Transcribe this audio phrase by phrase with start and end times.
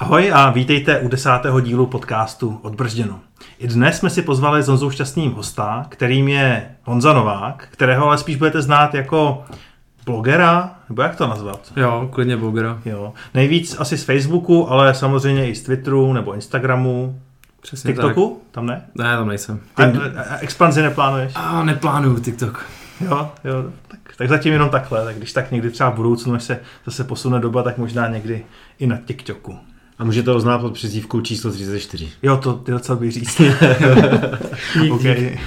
[0.00, 3.20] Ahoj a vítejte u desátého dílu podcastu Odbržděno.
[3.58, 8.18] I dnes jsme si pozvali s Honzou Šťastným hosta, kterým je Honza Novák, kterého ale
[8.18, 9.44] spíš budete znát jako
[10.04, 11.72] blogera, nebo jak to nazvat?
[11.76, 12.78] Jo, klidně blogera.
[12.84, 13.12] Jo.
[13.34, 17.20] Nejvíc asi z Facebooku, ale samozřejmě i z Twitteru nebo Instagramu.
[17.60, 18.40] Přesně TikToku?
[18.44, 18.54] tak.
[18.54, 18.84] Tam ne?
[18.94, 19.60] Ne, tam nejsem.
[19.76, 21.32] A, a, a expanzi neplánuješ?
[21.36, 22.66] A neplánuju TikTok.
[23.00, 26.42] Jo, jo, tak, tak zatím jenom takhle, tak když tak někdy třeba v budoucnu, až
[26.42, 28.44] se zase posune doba, tak možná někdy
[28.78, 29.58] i na TikToku.
[30.00, 32.08] A můžete ho znát pod přezdívkou číslo 34.
[32.22, 33.40] Jo, to ty docela bych říct.
[34.90, 35.38] okay.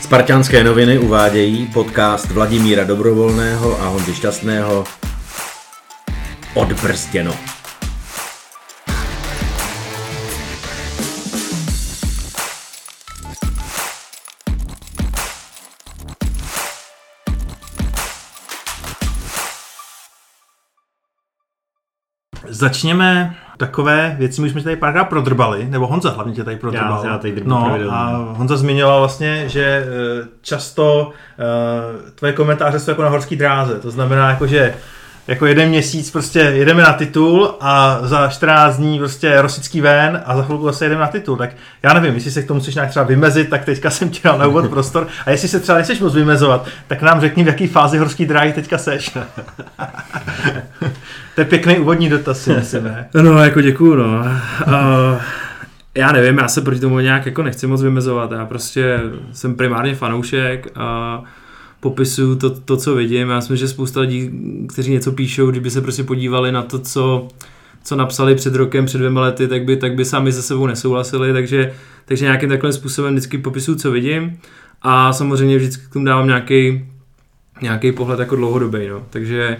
[0.00, 4.84] Spartianské noviny uvádějí podcast Vladimíra Dobrovolného a Honzy Šťastného
[6.54, 7.57] Odbrzděno.
[22.58, 27.00] Začněme takové věci, my jsme tady párkrát prodrbali, nebo Honza hlavně tě tady prodrbal.
[27.04, 27.96] Já- já tady no, pravidelně.
[27.96, 33.80] a Honza zmiňoval vlastně, že eh, často eh, tvoje komentáře jsou jako na horský dráze,
[33.80, 34.74] to znamená jako, že
[35.28, 40.36] jako jeden měsíc prostě jedeme na titul a za 14 dní prostě rosický ven a
[40.36, 41.36] za chvilku zase jedeme na titul.
[41.36, 41.50] Tak
[41.82, 44.38] já nevím, jestli se k tomu chceš nějak třeba vymezit, tak teďka jsem ti dal
[44.38, 45.06] na úvod prostor.
[45.26, 48.52] A jestli se třeba nechceš moc vymezovat, tak nám řekni, v jaký fázi horský dráhy
[48.52, 49.10] teďka seš.
[51.34, 53.08] to je pěkný úvodní dotaz, si myslím, ne?
[53.22, 54.20] No, jako děkuju, no.
[54.66, 55.20] Uh,
[55.94, 58.32] já nevím, já se proti tomu nějak jako nechci moc vymezovat.
[58.32, 59.00] Já prostě
[59.32, 61.22] jsem primárně fanoušek a
[61.80, 63.28] popisuju to, to, co vidím.
[63.28, 64.30] Já myslím, že spousta lidí,
[64.68, 67.28] kteří něco píšou, kdyby se prostě podívali na to, co,
[67.84, 71.32] co napsali před rokem, před dvěma lety, tak by, tak by sami se sebou nesouhlasili,
[71.32, 71.72] takže,
[72.04, 74.40] takže nějakým takovým způsobem vždycky popisuju, co vidím
[74.82, 76.84] a samozřejmě vždycky k tomu dávám nějaký,
[77.62, 79.02] nějaký pohled jako dlouhodobý, no.
[79.10, 79.56] takže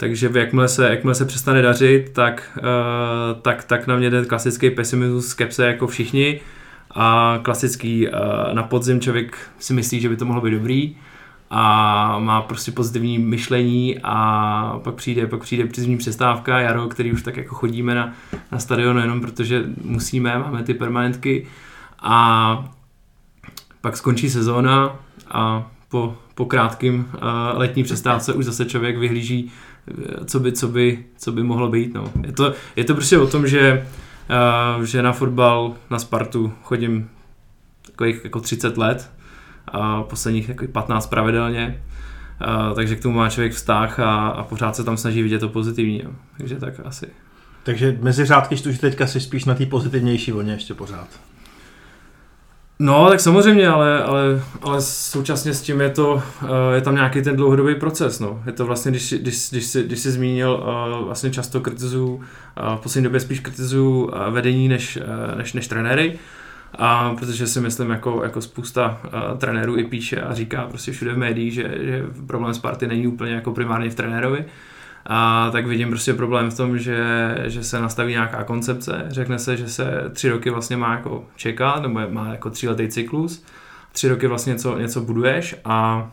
[0.00, 4.70] takže jakmile se, jakmile se přestane dařit, tak, uh, tak, tak na mě jde klasický
[4.70, 6.40] pesimismus, skepse jako všichni
[6.90, 8.14] a klasický uh,
[8.52, 10.96] na podzim člověk si myslí, že by to mohlo být dobrý
[11.50, 17.22] a má prostě pozitivní myšlení a pak přijde, pak přijde zimní přestávka, jaro, který už
[17.22, 18.12] tak jako chodíme na,
[18.52, 21.46] na stadion jenom protože musíme, máme ty permanentky
[22.00, 22.74] a
[23.80, 24.96] pak skončí sezóna
[25.30, 27.20] a po, po krátkým uh,
[27.58, 29.52] letní přestávce už zase člověk vyhlíží,
[29.88, 31.94] eh, co by, co by, co by mohlo být.
[31.94, 32.12] No.
[32.26, 33.86] Je, to, je to prostě o tom, že,
[34.76, 37.10] uh, že na fotbal, na Spartu chodím
[37.86, 39.10] takových jako 30 let
[39.72, 41.82] a posledních jako 15 pravidelně.
[42.68, 45.48] Uh, takže k tomu má člověk vztah a, a pořád se tam snaží vidět to
[45.48, 46.02] pozitivní.
[46.04, 46.10] No.
[46.36, 47.06] Takže tak asi.
[47.62, 51.08] Takže mezi řádky čtu, že teďka jsi spíš na té pozitivnější vlně ještě pořád.
[52.80, 56.22] No, tak samozřejmě, ale, ale, ale současně s tím je to,
[56.74, 58.42] je tam nějaký ten dlouhodobý proces, no.
[58.46, 60.64] Je to vlastně, když, když, když, jsi, když jsi zmínil,
[61.06, 62.20] vlastně často kritizuju,
[62.76, 64.98] v poslední době spíš kritizuju vedení než,
[65.36, 66.18] než, než trenéry,
[66.74, 71.12] a protože si myslím, jako, jako spousta uh, trenérů i píše a říká prostě všude
[71.12, 74.44] v médiích, že, že problém Sparty není úplně jako primárně v trenérovi,
[75.10, 77.04] a tak vidím prostě problém v tom, že,
[77.46, 81.82] že se nastaví nějaká koncepce, řekne se, že se tři roky vlastně má jako čekat,
[81.82, 83.44] nebo má jako tříletý cyklus,
[83.92, 86.10] tři roky vlastně něco, něco buduješ a,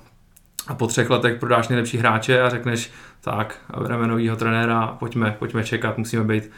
[0.68, 5.36] a po třech letech prodáš nejlepší hráče a řekneš, tak, a bereme novýho trenéra, pojďme,
[5.40, 6.52] pojďme čekat, musíme být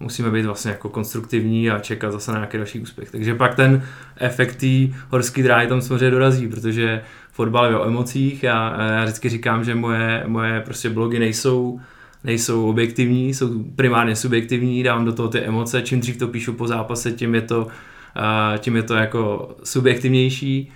[0.00, 3.10] musíme být vlastně jako konstruktivní a čekat zase na nějaký další úspěch.
[3.10, 3.82] Takže pak ten
[4.16, 7.02] efekt té horský dráhy tam samozřejmě dorazí, protože
[7.32, 8.42] fotbal je o emocích.
[8.42, 11.80] Já, já vždycky říkám, že moje, moje prostě blogy nejsou
[12.24, 16.66] nejsou objektivní, jsou primárně subjektivní, dávám do toho ty emoce, čím dřív to píšu po
[16.66, 20.72] zápase, tím je to, uh, tím je to jako subjektivnější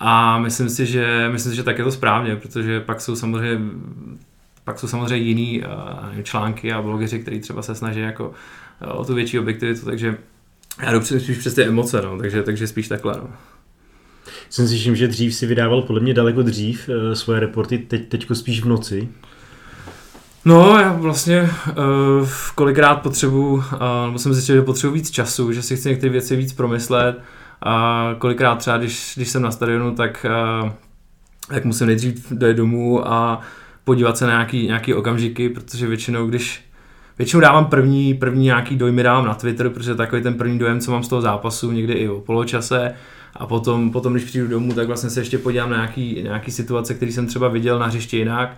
[0.00, 3.58] a myslím si, že, myslím si, že tak je to správně, protože pak jsou samozřejmě
[4.68, 9.04] pak jsou samozřejmě jiný uh, články a blogeři, kteří třeba se snaží jako uh, o
[9.04, 10.16] tu větší objektivitu, takže
[10.82, 13.14] já jdu spíš přes ty emoce, no, takže, takže spíš takhle.
[13.16, 13.28] No.
[14.50, 18.08] Jsem si všiml, že dřív si vydával podle mě daleko dřív uh, svoje reporty, teď,
[18.08, 19.08] teďko spíš v noci.
[20.44, 23.62] No, já vlastně uh, kolikrát potřebuji, uh,
[24.06, 27.20] nebo jsem zjistil, že potřebuji víc času, že si chci některé věci víc promyslet
[27.62, 30.26] a kolikrát třeba, když, když jsem na stadionu, tak,
[30.62, 30.70] uh,
[31.48, 33.40] tak musím nejdřív dojet domů a
[33.88, 36.64] podívat se na nějaký, nějaký okamžiky, protože většinou, když
[37.18, 40.90] Většinou dávám první, první nějaký dojmy dávám na Twitter, protože takový ten první dojem, co
[40.90, 42.94] mám z toho zápasu, někdy i o poločase.
[43.36, 46.94] A potom, potom když přijdu domů, tak vlastně se ještě podívám na nějaký, nějaký situace,
[46.94, 48.56] které jsem třeba viděl na hřišti jinak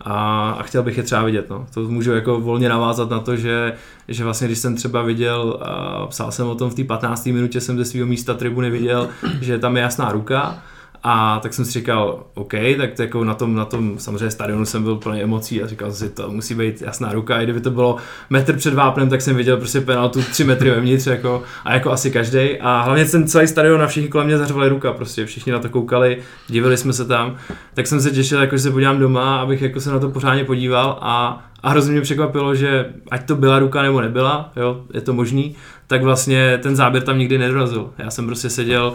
[0.00, 1.50] a, a chtěl bych je třeba vidět.
[1.50, 1.66] No.
[1.74, 3.72] To můžu jako volně navázat na to, že,
[4.08, 7.26] že vlastně když jsem třeba viděl, a psal jsem o tom v té 15.
[7.26, 9.08] minutě, jsem ze svého místa tribuny viděl,
[9.40, 10.62] že tam je jasná ruka,
[11.08, 14.82] a tak jsem si říkal, OK, tak jako na tom, na tom samozřejmě stadionu jsem
[14.82, 17.40] byl plný emocí a říkal jsem si, to musí být jasná ruka.
[17.40, 17.96] I kdyby to bylo
[18.30, 22.10] metr před vápnem, tak jsem viděl prostě penaltu tři metry vevnitř, jako, a jako asi
[22.10, 22.58] každý.
[22.60, 25.68] A hlavně ten celý stadion a všichni kolem mě zařvali ruka, prostě všichni na to
[25.68, 26.18] koukali,
[26.48, 27.36] divili jsme se tam.
[27.74, 30.44] Tak jsem se těšil, jako, že se podívám doma, abych jako se na to pořádně
[30.44, 35.00] podíval a, a hrozně mě překvapilo, že ať to byla ruka nebo nebyla, jo, je
[35.00, 35.56] to možný,
[35.86, 37.90] tak vlastně ten záběr tam nikdy nedorazil.
[37.98, 38.94] Já jsem prostě seděl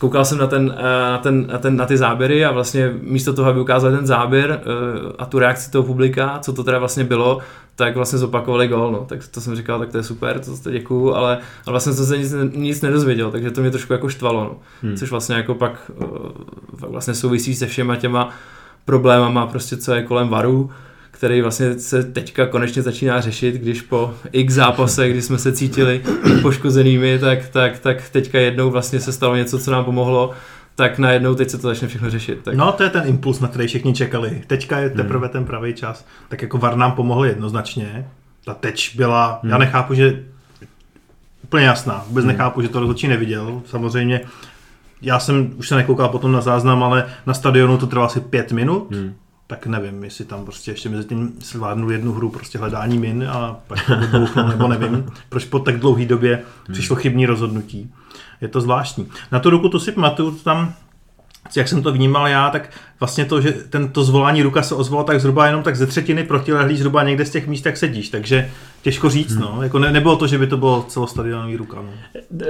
[0.00, 3.32] koukal jsem na, ten, eh, na, ten, na, ten, na ty záběry a vlastně místo
[3.32, 7.04] toho, aby ukázal ten záběr eh, a tu reakci toho publika, co to teda vlastně
[7.04, 7.38] bylo,
[7.74, 9.04] tak vlastně zopakovali gol, no.
[9.08, 12.06] tak to jsem říkal, tak to je super, to, to děkuju, ale, ale vlastně jsem
[12.06, 14.56] se nic, nic nedozvěděl, takže to mě trošku jako štvalo, no.
[14.82, 14.96] hmm.
[14.96, 18.30] což vlastně jako pak uh, vlastně souvisí se všema těma
[18.84, 20.70] problémama, prostě co je kolem varu,
[21.20, 26.02] který vlastně se teďka konečně začíná řešit, když po x zápasech, kdy jsme se cítili
[26.42, 30.30] poškozenými, tak, tak, tak teďka jednou vlastně se stalo něco, co nám pomohlo
[30.74, 32.38] tak najednou teď se to začne všechno řešit.
[32.42, 32.54] Tak.
[32.54, 34.42] No to je ten impuls, na který všichni čekali.
[34.46, 35.32] Teďka je teprve hmm.
[35.32, 36.06] ten pravý čas.
[36.28, 38.08] Tak jako VAR nám pomohl jednoznačně.
[38.44, 39.52] Ta teč byla, hmm.
[39.52, 40.24] já nechápu, že
[41.44, 42.04] úplně jasná.
[42.08, 42.32] Vůbec hmm.
[42.32, 43.62] nechápu, že to rozhodčí neviděl.
[43.66, 44.20] Samozřejmě
[45.02, 48.52] já jsem už se nekoukal potom na záznam, ale na stadionu to trvalo asi pět
[48.52, 48.90] minut.
[48.92, 49.14] Hmm
[49.50, 53.60] tak nevím, jestli tam prostě ještě mezi tím zvládnu jednu hru prostě hledání min a
[53.66, 56.72] pak to vybouchnu, nebo nevím, proč po tak dlouhé době hmm.
[56.72, 57.90] přišlo chybní rozhodnutí.
[58.40, 59.08] Je to zvláštní.
[59.32, 60.74] Na tu ruku to si pamatuju, tam
[61.56, 62.70] jak jsem to vnímal já, tak
[63.00, 66.76] vlastně to, že tento zvolání ruka se ozvalo tak zhruba jenom tak ze třetiny protilehlý
[66.76, 68.50] zhruba někde z těch míst, jak sedíš, takže
[68.82, 69.40] těžko říct, hmm.
[69.40, 69.62] no.
[69.62, 71.90] Jako ne, nebylo to, že by to bylo celostadionový ruka, no.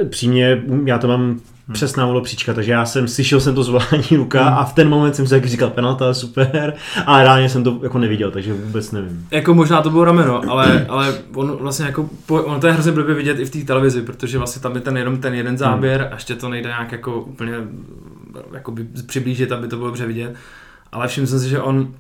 [0.08, 1.75] Přímě, já to mám hmm.
[1.75, 4.58] přesná volopříčka, takže já jsem slyšel jsem to zvolání ruka hmm.
[4.58, 6.75] a v ten moment jsem si jak říkal penalta, super,
[7.06, 9.26] a reálně jsem to jako neviděl, takže vůbec nevím.
[9.31, 13.14] Jako možná to bylo rameno, ale, ale on vlastně jako, on to je hrozně blbě
[13.14, 16.12] vidět i v té televizi, protože vlastně tam je ten jenom ten jeden záběr hmm.
[16.12, 17.52] a ještě to nejde nějak jako úplně
[18.55, 20.34] jakoby přiblížit, aby to bylo dobře vidět.
[20.93, 21.94] Ale všiml jsem si, že on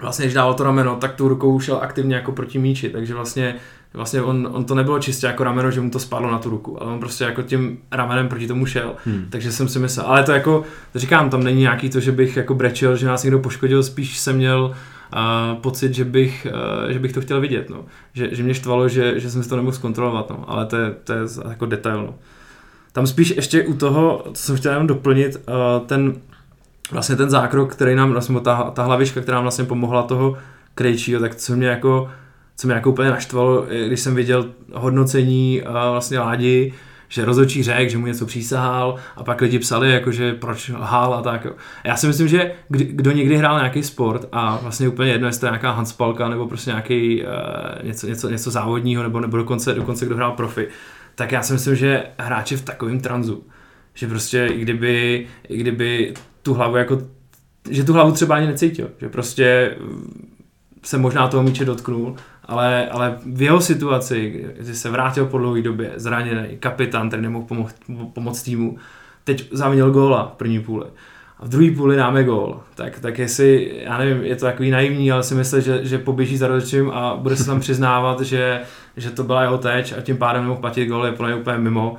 [0.00, 3.54] vlastně, když dával to rameno, tak tu rukou šel aktivně jako proti míči, takže vlastně,
[3.94, 6.82] vlastně on, on to nebylo čistě jako rameno, že mu to spadlo na tu ruku,
[6.82, 9.26] ale on prostě jako tím ramenem proti tomu šel, hmm.
[9.30, 12.36] takže jsem si myslel, ale to jako, to říkám, tam není nějaký to, že bych
[12.36, 14.74] jako brečel, že nás někdo poškodil, spíš jsem měl
[15.14, 16.46] uh, pocit, že bych,
[16.84, 17.84] uh, že bych to chtěl vidět, no.
[18.12, 20.44] že, že mě štvalo, že, že jsem si to nemohl zkontrolovat, no.
[20.46, 22.02] ale to je, to je jako detail.
[22.02, 22.14] No.
[22.92, 26.14] Tam spíš ještě u toho, co jsem chtěl jenom doplnit, uh, ten
[26.92, 30.36] vlastně ten zákrok, který nám, vlastně ta, ta hlavička, která nám vlastně pomohla toho
[30.74, 32.10] Krejčího, tak co mě jako,
[32.60, 36.72] co mě jako úplně naštvalo, když jsem viděl hodnocení uh, vlastně Ládi,
[37.08, 41.14] že rozhodčí řekl, že mu něco přísahal a pak lidi psali, jako, že proč lhal
[41.14, 41.46] a tak.
[41.84, 45.40] Já si myslím, že kdy, kdo někdy hrál nějaký sport a vlastně úplně jedno, jestli
[45.40, 47.28] to je nějaká handspalka nebo prostě nějaký uh,
[47.86, 50.68] něco, něco, něco závodního nebo, nebo dokonce, dokonce kdo hrál profi,
[51.14, 53.42] tak já si myslím, že hráč je v takovém tranzu,
[53.94, 56.98] že prostě i kdyby, i kdyby tu hlavu jako,
[57.70, 59.76] že tu hlavu třeba ani necítil, že prostě
[60.82, 62.16] se možná toho míče dotknul,
[62.50, 67.44] ale, ale v jeho situaci, kdy se vrátil po dlouhé době, zraněný, kapitán, který nemohl
[67.44, 67.76] pomoct,
[68.12, 68.78] pomoct týmu,
[69.24, 70.86] teď zavinil góla v první půli
[71.40, 75.12] a v druhé půli dáme gól, tak, tak jestli, já nevím, je to takový naivní,
[75.12, 78.60] ale si myslím, že, že poběží za rozhodčím a bude se tam přiznávat, že,
[78.96, 81.96] že to byla jeho teč a tím pádem nemohl platit gól, je plně úplně mimo.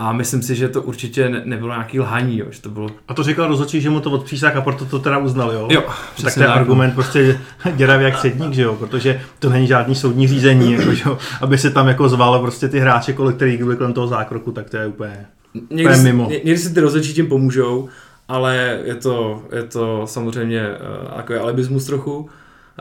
[0.00, 2.88] A myslím si, že to určitě ne, nebylo nějaký lhaní, jo, že to bylo...
[3.08, 5.68] A to říkal rozhodčí, že mu to odpřísák a proto to teda uznal, jo?
[5.70, 5.84] Jo,
[6.22, 7.40] Tak ten argument prostě
[7.76, 8.74] děravý jak sedník, že jo?
[8.74, 11.18] Protože to není žádný soudní řízení, jako, že jo?
[11.40, 14.70] Aby se tam jako zvalo prostě ty hráče, kolik který byli kolem toho zákroku, tak
[14.70, 15.26] to je úplně,
[15.70, 16.28] někdy, úplně mimo.
[16.30, 17.88] Někdy si ty rozhodčí tím pomůžou,
[18.28, 22.28] ale je to, je to samozřejmě uh, takový alibismus trochu.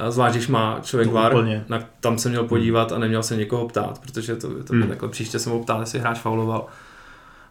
[0.10, 1.34] Zvlášť, když má člověk no, VAR,
[1.70, 4.88] na, tam se měl podívat a neměl se někoho ptát, protože to, to hmm.
[4.88, 6.66] takhle příště se mu ptát, jestli hráč fauloval.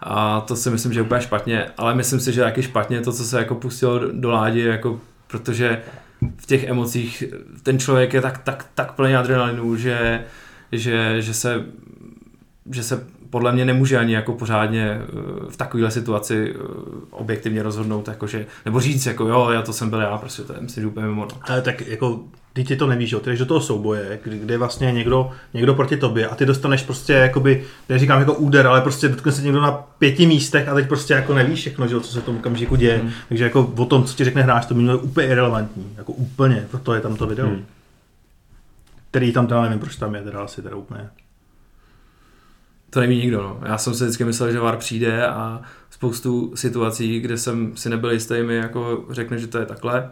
[0.01, 3.13] A to si myslím, že je úplně špatně, ale myslím si, že taky špatně to,
[3.13, 5.83] co se jako pustilo do ládi, jako, protože
[6.37, 7.25] v těch emocích
[7.63, 10.25] ten člověk je tak, tak, tak plný adrenalinu, že,
[10.73, 11.65] že, že, se,
[12.71, 15.07] že se podle mě nemůže ani jako pořádně eh,
[15.51, 16.59] v takovéhle situaci eh,
[17.11, 20.61] objektivně rozhodnout, jakože, nebo říct, jako jo, já to jsem byl já, prostě to je
[20.61, 21.23] myslím, že úplně mimo.
[21.23, 21.39] No.
[21.43, 22.21] Ale tak jako
[22.65, 25.97] ty to nevíš, jo, ty jdeš do toho souboje, kdy, kdy vlastně někdo, někdo proti
[25.97, 29.73] tobě a ty dostaneš prostě jakoby, neříkám jako úder, ale prostě dotkne se někdo na
[29.73, 32.99] pěti místech a teď prostě jako nevíš všechno, že, co se v tom okamžiku děje.
[32.99, 33.11] Hmm.
[33.29, 36.67] Takže jako o tom, co ti řekne hráč, to mi je úplně irrelevantní, jako úplně,
[36.71, 37.47] proto je tam to video.
[37.47, 37.65] Hmm.
[39.11, 41.09] Který tam teda nevím, proč tam je, teda asi teda úplně.
[42.91, 43.61] To neví nikdo, no.
[43.69, 48.11] Já jsem si vždycky myslel, že VAR přijde a spoustu situací, kde jsem si nebyl
[48.11, 50.11] jistý, mi jako řekne, že to je takhle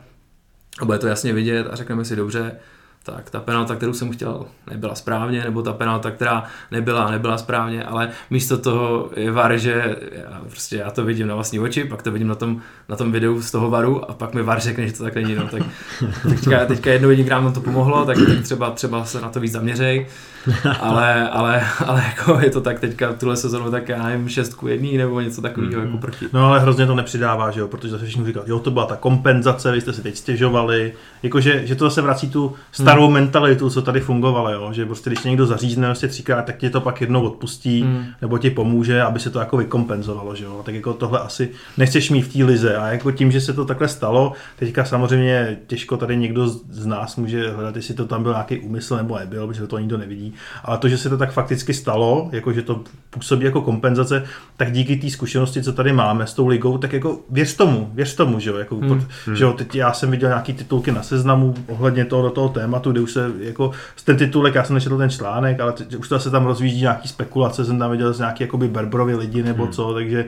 [0.81, 2.57] a bude to jasně vidět a řekneme si dobře,
[3.05, 7.85] tak ta penalta, kterou jsem chtěl, nebyla správně, nebo ta penalta, která nebyla, nebyla správně,
[7.85, 12.03] ale místo toho je var, že já, prostě já to vidím na vlastní oči, pak
[12.03, 14.87] to vidím na tom, na tom videu z toho varu a pak mi var řekne,
[14.87, 15.35] že to tak není.
[15.35, 15.63] No, tak
[16.29, 20.07] teďka, teďka jednou jedikrát to pomohlo, tak, tak třeba, třeba se na to víc zaměřej,
[20.81, 24.97] ale, ale, ale jako je to tak teďka tuhle sezonu tak já nevím, šestku jedný
[24.97, 25.85] nebo něco takového mm-hmm.
[25.85, 26.27] jako proti.
[26.33, 28.97] No ale hrozně to nepřidává, že jo, protože zase všichni říkají, jo, to byla ta
[28.97, 33.15] kompenzace, vy jste si teď stěžovali, jakože, že to zase vrací tu starou mm.
[33.15, 36.81] mentalitu, co tady fungovalo, jo, že prostě když někdo zařízne prostě třikrát, tak ti to
[36.81, 38.05] pak jednou odpustí, mm.
[38.23, 42.11] nebo ti pomůže, aby se to jako vykompenzovalo, že jo, tak jako tohle asi nechceš
[42.11, 45.97] mít v té lize a jako tím, že se to takhle stalo, teďka samozřejmě těžko
[45.97, 49.67] tady někdo z nás může hledat, jestli to tam byl nějaký úmysl nebo nebyl, protože
[49.67, 50.34] to nikdo nevidí,
[50.65, 54.25] ale to, že se to tak fakticky stalo, jako že to působí jako kompenzace,
[54.57, 58.15] tak díky té zkušenosti, co tady máme s tou ligou, tak jako věř tomu, věř
[58.15, 59.05] tomu, že jo, jako, hmm.
[59.35, 62.93] že jo, teď já jsem viděl nějaký titulky na seznamu ohledně toho, do toho tématu,
[62.93, 63.71] kde už se jako
[64.05, 67.09] ten titulek, já jsem nečetl ten článek, ale teď, už to se tam rozvíjí nějaký
[67.09, 69.73] spekulace, jsem tam viděl z nějaký jakoby Berbrovi lidi nebo hmm.
[69.73, 70.25] co, takže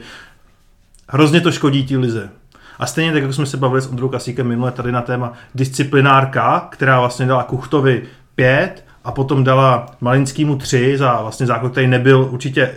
[1.08, 2.30] hrozně to škodí tí lize.
[2.78, 6.68] A stejně tak, jako jsme se bavili s Ondrou Kasíkem minule tady na téma disciplinárka,
[6.70, 8.02] která vlastně dala Kuchtovi
[8.34, 12.70] pět a potom dala Malinskému 3 za vlastně základ, který nebyl určitě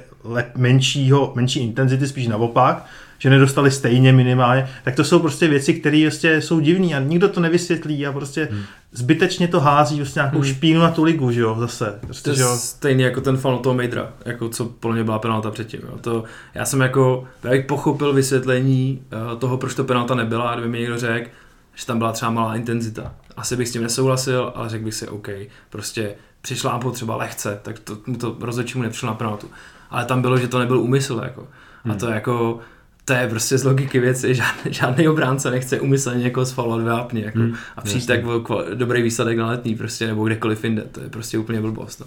[0.55, 2.85] menšího, menší intenzity, spíš naopak,
[3.19, 7.29] že nedostali stejně minimálně, tak to jsou prostě věci, které prostě jsou divné a nikdo
[7.29, 8.61] to nevysvětlí a prostě hmm.
[8.91, 10.45] zbytečně to hází prostě nějakou hmm.
[10.45, 11.99] špínu na tu ligu, že jo, zase.
[12.01, 12.55] Prostě, to že jo.
[12.55, 15.81] stejný jako ten fan toho Mejdra, jako co podle mě byla penalta předtím.
[15.83, 15.97] Jo.
[16.01, 16.23] To,
[16.55, 20.79] já jsem jako, já bych pochopil vysvětlení uh, toho, proč to penalta nebyla, kdyby mi
[20.79, 21.29] někdo řekl,
[21.75, 23.13] že tam byla třeba malá intenzita.
[23.39, 25.27] Asi bych s tím nesouhlasil, ale řekl bych si, OK,
[25.69, 29.47] prostě přišla třeba lehce, tak to, mu to rozhodčí mu nepřišlo na penaltu.
[29.89, 31.47] Ale tam bylo, že to nebyl úmysl, jako.
[31.91, 32.15] A to hmm.
[32.15, 32.59] jako,
[33.05, 37.39] to je prostě z logiky věci, žádný, žádný obránce nechce umyslně někoho sfalovat vápně jako,
[37.39, 38.21] hmm, a přijít tak
[38.73, 41.99] dobrý výsledek na letní prostě, nebo kdekoliv jinde, to je prostě úplně blbost.
[41.99, 42.05] No.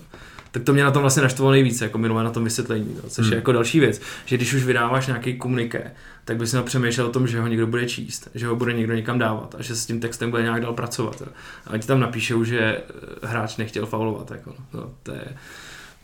[0.53, 3.25] Tak to mě na tom vlastně naštvalo nejvíc, jako minulé na tom vysvětlení, no, což
[3.25, 3.33] hmm.
[3.33, 5.91] je jako další věc, že když už vydáváš nějaký komuniké,
[6.25, 8.95] tak bys měl přemýšlet o tom, že ho někdo bude číst, že ho bude někdo
[8.95, 11.21] někam dávat a že s tím textem bude nějak dál pracovat.
[11.21, 11.27] Jo.
[11.67, 15.25] A ti tam napíšou, že eh, hráč nechtěl faulovat, jako, no, to je,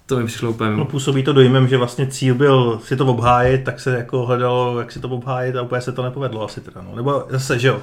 [0.06, 3.64] to mi přišlo úplně No, působí to dojmem, že vlastně cíl byl si to obhájit,
[3.64, 6.82] tak se jako hledalo, jak si to obhájit a úplně se to nepovedlo asi teda,
[6.82, 6.96] no.
[6.96, 7.82] Nebo zase, že jo,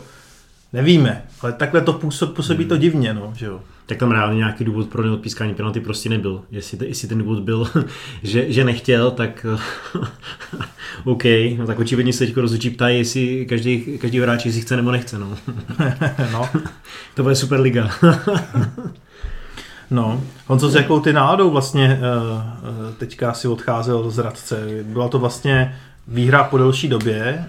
[0.76, 2.70] nevíme, ale takhle to působí, působí hmm.
[2.70, 3.62] to divně, no, že jo.
[3.86, 6.42] Tak tam reálně nějaký důvod pro neodpískání penalty prostě nebyl.
[6.52, 7.70] Jestli, jestli ten důvod byl,
[8.24, 9.46] že, že nechtěl, tak
[11.04, 11.24] OK,
[11.58, 15.20] no tak očividně se teď rozhodčí ptají, jestli každý, každý hráč si chce nebo nechce,
[15.20, 15.38] no.
[16.32, 16.50] no.
[17.14, 17.90] to bude super liga.
[19.92, 24.68] No, Honzo, s jakou ty náladou vlastně uh, teďka si odcházel z Radce?
[24.84, 25.76] Byla to vlastně
[26.08, 27.46] výhra po delší době.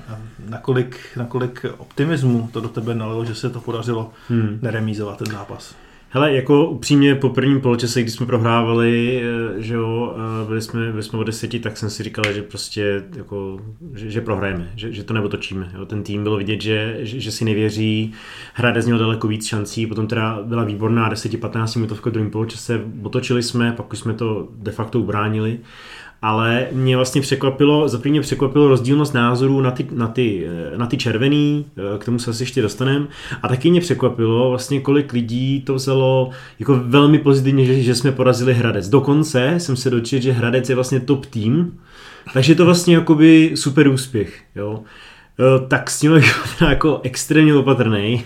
[0.49, 4.59] Nakolik, nakolik optimismu to do tebe nalilo, že se to podařilo hmm.
[4.63, 5.75] neremízovat ten zápas?
[6.11, 11.03] Hele, jako upřímně po prvním poločase, když jsme prohrávali, eh, že jo, byli jsme, byli
[11.03, 13.61] jsme o deseti, tak jsem si říkal, že prostě jako,
[13.95, 15.71] že, že prohrajeme, že, že to neotočíme.
[15.75, 15.87] Jo.
[15.87, 18.13] Ten tým bylo vidět, že, že, že si nevěří,
[18.55, 23.43] Hradec měl daleko víc šancí, potom teda byla výborná 10-15 minutovka v druhém poločase, otočili
[23.43, 25.59] jsme, pak už jsme to de facto ubránili
[26.27, 30.87] ale mě vlastně překvapilo, za mě překvapilo rozdílnost názorů na ty, na ty, eh, na
[30.87, 33.07] ty červený, eh, k tomu se asi ještě dostaneme,
[33.43, 38.13] a taky mě překvapilo vlastně, kolik lidí to vzalo jako velmi pozitivně, že, že jsme
[38.13, 38.89] porazili Hradec.
[38.89, 41.79] Dokonce jsem se dočetl, že Hradec je vlastně top tým,
[42.33, 44.81] takže to vlastně jakoby super úspěch, jo.
[45.41, 46.13] Eh, tak s tím
[46.69, 48.25] jako extrémně opatrný.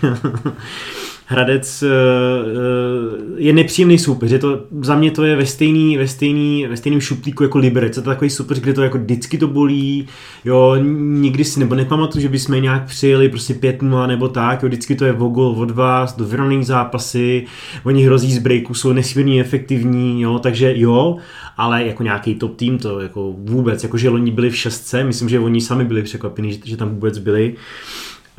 [1.31, 4.31] Hradec eh, eh, je nepříjemný soupeř.
[4.31, 7.97] Je to, za mě to je ve stejný, ve stejný, ve stejným šuplíku jako Liberec.
[7.97, 10.07] Je to takový soupeř, kde to jako vždycky to bolí.
[10.45, 10.75] Jo,
[11.21, 14.63] nikdy si nebo nepamatuju, že bychom nějak přijeli prostě 5-0 nebo tak.
[14.63, 17.45] Jo, vždycky to je o gol, o dva, do vyrovnaných zápasy.
[17.83, 21.17] Oni hrozí z breaku, jsou nesmírně efektivní, jo, takže jo,
[21.57, 25.29] ale jako nějaký top tým to jako vůbec, jako že oni byli v šestce, myslím,
[25.29, 27.55] že oni sami byli překvapení, že, že tam vůbec byli.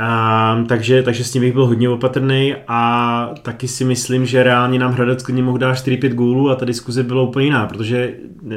[0.04, 4.78] A, takže, takže s tím bych byl hodně opatrný a taky si myslím, že reálně
[4.78, 8.14] nám Hradec klidně mohl dát 4-5 gólů a ta diskuze byla úplně jiná, protože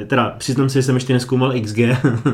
[0.08, 1.80] teda přiznám se, že jsem ještě neskoumal XG,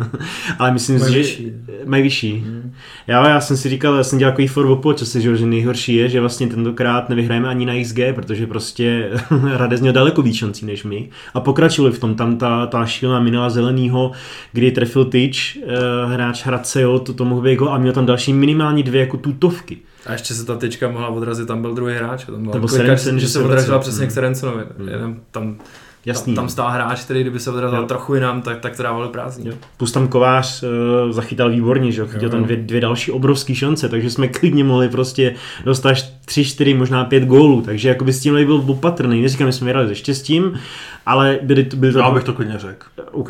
[0.59, 1.51] ale myslím si, že vyšší.
[1.85, 2.43] mají vyšší.
[2.45, 2.73] Hmm.
[3.07, 5.95] Já, já jsem si říkal, já jsem dělal takový for po čase, že, že nejhorší
[5.95, 10.65] je, že vlastně tentokrát nevyhrajeme ani na XG, protože prostě Hradec měl daleko víc šancí
[10.65, 14.11] než my a pokračovali v tom, tam ta, ta šílená minula zelenýho,
[14.51, 18.33] kdy trefil tyč, eh, hráč Hradce, jo, to, to mohl být a měl tam další
[18.33, 19.77] minimálně dvě jako tutovky.
[20.05, 23.27] A ještě se ta tyčka mohla odrazit, tam byl druhý hráč, tam byl klikač, že
[23.27, 24.09] se odrazila přesně hmm.
[24.09, 24.63] k Serensonovi.
[24.77, 24.87] Hmm.
[24.87, 25.57] Jenom tam
[26.05, 26.35] Jasný.
[26.35, 29.47] Tam, tam stál hráč, který kdyby se odrazil trochu jinam, tak, tak to dávalo prázdný.
[29.47, 29.53] Jo.
[29.77, 30.69] Plus tam Kovář uh,
[31.11, 34.63] zachytal výborně, že jo, chytil Jo, tam dvě, dvě další obrovské šance, takže jsme klidně
[34.63, 39.21] mohli prostě dostat až tři, čtyři, možná pět gólů, takže jakoby s tím byl opatrný,
[39.21, 40.59] neříkám, že jsme vyhrali se štěstím,
[41.05, 41.99] ale byly to, byly to...
[41.99, 42.87] Já bych to klidně řekl.
[43.11, 43.29] OK.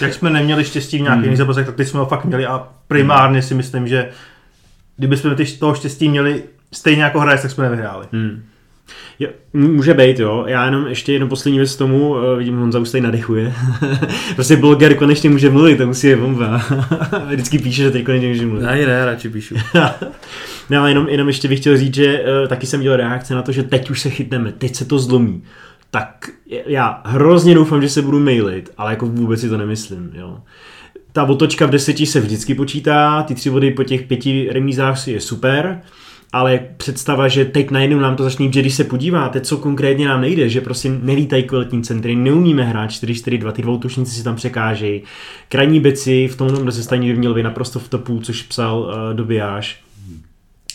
[0.00, 1.36] Jak jsme neměli štěstí v nějakých Hmm.
[1.36, 4.08] zápasech, tak teď jsme ho fakt měli a primárně si myslím, že
[4.96, 8.06] kdyby jsme ty- toho štěstí měli stejně jako hraje, tak jsme nevyhráli.
[8.12, 8.42] Hmm.
[9.18, 10.44] Jo, může být, jo.
[10.48, 13.52] Já jenom ještě jednu poslední věc k tomu, eh, vidím, Honza už tady nadechuje.
[14.34, 16.62] prostě bloger konečně může mluvit, to musí je bomba.
[17.28, 18.66] Vždycky píše, že teď konečně může mluvit.
[18.66, 19.54] Ani ne, radši píšu.
[20.70, 23.42] No ale jenom, jenom ještě bych chtěl říct, že uh, taky jsem dělal reakce na
[23.42, 25.42] to, že teď už se chytneme, teď se to zlomí.
[25.90, 26.28] Tak
[26.66, 30.38] já hrozně doufám, že se budu mailit, ale jako vůbec si to nemyslím, jo.
[31.14, 35.20] Ta otočka v deseti se vždycky počítá, ty tři body po těch pěti remízách je
[35.20, 35.80] super,
[36.32, 40.20] ale představa, že teď najednou nám to začne že když se podíváte, co konkrétně nám
[40.20, 45.02] nejde, že prostě nelítají kvalitní centry, neumíme hrát 4-4-2, ty dva útočníci si tam překážejí.
[45.48, 49.84] Krajní beci v tomhle rozestaní by měl být naprosto v topu, což psal uh, Dobijáš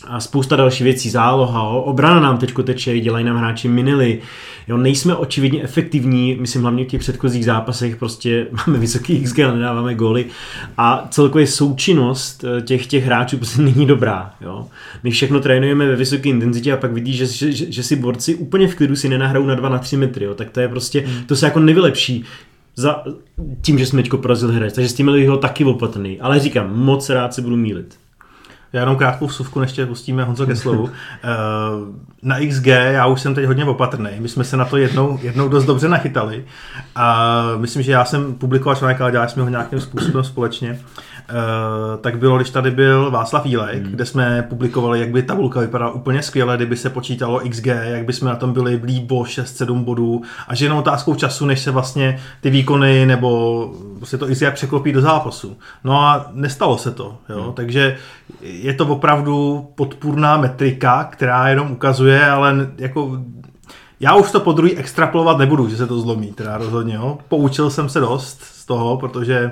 [0.08, 4.22] a spousta dalších věcí, záloha, obrana nám teďko teče, dělají nám hráči minily,
[4.68, 9.56] jo, nejsme očividně efektivní, myslím hlavně v těch předchozích zápasech, prostě máme vysoký XG, ale
[9.56, 10.26] nedáváme góly.
[10.78, 14.68] A celkově součinnost eh, těch, těch hráčů prostě není dobrá, jo.
[15.04, 18.68] My všechno trénujeme ve vysoké intenzitě a pak vidíš, že, že, že, si borci úplně
[18.68, 21.36] v klidu si nenahrajou na 2 na 3 metry, jo, tak to je prostě, to
[21.36, 22.24] se jako nevylepší
[22.76, 23.04] za
[23.62, 27.10] tím, že jsme teďko porazili hráč, takže s tím ho taky opatrný, ale říkám, moc
[27.10, 27.98] rád se budu mílit.
[28.74, 30.90] Já jenom krátkou vsuvku, než tě pustíme Honzo ke slovu.
[31.24, 31.30] Eh,
[32.24, 34.10] Na XG já už jsem teď hodně opatrný.
[34.20, 36.46] My jsme se na to jednou, jednou dost dobře nachytali.
[36.96, 40.80] A myslím, že já jsem publikoval článek, ale dělali jsme ho nějakým způsobem společně.
[41.30, 43.92] Eh, tak bylo, když tady byl Václav Jílek, hmm.
[43.92, 48.14] kde jsme publikovali, jak by tabulka vypadala úplně skvěle, kdyby se počítalo XG, jak by
[48.14, 52.20] jsme na tom byli blíbo 6-7 bodů a že jenom otázkou času, než se vlastně
[52.42, 53.72] ty výkony nebo
[54.04, 55.58] se to XG překlopí do zápasu.
[55.84, 57.44] No a nestalo se to, jo?
[57.44, 57.54] Hmm.
[57.54, 57.98] takže
[58.42, 63.20] je to opravdu podpůrná metrika, která jenom ukazuje, ale jako
[64.00, 66.96] já už to po druhý extrapolovat nebudu, že se to zlomí, teda rozhodně.
[66.96, 67.18] Jo.
[67.28, 69.52] Poučil jsem se dost z toho, protože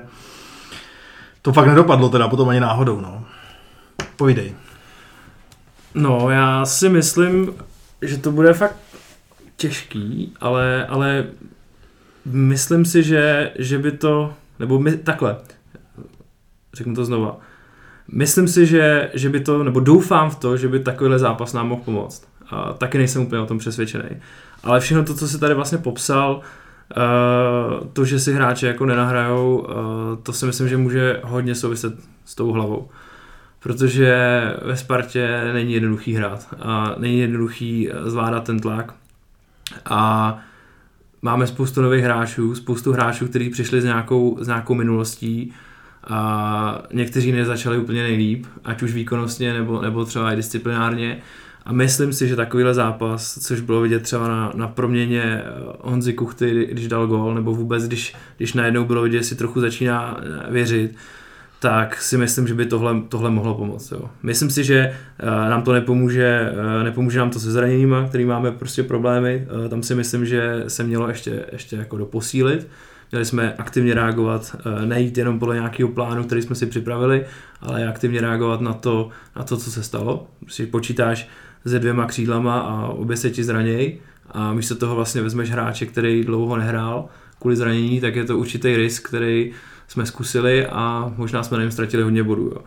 [1.42, 3.02] to fakt nedopadlo teda potom ani náhodou.
[3.02, 3.26] No.
[4.16, 4.56] Povídej.
[5.94, 7.54] No, já si myslím,
[8.02, 8.78] že to bude fakt
[9.56, 11.26] těžký, ale, ale
[12.26, 15.38] myslím si, že, že by to, nebo my, takhle,
[16.74, 17.38] řeknu to znova,
[18.12, 21.68] myslím si, že, že by to, nebo doufám v to, že by takovýhle zápas nám
[21.68, 22.28] mohl pomoct.
[22.50, 24.10] A taky nejsem úplně o tom přesvědčený.
[24.64, 26.42] Ale všechno to, co si tady vlastně popsal,
[26.98, 31.94] Uh, to, že si hráči jako nenahrajou, uh, to si myslím, že může hodně souviset
[32.26, 32.90] s tou hlavou.
[33.60, 34.18] Protože
[34.66, 38.94] ve Spartě není jednoduchý hrát a není jednoduchý eh, zvládat ten tlak.
[39.86, 40.40] A
[41.22, 45.54] máme spoustu nových hráčů, spoustu hráčů, kteří přišli s nějakou, s nějakou minulostí
[46.08, 51.18] a někteří nezačali úplně nejlíp, ať už výkonnostně nebo, nebo třeba i disciplinárně.
[51.66, 55.44] A myslím si, že takovýhle zápas, což bylo vidět třeba na, na proměně eh,
[55.82, 59.62] Honzy Kuchty, když dal gól, nebo vůbec, když, když najednou bylo vidět, že si trochu
[59.62, 60.96] začíná eh, věřit,
[61.60, 63.92] tak si myslím, že by tohle, tohle mohlo pomoct.
[63.92, 64.10] Jo.
[64.24, 66.52] Myslím si, že uh, nám to nepomůže,
[66.84, 69.48] nepomůže nám to se zraněníma, který máme prostě problémy.
[69.70, 72.68] Tam si myslím, že se mělo ještě, ještě jako doposílit.
[73.12, 77.26] Měli jsme aktivně reagovat, uh, nejít jenom podle nějakého plánu, který jsme si připravili,
[77.62, 80.28] ale aktivně reagovat na to, na to co se stalo.
[80.40, 81.30] Prostě počítáš
[81.66, 83.98] se dvěma křídlama a obě se ti zranějí
[84.32, 87.06] a místo toho vlastně vezmeš hráče, který dlouho nehrál
[87.40, 89.52] kvůli zranění, tak je to určitý risk, který
[89.88, 92.52] jsme zkusili a možná jsme na něm ztratili hodně bodů.
[92.56, 92.62] Jo.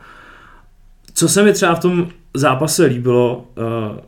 [1.15, 4.01] Co se mi třeba v tom zápase líbilo, eh,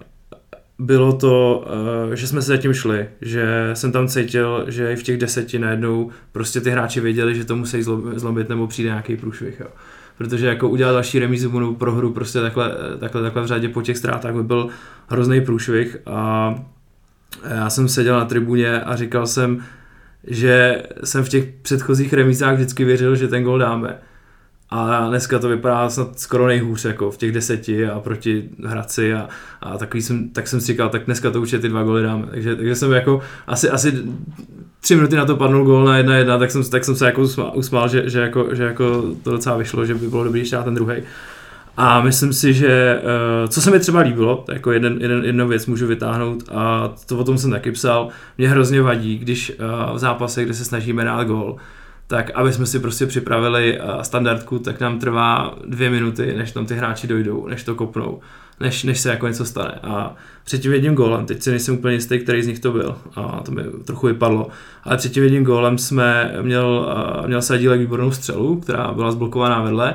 [0.83, 1.67] bylo to,
[2.13, 5.59] eh, že jsme se zatím šli, že jsem tam cítil, že i v těch deseti
[5.59, 9.61] najednou prostě ty hráči věděli, že to musí zlo- zlomit nebo přijde nějaký průšvih.
[9.61, 9.67] Jo.
[10.19, 13.99] Protože jako udělat další remízu nebo prohru prostě takhle, takhle, takhle v řadě po těch
[13.99, 14.69] ztrátách by byl
[15.09, 16.55] hrozný průšvih a
[17.49, 19.65] já jsem seděl na tribuně a říkal jsem,
[20.27, 23.99] že jsem v těch předchozích remízách vždycky věřil, že ten gol dáme.
[24.75, 29.29] A dneska to vypadá snad skoro nejhůř jako v těch deseti a proti Hradci a,
[29.61, 32.27] a takový jsem, tak jsem si říkal, tak dneska to určitě ty dva goly dáme.
[32.31, 34.03] Takže, takže jsem jako asi, asi
[34.81, 37.23] tři minuty na to padnul gól na jedna jedna, tak jsem, tak jsem se jako
[37.23, 40.57] usmál, usmál že, že, jako, že jako to docela vyšlo, že by bylo dobrý ještě
[40.57, 40.97] ten druhý.
[41.77, 45.49] A myslím si, že eh, co se mi třeba líbilo, to jako jeden, jeden, jednu
[45.49, 48.09] věc můžu vytáhnout a to o tom jsem taky psal,
[48.39, 51.57] mě hrozně vadí, když eh, v zápase, kde se snažíme dát gól,
[52.13, 56.67] tak aby jsme si prostě připravili eh, standardku, tak nám trvá dvě minuty, než tam
[56.67, 58.21] ty hráči dojdou, než to kopnou,
[58.61, 59.79] než, než se jako něco stane.
[59.83, 62.97] A před tím jedním gólem, teď si nejsem úplně jistý, který z nich to byl,
[63.17, 64.49] a to mi trochu vypadlo,
[64.85, 66.95] ale před tím jedním gólem jsme měl,
[67.25, 69.95] eh, měl Sadílek výbornou střelu, která byla zblokovaná vedle,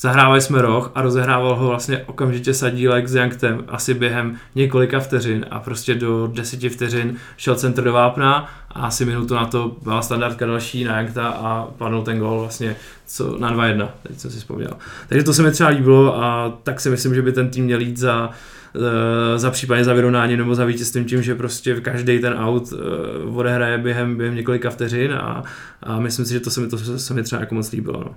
[0.00, 5.46] zahrávali jsme roh a rozehrával ho vlastně okamžitě Sadílek s Janktem asi během několika vteřin
[5.50, 10.02] a prostě do deseti vteřin šel centr do vápna a asi minutu na to byla
[10.02, 14.38] standardka další na Jankta a padl ten gol vlastně co, na 2-1, teď jsem si
[14.38, 14.72] vzpomněl.
[15.08, 17.80] Takže to se mi třeba líbilo a tak si myslím, že by ten tým měl
[17.80, 18.30] jít za,
[18.74, 22.76] eh, za případně za vyrovnání nebo za vítězstvím tím, že prostě každý ten out eh,
[23.34, 25.42] odehraje během, během několika vteřin a,
[25.82, 28.00] a myslím si, že to se mi, to se mi třeba jako moc líbilo.
[28.00, 28.14] No.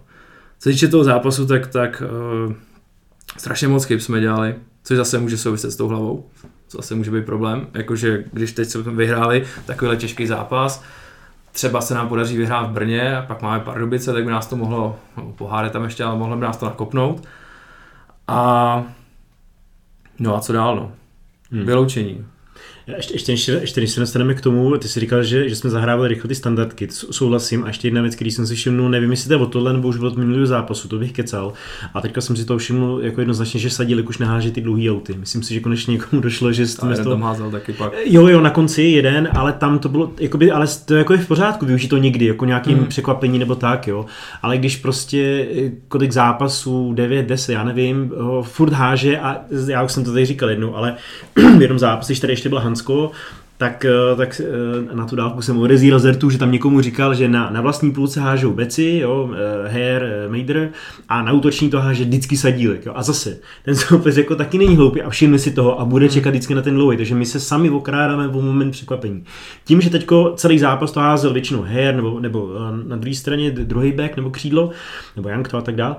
[0.60, 2.04] Co týče toho zápasu, tak, tak
[2.46, 2.54] uh,
[3.38, 6.30] strašně moc chyb jsme dělali, což zase může souviset s tou hlavou.
[6.68, 7.68] Co zase může být problém.
[7.74, 10.84] Jakože když teď jsme vyhráli takovýhle těžký zápas,
[11.52, 14.56] třeba se nám podaří vyhrát v Brně a pak máme Pardubice, tak by nás to
[14.56, 17.28] mohlo, no, poháry tam ještě, ale mohlo by nás to nakopnout.
[18.28, 18.84] A
[20.20, 20.92] no a co dál, no?
[21.52, 21.66] Hmm.
[21.66, 22.26] Vyloučení.
[22.98, 25.70] Ještě, ještě, ještě, ještě než se dostaneme k tomu, ty jsi říkal, že, že jsme
[25.70, 27.64] zahrávali rychle ty standardky, souhlasím.
[27.64, 29.88] A ještě jedna věc, který jsem si všiml, nevím, jestli to je o tohle nebo
[29.88, 31.54] už od minulého zápasu, to bych kecal.
[31.94, 35.14] A teďka jsem si to všiml jako jednoznačně, že sadili už neháže ty dlouhý auty.
[35.20, 37.94] Myslím si, že konečně někomu došlo, že to jeden tam házel taky pak.
[38.06, 41.28] Jo, jo, na konci jeden, ale tam to bylo, jakoby, ale to jako je v
[41.28, 42.88] pořádku, využít to někdy, jako nějakým hmm.
[42.88, 44.06] překvapení nebo tak, jo.
[44.42, 49.84] Ale když prostě eh, kolik zápasů, 9, 10, já nevím, ho furt háže a já
[49.84, 50.96] už jsem to tady říkal jednou, ale
[51.58, 53.12] v jednom zápase, tady ještě byl Hans Slovensko,
[53.58, 57.28] tak, eh, tak eh, na tu dálku jsem odezíral zertu, že tam někomu říkal, že
[57.28, 60.70] na, na vlastní půlce hážou Beci, jo, eh, Hair, Meider
[61.10, 62.86] a na útoční to háže vždycky sadílek.
[62.86, 62.94] Jo.
[62.96, 66.14] A zase, ten soupeř jako taky není hloupý a všimne si toho a bude hmm.
[66.14, 69.24] čekat vždycky na ten lowy, takže my se sami okrádáme v moment překvapení.
[69.66, 72.50] Tím, že teďko celý zápas to házel většinou Hair nebo, nebo
[72.88, 74.72] na druhé straně druhý back nebo křídlo,
[75.16, 75.98] nebo Young to a tak dál,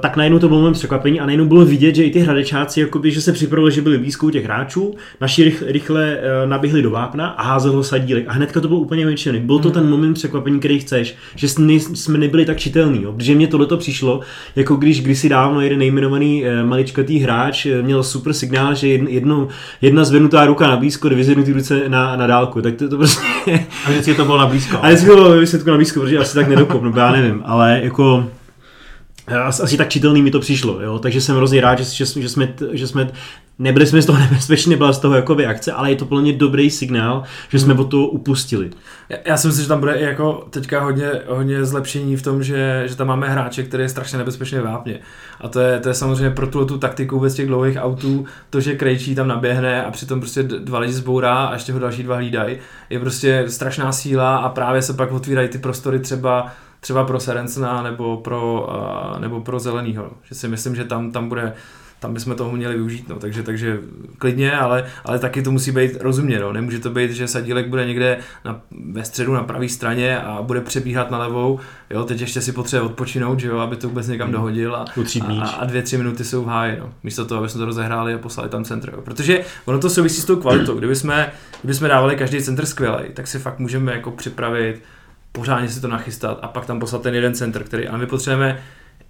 [0.00, 3.10] tak najednou to bylo moment překvapení a najednou bylo vidět, že i ty hradečáci, jakoby,
[3.10, 7.42] že se připravili, že byli blízko těch hráčů, naši rychle, naběhli šli do vápna a
[7.42, 8.24] házel ho sadílek.
[8.28, 9.40] A hnedka to bylo úplně většiny.
[9.40, 9.72] Byl to hmm.
[9.72, 13.02] ten moment překvapení, který chceš, že jsme nebyli tak čitelní.
[13.02, 13.12] Jo?
[13.12, 14.20] Protože mě tohle přišlo,
[14.56, 19.48] jako když kdysi dávno jeden nejmenovaný eh, maličkatý hráč eh, měl super signál, že jedno,
[19.82, 22.62] jedna zvednutá ruka na blízko, dvě zvednutý ruce na, na dálku.
[22.62, 23.22] Tak to, to prostě...
[23.86, 24.78] A vždycky to bylo na blízko.
[24.82, 28.24] A vždycky to bylo na blízko, protože asi tak nedokop, no, já nevím, ale jako
[29.38, 30.98] asi tak čitelný mi to přišlo, jo?
[30.98, 33.10] takže jsem hrozně rád, že, že, že, jsme, že jsme
[33.60, 36.70] nebyli jsme z toho nebezpeční, nebyla z toho jako akce, ale je to plně dobrý
[36.70, 37.80] signál, že jsme hmm.
[37.80, 38.70] od toho upustili.
[39.08, 42.42] Já, já si myslím, že tam bude i jako teďka hodně, hodně zlepšení v tom,
[42.42, 44.98] že, že tam máme hráče, který je strašně nebezpečný vápně.
[45.40, 48.60] A to je, to je samozřejmě pro tu, tu taktiku bez těch dlouhých autů, to,
[48.60, 52.16] že Krejčí tam naběhne a přitom prostě dva lidi zbourá a ještě ho další dva
[52.16, 52.58] hlídají,
[52.90, 57.82] je prostě strašná síla a právě se pak otvírají ty prostory třeba třeba pro Serencena
[57.82, 58.68] nebo pro,
[59.14, 60.10] uh, nebo pro Zelenýho.
[60.22, 61.54] Že si myslím, že tam, tam bude
[62.00, 63.16] tam bychom toho měli využít, no.
[63.16, 63.78] takže, takže
[64.18, 66.52] klidně, ale, ale taky to musí být rozumně, no.
[66.52, 68.60] nemůže to být, že Sadílek bude někde na,
[68.92, 72.90] ve středu na pravé straně a bude přebíhat na levou, jo, teď ještě si potřebuje
[72.90, 74.32] odpočinout, že jo, aby to vůbec někam hmm.
[74.32, 74.84] dohodil a,
[75.40, 76.92] a, a dvě, tři minuty jsou v háji, no.
[77.02, 79.02] místo toho, aby jsme to rozehráli a poslali tam centr, jo.
[79.02, 83.04] protože ono to souvisí s tou kvalitou, kdyby jsme, kdyby jsme dávali každý centr skvělý,
[83.14, 84.82] tak si fakt můžeme jako připravit
[85.32, 88.62] pořádně si to nachystat a pak tam poslat ten jeden center, který, ale my potřebujeme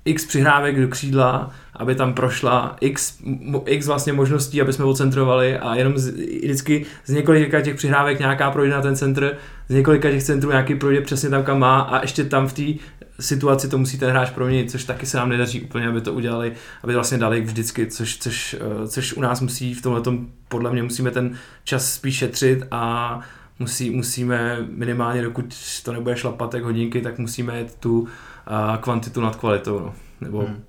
[0.05, 3.19] x přihrávek do křídla, aby tam prošla x,
[3.67, 6.11] x vlastně možností, aby jsme ocentrovali a jenom z,
[6.43, 9.37] vždycky z několika těch přihrávek nějaká projde na ten centr,
[9.69, 12.85] z několika těch centrů nějaký projde přesně tam, kam má a ještě tam v té
[13.21, 16.53] situaci to musí ten hráč proměnit, což taky se nám nedaří úplně, aby to udělali,
[16.83, 20.03] aby vlastně dali vždycky, což, což, eh, což u nás musí v tomhle
[20.49, 23.21] podle mě musíme ten čas spíš šetřit a
[23.61, 28.09] musí, musíme minimálně, dokud to nebude šlapat jak hodinky, tak musíme jít tu
[28.47, 29.79] a, kvantitu nad kvalitou.
[29.79, 29.95] No.
[30.21, 30.63] Nebo hmm.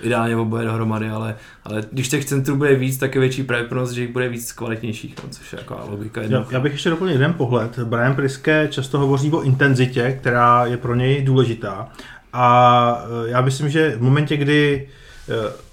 [0.00, 4.00] ideálně oboje dohromady, ale, ale když těch centrů bude víc, tak je větší pravděpodobnost, že
[4.00, 6.22] jich bude víc kvalitnějších, no, což je jako logika.
[6.22, 7.78] Já, já, bych ještě doplnil jeden pohled.
[7.78, 11.88] Brian Priske často hovoří o intenzitě, která je pro něj důležitá.
[12.32, 14.88] A e, já myslím, že v momentě, kdy
[15.28, 15.71] e,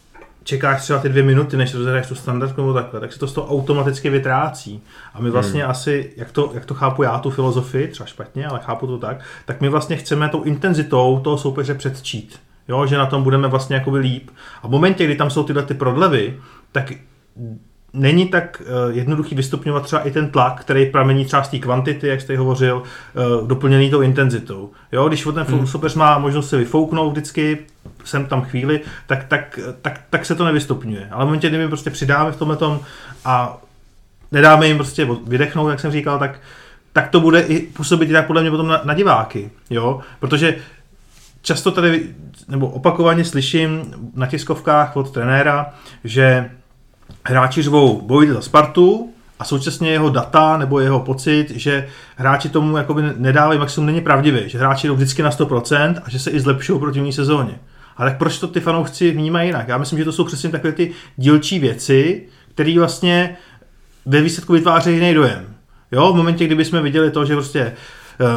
[0.50, 3.34] čekáš třeba ty dvě minuty, než rozhraješ tu standardku nebo takhle, tak se to z
[3.34, 4.82] toho automaticky vytrácí.
[5.14, 5.72] A my vlastně hmm.
[5.72, 9.20] asi, jak to, jak to chápu já, tu filozofii, třeba špatně, ale chápu to tak,
[9.46, 12.40] tak my vlastně chceme tou intenzitou toho soupeře předčít.
[12.68, 14.30] Jo, že na tom budeme vlastně jakoby líp.
[14.64, 16.40] A v momentě, kdy tam jsou tyhle ty prodlevy,
[16.72, 16.94] tak
[17.94, 22.08] není tak uh, jednoduchý vystupňovat třeba i ten tlak, který pramení třeba z té kvantity,
[22.08, 22.84] jak jste hovořil,
[23.42, 24.70] uh, doplněný tou intenzitou.
[24.92, 25.68] Jo, když ten hmm.
[25.68, 27.58] soupeř má možnost se vyfouknout vždycky,
[28.06, 31.08] jsem tam chvíli, tak, tak, tak, tak se to nevystupňuje.
[31.12, 32.80] Ale v momentě, kdy my prostě přidáme v tomhle tom
[33.26, 33.58] a
[34.32, 36.40] nedáme jim prostě vydechnout, jak jsem říkal, tak
[36.94, 40.56] tak to bude i působit jinak podle mě potom na, na diváky, jo, protože
[41.42, 42.08] často tady,
[42.48, 45.74] nebo opakovaně slyším na tiskovkách od trenéra,
[46.04, 46.52] že
[47.30, 52.78] hráči řvou bojujte za Spartu a současně jeho data nebo jeho pocit, že hráči tomu
[52.78, 56.40] jakoby nedávají maximum, není pravdivý, že hráči jdou vždycky na 100% a že se i
[56.40, 57.60] zlepšují proti ní sezóně.
[57.98, 59.68] A tak proč to ty fanoušci vnímají jinak?
[59.68, 63.38] Já myslím, že to jsou přesně takové ty dílčí věci, které vlastně
[64.06, 65.46] ve výsledku vytvářejí jiný dojem.
[65.92, 67.74] Jo, v momentě, kdyby jsme viděli to, že prostě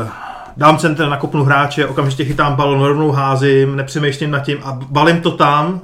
[0.03, 0.09] uh,
[0.57, 5.31] dám center, nakopnu hráče, okamžitě chytám balon, rovnou házím, nepřemýšlím nad tím a balím to
[5.31, 5.81] tam,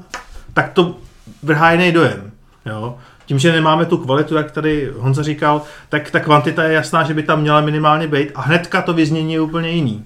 [0.54, 0.96] tak to
[1.42, 2.27] vrhá jiný dojem.
[2.68, 2.96] Jo?
[3.26, 7.14] Tím, že nemáme tu kvalitu, jak tady Honza říkal, tak ta kvantita je jasná, že
[7.14, 10.04] by tam měla minimálně být a hnedka to vyznění je úplně jiný.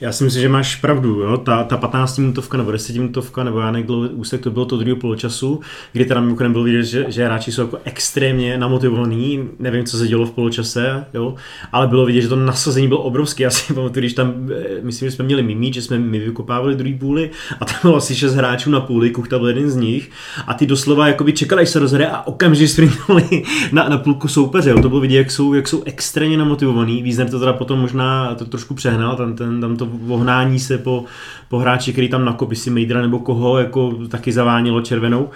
[0.00, 1.20] Já si myslím, že máš pravdu.
[1.20, 1.36] Jo?
[1.36, 4.96] Ta, ta 15 minutovka nebo 10 minutovka nebo já nevím, úsek to bylo to druhého
[4.96, 5.60] poločasu,
[5.92, 9.48] kdy teda mimochodem bylo vidět, že, že hráči jsou jako extrémně namotivovaní.
[9.58, 11.34] Nevím, co se dělo v poločase, jo?
[11.72, 13.42] ale bylo vidět, že to nasazení bylo obrovské.
[13.42, 16.76] Já si pamatuju, když tam, eh, myslím, že jsme měli mimí, že jsme my vykopávali
[16.76, 17.30] druhý půly
[17.60, 20.10] a tam bylo asi 6 hráčů na půli, Kuchta byl jeden z nich
[20.46, 24.70] a ty doslova jakoby čekali, až se rozhraje a okamžitě sprintovali na, na půlku soupeře.
[24.70, 24.82] Jo?
[24.82, 27.02] To bylo vidět, jak jsou, jak jsou extrémně namotivovaní.
[27.02, 31.04] Vízner to teda potom možná to trošku přehnal, tam, ten, tam to vohnání se po,
[31.48, 35.30] po hráči, který tam nakopí si Mejdra nebo koho, jako taky zavánilo červenou.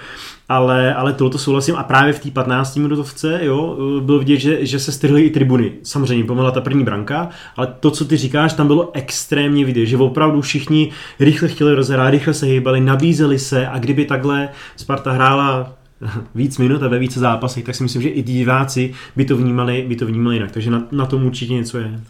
[0.48, 4.78] Ale, ale tohoto souhlasím a právě v té 15 minutovce jo, bylo vidět, že, že
[4.78, 5.72] se strhly i tribuny.
[5.82, 9.96] Samozřejmě pomohla ta první branka, ale to, co ty říkáš, tam bylo extrémně vidět, že
[9.96, 15.72] opravdu všichni rychle chtěli rozhrát, rychle se hýbali, nabízeli se a kdyby takhle Sparta hrála
[16.34, 19.84] víc minut a ve více zápasech, tak si myslím, že i diváci by to vnímali,
[19.88, 20.50] by to vnímali jinak.
[20.50, 22.00] Takže na, na tom určitě něco je.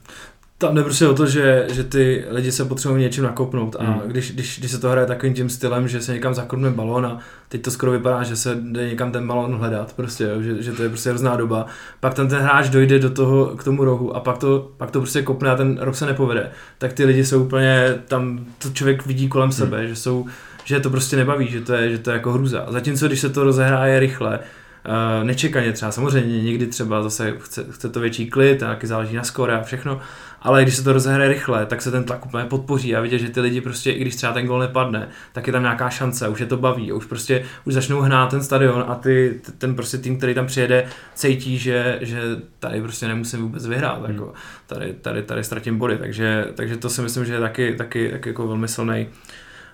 [0.61, 4.01] Tam jde prostě o to, že, že ty lidi se potřebují něčím nakopnout a hmm.
[4.07, 7.18] když, když, když, se to hraje takovým tím stylem, že se někam zakopne balón a
[7.49, 10.73] teď to skoro vypadá, že se jde někam ten balón hledat, prostě, jo, že, že,
[10.73, 11.66] to je prostě hrozná doba,
[12.01, 15.01] pak tam ten hráč dojde do toho, k tomu rohu a pak to, pak to
[15.01, 19.07] prostě kopne a ten rok se nepovede, tak ty lidi jsou úplně, tam to člověk
[19.07, 19.53] vidí kolem hmm.
[19.53, 20.27] sebe, že jsou,
[20.64, 22.66] že to prostě nebaví, že to je, že to je jako hruza.
[22.68, 24.38] Zatímco když se to rozehráje rychle,
[24.87, 29.16] Uh, nečekaně třeba, samozřejmě někdy třeba zase chce, chce to větší klid, a taky záleží
[29.16, 30.01] na skore a všechno,
[30.42, 33.29] ale když se to rozehraje rychle, tak se ten tlak úplně podpoří a vidět, že
[33.29, 36.40] ty lidi prostě, i když třeba ten gol nepadne, tak je tam nějaká šance, už
[36.40, 40.16] je to baví, už prostě už začnou hnát ten stadion a ty, ten prostě tým,
[40.16, 42.22] který tam přijede, cítí, že, že
[42.59, 44.11] tady prostě nemusím vůbec vyhrát, hmm.
[44.11, 44.33] jako
[44.66, 48.29] tady, tady, tady ztratím body, takže, takže to si myslím, že je taky, taky, taky
[48.29, 49.09] jako velmi silný,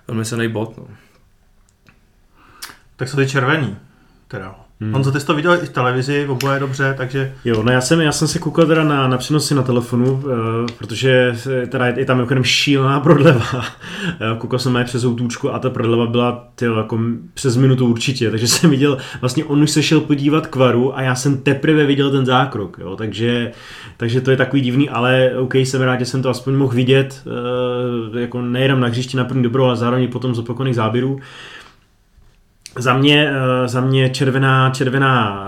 [0.07, 0.77] velmi silný bod.
[0.77, 0.87] No.
[2.95, 3.77] Tak jsou ty červený,
[4.27, 4.66] teda.
[4.81, 4.93] Hmm.
[4.93, 7.33] Honzo, ty jsi to viděl i v televizi, oboje dobře, takže...
[7.45, 10.21] Jo, no já jsem, já jsem si koukal teda na, na přenosy na telefonu, uh,
[10.77, 11.35] protože
[11.69, 13.45] teda je, je tam jako šílená prodleva.
[13.53, 16.99] Uh, koukal jsem na přes outůčku a ta prodleva byla tyjo, jako
[17.33, 21.01] přes minutu určitě, takže jsem viděl, vlastně on už se šel podívat k varu a
[21.01, 23.51] já jsem teprve viděl ten zákrok, jo, takže,
[23.97, 27.23] takže to je takový divný, ale OK, jsem rád, že jsem to aspoň mohl vidět,
[28.11, 31.13] uh, jako nejenom na hřišti na první dobro, ale zároveň potom z opakovaných záběrů.
[31.13, 31.21] Uh,
[32.77, 35.47] za mě, eh, za mě červená, červená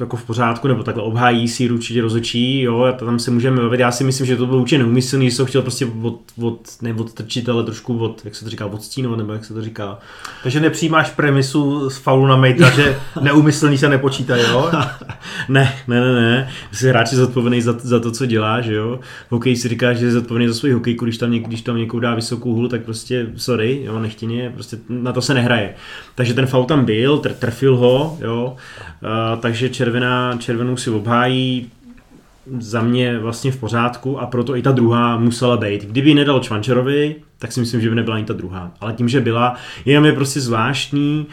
[0.00, 3.80] jako v pořádku, nebo takhle obhájí si určitě rozočí, jo, a tam se můžeme bavit.
[3.80, 6.94] Já si myslím, že to bylo určitě neumyslný, že jsem chtěl prostě od, od, ne
[6.94, 9.98] odtrčit, ale trošku od, jak se to říká, odstínovat, nebo jak se to říká.
[10.42, 14.70] Takže nepřijímáš premisu z faulu na Mejta, že neumyslný se nepočítá, jo?
[15.48, 16.50] ne, ne, ne, ne.
[16.72, 19.00] Jsi hráč zodpovědný za, za to, co děláš, jo.
[19.28, 21.76] V hokeji si říká, že je zodpovědný za svůj hokejku, když tam, něk, když tam
[21.76, 25.74] někoho dá vysokou hůl, tak prostě sorry, jo, nechtěně, prostě na to se nehraje.
[26.14, 28.56] Takže ten faul tam byl, tr- trfil ho, jo,
[29.40, 31.70] takže červená, červenou si obhájí,
[32.58, 35.84] za mě vlastně v pořádku a proto i ta druhá musela být.
[35.84, 38.72] Kdyby nedal Čvančerovi, tak si myslím, že by nebyla ani ta druhá.
[38.80, 39.54] Ale tím, že byla,
[39.84, 41.26] jenom je prostě zvláštní,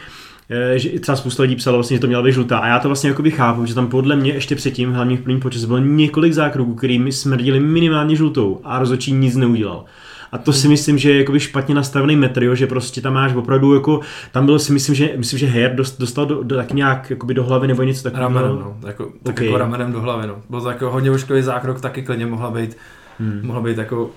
[0.50, 2.88] eh, že třeba spousta lidí psalo vlastně, že to měla být žlutá a já to
[2.88, 6.32] vlastně jakoby chápu, že tam podle mě ještě předtím, hlavně v prvním počas, bylo několik
[6.32, 9.84] zákroků, kterými smrdili minimálně žlutou a rozočí nic neudělal.
[10.34, 13.34] A to si myslím, že je jakoby špatně nastavený metr, jo, že prostě tam máš
[13.34, 14.00] opravdu jako,
[14.32, 17.44] tam bylo si myslím, že, myslím, že Her dostal do, do, tak nějak jakoby do
[17.44, 18.34] hlavy nebo něco takového.
[18.34, 18.76] Ramenem, no.
[18.86, 19.46] Jako, tak okay.
[19.46, 20.36] jako ramenem do hlavy, no.
[20.50, 22.76] Byl to jako hodně ošklivý zákrok, taky klidně mohla být,
[23.18, 23.40] hmm.
[23.42, 24.10] mohla být jako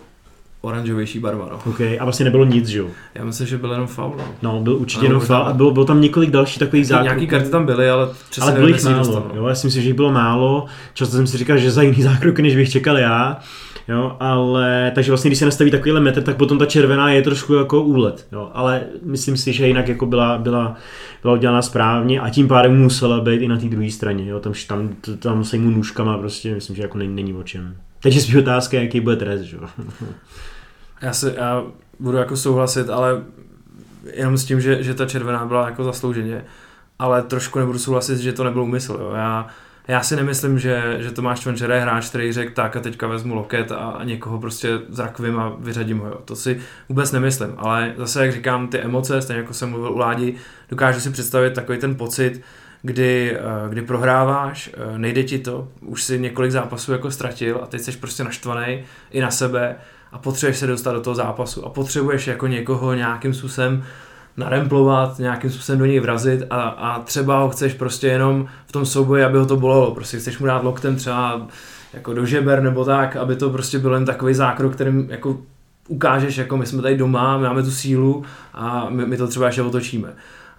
[0.61, 1.47] oranžovější barva.
[1.51, 1.59] No.
[1.65, 1.97] Okay.
[1.99, 2.87] A vlastně nebylo nic, že jo?
[3.15, 4.15] Já myslím, že byl jenom faul.
[4.17, 7.03] No, no byl určitě jenom faul a bylo, bylo, tam několik dalších takových zákroků.
[7.03, 9.35] Nějaký karty tam byly, ale přesně Ale bylo jich málo, dostal, no.
[9.35, 10.65] jo, já si myslím, že jich bylo málo.
[10.93, 13.39] Často jsem si říkal, že za jiný zákroky, než bych čekal já.
[13.87, 17.53] Jo, ale takže vlastně, když se nastaví takovýhle metr, tak potom ta červená je trošku
[17.53, 18.27] jako úlet.
[18.31, 20.75] Jo, ale myslím si, že jinak jako byla, byla,
[21.21, 24.29] byla udělána správně a tím pádem musela být i na té druhé straně.
[24.29, 27.75] Jo, tam, tam, tam se mu nůžkama prostě, myslím, že jako není, není o čem.
[28.05, 29.53] Je spíš otázka, jaký bude trest.
[29.53, 29.59] Jo.
[31.01, 31.63] Já, se, já
[31.99, 33.23] budu jako souhlasit, ale
[34.13, 36.45] jenom s tím, že, že ta červená byla jako zaslouženě,
[36.99, 38.97] ale trošku nebudu souhlasit, že to nebyl úmysl.
[39.01, 39.11] Jo.
[39.15, 39.47] Já,
[39.87, 43.35] Já si nemyslím, že, že Tomáš Čvančera je hráč, který řekl tak a teďka vezmu
[43.35, 46.07] loket a někoho prostě zrakvím a vyřadím ho.
[46.07, 46.17] Jo.
[46.25, 49.97] To si vůbec nemyslím, ale zase, jak říkám, ty emoce, stejně jako jsem mluvil u
[49.97, 50.35] Ládi,
[50.69, 52.41] dokážu si představit takový ten pocit,
[52.81, 57.67] kdy, eh, kdy prohráváš, eh, nejde ti to, už si několik zápasů jako ztratil a
[57.67, 59.75] teď jsi prostě naštvaný i na sebe
[60.11, 63.83] a potřebuješ se dostat do toho zápasu a potřebuješ jako někoho nějakým způsobem
[64.37, 68.85] naremplovat, nějakým způsobem do něj vrazit a, a třeba ho chceš prostě jenom v tom
[68.85, 71.47] souboji, aby ho to bolelo, prostě chceš mu dát loktem třeba
[71.93, 75.37] jako do žeber nebo tak, aby to prostě byl jen takový zákrok, kterým jako
[75.87, 78.23] ukážeš, jako my jsme tady doma, máme tu sílu
[78.53, 80.13] a my, my to třeba ještě otočíme.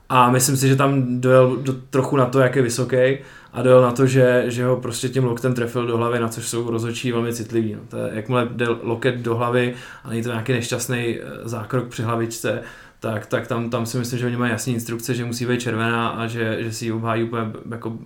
[0.08, 3.18] A myslím si, že tam dojel do, trochu na to, jak je vysoký
[3.52, 6.48] a dojel na to, že, že ho prostě tím loktem trefil do hlavy, na což
[6.48, 7.74] jsou rozhodčí velmi citliví.
[7.74, 7.80] No.
[7.88, 12.02] To je, jakmile jde loket do hlavy a není to nějaký nešťastný eh, zákrok při
[12.02, 12.62] hlavičce,
[13.00, 16.08] tak, tak tam, tam si myslím, že oni mají jasné instrukce, že musí být červená
[16.08, 17.98] a že, že si ji obhájí úplně jako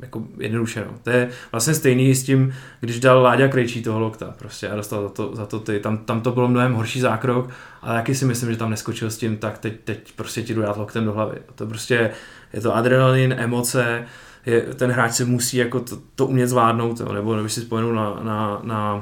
[0.00, 0.84] jako jednoduše.
[0.86, 0.94] No.
[1.02, 5.02] To je vlastně stejný s tím, když dal Láďa Krejčí toho lokta prostě a dostal
[5.02, 5.80] za to, za to ty.
[5.80, 7.50] Tam, tam to bylo mnohem horší zákrok,
[7.82, 10.62] ale taky si myslím, že tam neskočil s tím, tak teď, teď prostě ti jdu
[10.62, 11.38] dát loktem do hlavy.
[11.54, 12.10] To prostě
[12.52, 14.04] je to adrenalin, emoce,
[14.46, 17.12] je, ten hráč se musí jako to, to umět zvládnout, jo.
[17.12, 19.00] nebo když si spomenu na, na, na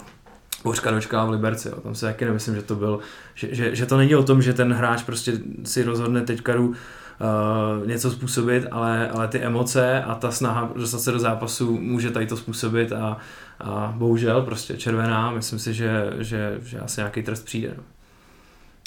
[0.66, 1.80] Bořka dočká v Liberci, jo.
[1.80, 2.98] tam se taky nemyslím, že to byl,
[3.34, 5.32] že, že, že, to není o tom, že ten hráč prostě
[5.64, 10.98] si rozhodne teďka jdu uh, něco způsobit, ale, ale ty emoce a ta snaha dostat
[10.98, 13.16] se do zápasu může tady to způsobit a,
[13.60, 17.74] a bohužel prostě červená, myslím si, že, že, že asi nějaký trest přijde.
[17.76, 17.82] No.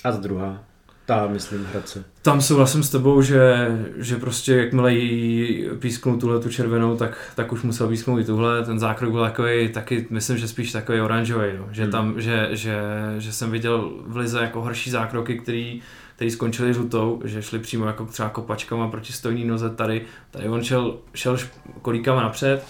[0.04, 0.69] A ta druhá?
[1.10, 2.04] Ta, myslím, Hradce.
[2.22, 3.68] Tam souhlasím s tebou, že,
[3.98, 8.66] že prostě jakmile jí písknul tuhle tu červenou, tak, tak už musel písknout i tuhle.
[8.66, 11.48] Ten zákrok byl takový, taky myslím, že spíš takový oranžový.
[11.58, 11.68] No.
[11.72, 11.92] Že, hmm.
[11.92, 12.80] tam, že, že,
[13.18, 15.82] že, jsem viděl v lize jako horší zákroky, který
[16.16, 20.02] který skončili žlutou, že šli přímo jako třeba kopačkama proti stojní noze tady.
[20.32, 21.38] Tady on šel, šel
[21.82, 22.64] kolíkama napřed,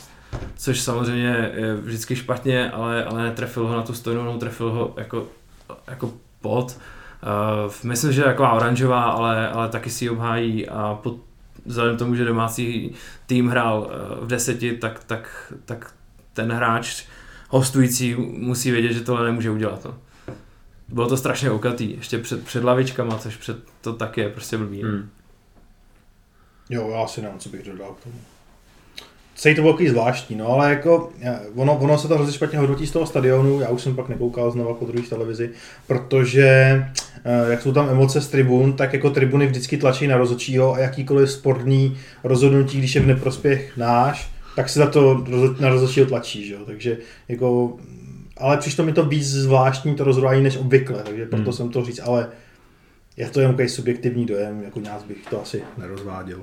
[0.56, 5.28] což samozřejmě je vždycky špatně, ale, ale netrefil ho na tu stojnou trefil ho jako,
[5.88, 6.78] jako pod.
[7.23, 11.17] Uh, myslím, že jako oranžová, ale, ale taky si ji obhájí a pod,
[11.65, 12.91] vzhledem tomu, že domácí
[13.25, 15.93] tým hrál uh, v deseti, tak, tak, tak
[16.34, 17.05] ten hráč
[17.49, 19.86] hostující musí vědět, že tohle nemůže udělat.
[19.86, 19.95] No
[20.91, 24.84] bylo to strašně okatý, ještě před, před lavičkama, což před to taky je prostě blbý.
[24.84, 25.10] Hmm.
[26.69, 28.15] Jo, já si nevím, co bych dodal k tomu.
[29.39, 31.10] Celý to bylo takový zvláštní, no ale jako
[31.56, 34.52] ono, ono se to hrozně špatně hodnotí z toho stadionu, já už jsem pak nekoukal
[34.52, 35.49] znova po druhé televizi,
[35.88, 36.45] protože
[37.23, 40.80] eh, jak jsou tam emoce z tribun, tak jako tribuny vždycky tlačí na rozhodčího a
[40.80, 45.25] jakýkoliv sportní rozhodnutí, když je v neprospěch náš, tak se za to
[45.60, 46.60] na rozhodčího tlačí, že jo?
[46.65, 46.97] takže
[47.28, 47.78] jako
[48.38, 51.54] ale přišlo mi to víc zvláštní to rozhodování než obvykle, takže proto hmm.
[51.54, 52.28] jsem to říct, ale
[53.17, 56.39] je to jen subjektivní dojem, jako nás bych to asi nerozváděl.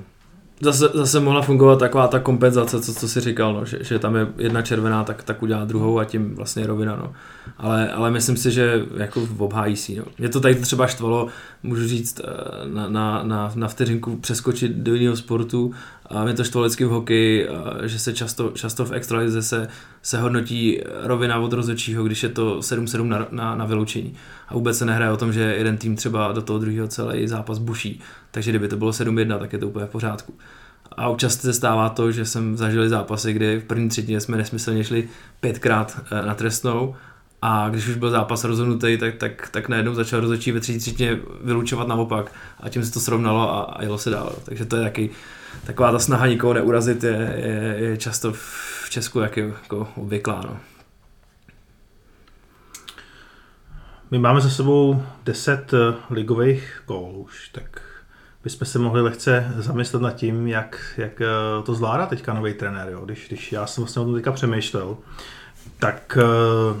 [0.61, 4.15] Zase, zase mohla fungovat taková ta kompenzace, co, co jsi říkal, no, že, že, tam
[4.15, 6.95] je jedna červená, tak, tak udělá druhou a tím vlastně je rovina.
[6.95, 7.13] No.
[7.57, 9.95] Ale, ale myslím si, že jako v obhájí si.
[9.95, 10.03] No.
[10.17, 11.27] Mě to tady třeba štvalo,
[11.63, 12.29] můžu říct, eh,
[12.67, 15.71] na, na, na, na vteřinku přeskočit do jiného sportu
[16.09, 17.47] a mě to štvalo vždycky v hokeji,
[17.83, 19.67] že se často, často v extralize se,
[20.01, 24.13] se hodnotí rovina od rozhodčího, když je to 7-7 na, na, na vyloučení.
[24.47, 27.57] A vůbec se nehraje o tom, že jeden tým třeba do toho druhého celý zápas
[27.57, 28.01] buší.
[28.31, 30.33] Takže kdyby to bylo 7-1, tak je to úplně v pořádku.
[30.97, 34.83] A občas se stává to, že jsem zažil zápasy, kdy v první třetině jsme nesmyslně
[34.83, 36.95] šli pětkrát eh, na trestnou
[37.41, 41.19] a když už byl zápas rozhodnutý, tak, tak, tak najednou začal rozhodčí ve třetí třetině
[41.43, 44.35] vylučovat naopak a tím se to srovnalo a, a jelo se dál.
[44.45, 45.09] Takže to je taky
[45.65, 50.41] taková ta snaha nikoho neurazit je, je, je často v Česku jak jako obvyklá.
[50.45, 50.57] No.
[54.11, 55.77] My máme za sebou 10 eh,
[56.09, 57.81] ligových gólů už, tak
[58.43, 62.89] bychom se mohli lehce zamyslet nad tím, jak, jak eh, to zvládá teďka nový trenér.
[62.89, 63.05] Jo?
[63.05, 64.97] Když, když já jsem vlastně o tom teďka přemýšlel,
[65.79, 66.77] tak uh,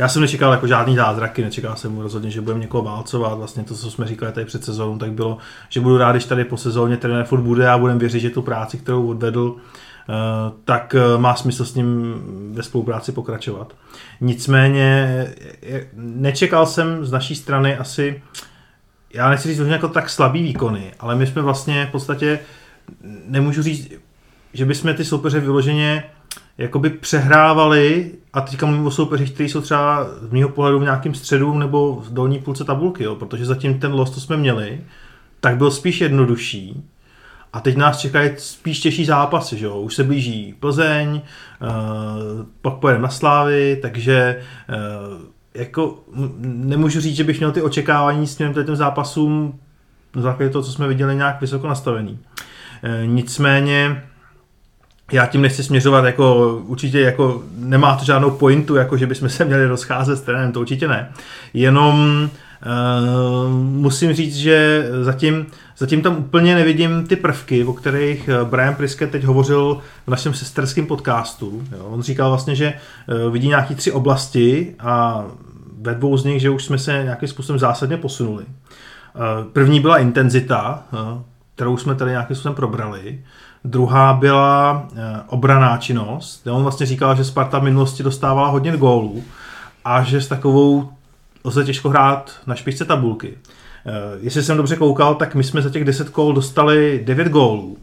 [0.00, 3.38] já jsem nečekal jako žádný zázraky, nečekal jsem rozhodně, že budeme někoho válcovat.
[3.38, 6.44] Vlastně to, co jsme říkali tady před sezónou, tak bylo, že budu rád, když tady
[6.44, 10.12] po sezóně trenér furt bude a budem věřit, že tu práci, kterou odvedl, eh,
[10.64, 12.14] tak eh, má smysl s ním
[12.52, 13.74] ve spolupráci pokračovat.
[14.20, 15.26] Nicméně
[15.96, 18.22] nečekal jsem z naší strany asi,
[19.14, 22.38] já nechci říct že jako tak slabý výkony, ale my jsme vlastně v podstatě,
[23.26, 23.92] nemůžu říct,
[24.54, 26.04] že bychom ty soupeře vyloženě
[26.58, 31.14] jakoby přehrávali, a teďka mluvím o soupeřích, kteří jsou třeba z mého pohledu v nějakém
[31.14, 34.80] středu nebo v dolní půlce tabulky, jo, protože zatím ten los, co jsme měli,
[35.40, 36.84] tak byl spíš jednodušší.
[37.52, 39.80] A teď nás čekají spíš těžší zápasy, že jo?
[39.80, 41.20] Už se blíží Plzeň, uh,
[42.62, 45.20] pak pojedeme na Slávy, takže uh,
[45.54, 45.98] jako
[46.40, 49.58] nemůžu říct, že bych měl ty očekávání s těm zápasům
[50.16, 52.12] na základě toho, co jsme viděli, nějak vysoko nastavený.
[52.12, 54.02] Uh, nicméně
[55.12, 59.44] já tím nechci směřovat, jako určitě jako nemá to žádnou pointu, jako že bychom se
[59.44, 61.12] měli rozcházet s terénem, to určitě ne.
[61.54, 62.28] Jenom
[62.66, 65.46] uh, musím říct, že zatím,
[65.78, 70.34] zatím tam úplně nevidím ty prvky, o kterých eh, Brian Priske teď hovořil v našem
[70.34, 71.62] sesterském podcastu.
[71.72, 71.84] Jo.
[71.84, 72.72] On říkal vlastně, že
[73.26, 75.24] uh, vidí nějaké tři oblasti a
[75.82, 78.44] ve dvou z nich, že už jsme se nějakým způsobem zásadně posunuli.
[79.52, 80.84] První byla intenzita,
[81.54, 83.20] kterou jsme tady nějakým způsobem probrali.
[83.64, 86.46] Druhá byla eh, obraná činnost.
[86.46, 89.24] On vlastně říkal, že Sparta v minulosti dostávala hodně gólů
[89.84, 90.88] a že s takovou
[91.44, 93.34] lze těžko hrát na špičce tabulky.
[93.86, 93.90] Eh,
[94.20, 97.76] jestli jsem dobře koukal, tak my jsme za těch 10 kol dostali 9 gólů,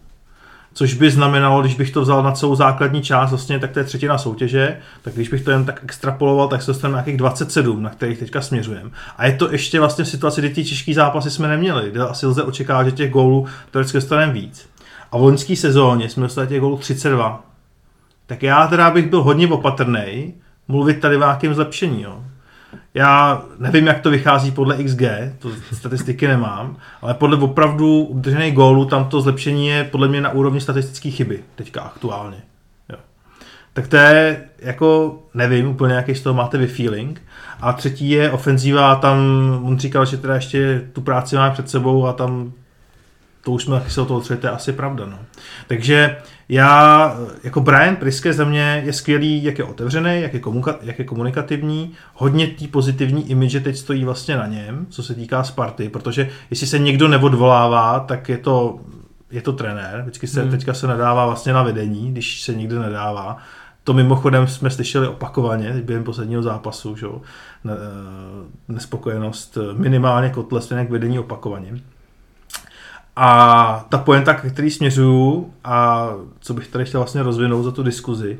[0.73, 3.86] což by znamenalo, když bych to vzal na celou základní část, vlastně tak to je
[3.86, 7.89] třetina soutěže, tak když bych to jen tak extrapoloval, tak se dostanu nějakých 27, na
[7.89, 8.89] kterých teďka směřujeme.
[9.17, 12.25] A je to ještě vlastně v situaci, kdy ty těžký zápasy jsme neměli, kde asi
[12.25, 14.69] lze očekávat, že těch gólů teoreticky dostaneme víc.
[15.12, 17.43] A v loňské sezóně jsme dostali těch gólů 32.
[18.26, 20.34] Tak já teda bych byl hodně opatrný
[20.68, 22.01] mluvit tady o nějakém zlepšení.
[22.01, 22.24] Jo.
[22.93, 25.01] Já nevím, jak to vychází podle XG,
[25.39, 30.30] to statistiky nemám, ale podle opravdu udržených gólů tam to zlepšení je podle mě na
[30.30, 32.38] úrovni statistické chyby, teďka aktuálně.
[32.89, 32.97] Jo.
[33.74, 37.22] Tak to je, jako, nevím úplně, jaký z toho máte vy feeling.
[37.62, 39.18] A třetí je ofenzíva, tam
[39.64, 42.53] on říkal, že teda ještě tu práci máme před sebou a tam
[43.48, 45.06] to už jsme se o toho to je asi pravda.
[45.06, 45.20] No.
[45.68, 46.18] Takže
[46.50, 51.00] já, jako Brian Priske za mě je skvělý, jak je otevřený, jak je, komunika- jak
[51.00, 55.89] je komunikativní, hodně tý pozitivní image teď stojí vlastně na něm, co se týká Sparty,
[55.89, 58.80] protože jestli se někdo neodvolává, tak je to,
[59.32, 60.52] je to trenér, vždycky se, hmm.
[60.52, 63.38] teďka se nadává vlastně na vedení, když se nikdo nedává.
[63.84, 67.08] To mimochodem jsme slyšeli opakovaně během posledního zápasu, že?
[68.68, 71.74] nespokojenost minimálně kotle k vedení opakovaně.
[73.20, 76.09] A ta poenta, ke který směřuju a
[76.39, 78.38] co bych tady chtěl vlastně rozvinout za tu diskuzi,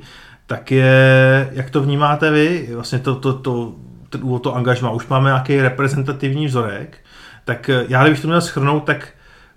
[0.48, 3.74] tak je, jak to vnímáte vy, vlastně to, to, to,
[4.22, 6.98] úvod, to angažma, už máme nějaký reprezentativní vzorek,
[7.46, 9.10] tak já kdybych to měl schrnout, tak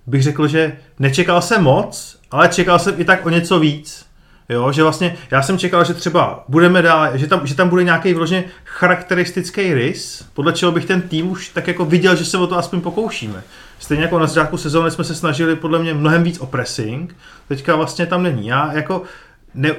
[0.07, 4.07] bych řekl, že nečekal jsem moc, ale čekal jsem i tak o něco víc.
[4.49, 7.85] Jo, že vlastně já jsem čekal, že třeba budeme dál, že tam, že tam bude
[7.85, 12.39] nějaký vložně charakteristický rys, podle čeho bych ten tým už tak jako viděl, že se
[12.39, 13.43] o to aspoň pokoušíme.
[13.91, 17.17] Stejně jako na začátku sezóny jsme se snažili podle mě mnohem víc o pressing,
[17.49, 18.47] teďka vlastně tam není.
[18.47, 19.03] Já jako
[19.55, 19.75] ne,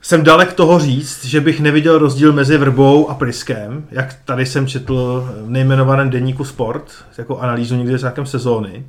[0.00, 4.66] jsem dalek toho říct, že bych neviděl rozdíl mezi Vrbou a Priskem, jak tady jsem
[4.66, 8.86] četl v nejmenovaném denníku Sport, jako analýzu někdy z sezóny,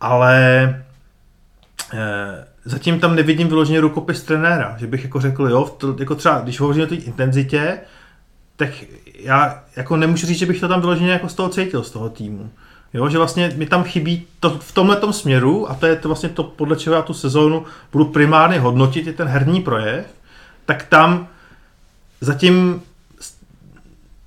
[0.00, 0.64] ale
[1.94, 6.40] eh, zatím tam nevidím vyloženě rukopis trenéra, že bych jako řekl, jo, to, jako třeba,
[6.40, 7.78] když hovoříme o té intenzitě,
[8.56, 8.70] tak
[9.18, 12.08] já jako nemůžu říct, že bych to tam vyloženě jako z toho cítil, z toho
[12.08, 12.50] týmu.
[12.94, 16.28] Jo, že vlastně mi tam chybí to v tomhle směru, a to je to vlastně
[16.28, 20.06] to, podle čeho já tu sezónu budu primárně hodnotit, je ten herní projev,
[20.66, 21.28] tak tam
[22.20, 22.82] zatím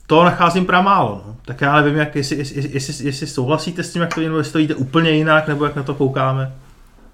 [0.08, 1.24] to nacházím pramálo.
[1.28, 1.36] No.
[1.46, 4.58] Tak já nevím, jak, jestli, jestli, jestli, jestli souhlasíte s tím, jak to jestli to
[4.60, 6.54] jde úplně jinak, nebo jak na to koukáme.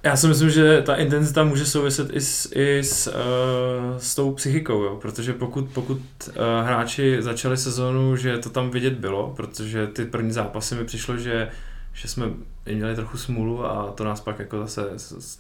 [0.04, 4.34] Já si myslím, že ta intenzita může souviset i s, i s, uh, s tou
[4.34, 4.98] psychikou, jo?
[5.02, 5.98] protože pokud, pokud
[6.28, 6.34] uh,
[6.66, 11.50] hráči začali sezónu, že to tam vidět bylo, protože ty první zápasy mi přišlo, že,
[11.94, 12.26] že jsme
[12.66, 14.90] měli trochu smůlu a to nás pak jako zase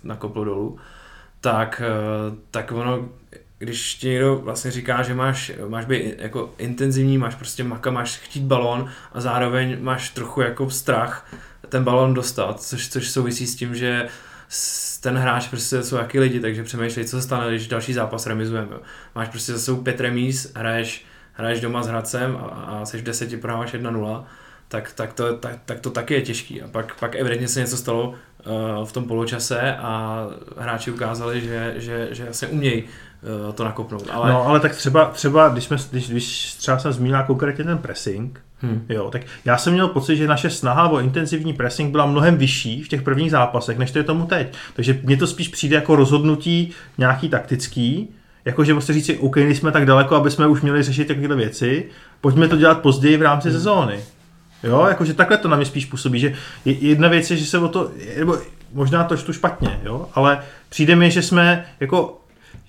[0.03, 0.77] nakoplo dolů,
[1.41, 1.81] tak,
[2.29, 3.09] uh, tak ono,
[3.57, 8.17] když ti někdo vlastně říká, že máš, máš být jako intenzivní, máš prostě maka, máš
[8.17, 11.31] chtít balón a zároveň máš trochu jako strach
[11.69, 14.09] ten balón dostat, což, což souvisí s tím, že uh,
[15.01, 18.75] ten hráč prostě jsou jaký lidi, takže přemýšlej, co se stane, když další zápas remizujeme.
[19.15, 23.37] Máš prostě zase pět remíz, hraješ, hraješ doma s Hradcem a, a jsi v deseti,
[23.37, 24.23] prohráváš 1-0,
[24.67, 26.61] tak, tak, to, tak, tak to taky je těžký.
[26.61, 30.25] A pak, pak evidentně se něco stalo uh, v tom poločase a
[30.57, 34.07] hráči ukázali, že, že, že se umějí uh, to nakopnout.
[34.11, 34.29] Ale...
[34.29, 38.41] No ale tak třeba, třeba když, jsme, když, když třeba jsem zmínil konkrétně ten pressing,
[38.61, 38.85] Hmm.
[38.89, 42.83] Jo, tak já jsem měl pocit, že naše snaha o intenzivní pressing byla mnohem vyšší
[42.83, 44.53] v těch prvních zápasech, než to je tomu teď.
[44.75, 48.09] Takže mně to spíš přijde jako rozhodnutí nějaký taktický,
[48.45, 51.85] jakože prostě říct si, OK, jsme tak daleko, aby jsme už měli řešit takové věci,
[52.21, 53.57] pojďme to dělat později v rámci hmm.
[53.57, 53.99] sezóny.
[54.63, 56.33] Jo, jakože takhle to na mě spíš působí, že
[56.65, 58.37] jedna věc je, že se o to, nebo
[58.73, 60.39] možná to tu špatně, jo, ale
[60.69, 62.18] přijde mi, že jsme jako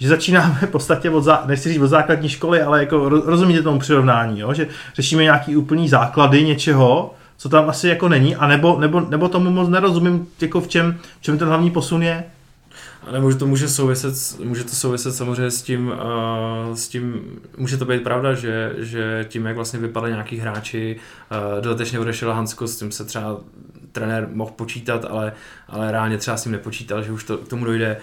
[0.01, 3.79] že začínáme v podstatě od, zá, nechci říct od základní školy, ale jako rozumíte tomu
[3.79, 4.55] přirovnání, jo?
[4.55, 9.29] že řešíme nějaký úplný základy něčeho, co tam asi jako není, a nebo, nebo, nebo
[9.29, 12.25] tomu moc nerozumím, jako v čem, v čem ten hlavní posun je.
[13.07, 17.21] A nebo to může souviset, může to souviset samozřejmě s tím, uh, s tím,
[17.57, 20.97] může to být pravda, že, že tím, jak vlastně vypadali nějaký hráči,
[21.31, 23.37] uh, dodatečně odešel Hansko, s tím se třeba
[23.93, 25.33] trenér mohl počítat, ale,
[25.69, 27.97] ale reálně třeba s tím nepočítal, že už to k tomu dojde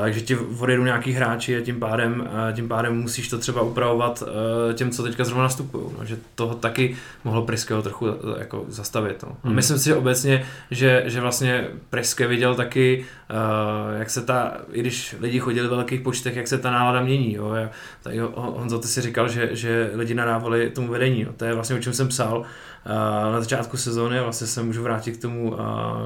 [0.00, 4.22] takže ti odjedu nějaký hráči a tím pádem, tím pádem musíš to třeba upravovat
[4.70, 5.84] e, těm, co teďka zrovna nastupují.
[5.98, 9.22] No, že toho taky mohlo Priského trochu e, jako zastavit.
[9.22, 9.36] No.
[9.44, 9.54] Hmm.
[9.54, 14.80] Myslím si že obecně, že, že vlastně Priske viděl taky, uh, jak se ta, i
[14.80, 17.34] když lidi chodili v velkých počtech, jak se ta nálada mění.
[17.34, 17.54] Jo.
[18.02, 21.20] Tady Honzo, ty si říkal, že, že lidi nadávali tomu vedení.
[21.20, 21.28] Jo.
[21.36, 22.42] To je vlastně o čem jsem psal.
[23.32, 25.56] Na začátku sezóny vlastně se můžu vrátit k tomu,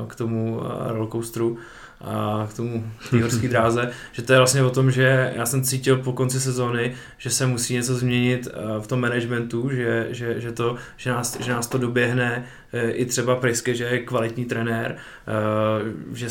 [0.06, 1.58] k tomu rollercoasteru
[2.04, 2.84] a k tomu
[3.22, 6.94] horské dráze, že to je vlastně o tom, že já jsem cítil po konci sezóny,
[7.18, 11.40] že se musí něco změnit eh, v tom managementu, že, že, že, to, že, nás,
[11.40, 16.26] že nás to doběhne eh, i třeba Priske, že je kvalitní trenér, eh, že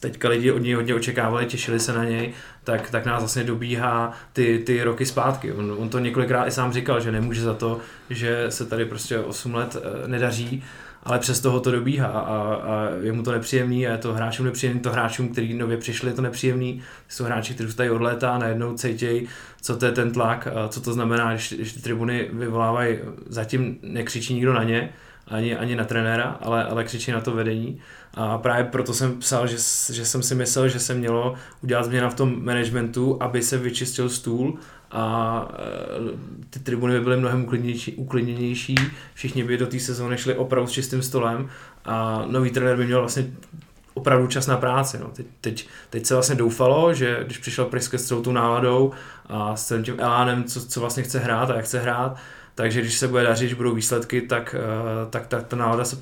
[0.00, 2.32] teďka lidi od něj hodně očekávali, těšili se na něj,
[2.64, 5.52] tak, tak nás vlastně dobíhá ty, ty roky zpátky.
[5.52, 7.80] On, on to několikrát i sám říkal, že nemůže za to,
[8.10, 10.64] že se tady prostě 8 let nedaří,
[11.02, 14.46] ale přes toho to dobíhá a, a je mu to nepříjemný a je to hráčům
[14.46, 16.82] nepříjemný, to hráčům, kteří nově přišli, je to nepříjemný.
[17.08, 19.28] Jsou hráči, kteří tady od léta a najednou cítějí,
[19.62, 23.78] co to je ten tlak, a co to znamená, když, když ty tribuny vyvolávají, zatím
[23.82, 24.92] nekřičí nikdo na ně,
[25.28, 27.80] ani, ani na trenéra, ale, ale křičí na to vedení.
[28.14, 29.56] A právě proto jsem psal, že,
[29.92, 34.08] že jsem si myslel, že se mělo udělat změna v tom managementu, aby se vyčistil
[34.08, 34.58] stůl
[34.90, 38.74] a e, ty tribuny by byly mnohem uklidnější, uklidněnější,
[39.14, 41.48] všichni by do té sezóny šli opravdu s čistým stolem
[41.84, 43.26] a nový trenér by měl vlastně
[43.94, 44.98] opravdu čas na práci.
[44.98, 45.06] No.
[45.06, 48.92] Teď, teď, teď se vlastně doufalo, že když přišel Priske s celou tou náladou
[49.26, 52.16] a s celým tím elánem, co, co vlastně chce hrát a jak chce hrát,
[52.54, 55.96] takže když se bude dařit, když budou výsledky, tak, e, tak, tak ta nálada se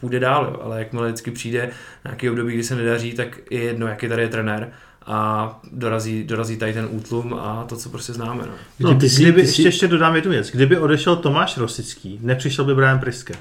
[0.00, 0.44] půjde dál.
[0.44, 0.60] Jo.
[0.62, 1.70] Ale jakmile vždycky přijde
[2.04, 4.72] nějaký období, kdy se nedaří, tak je jedno, jaký tady je trenér
[5.06, 8.44] a dorazí, dorazí tady ten útlum a to, co prostě známe.
[8.46, 8.52] No.
[8.80, 9.50] No, ty jsi, kdyby, ty jsi...
[9.50, 10.50] ještě, ještě dodám jednu věc.
[10.50, 13.34] Kdyby odešel Tomáš Rosický, nepřišel by Brian Priske.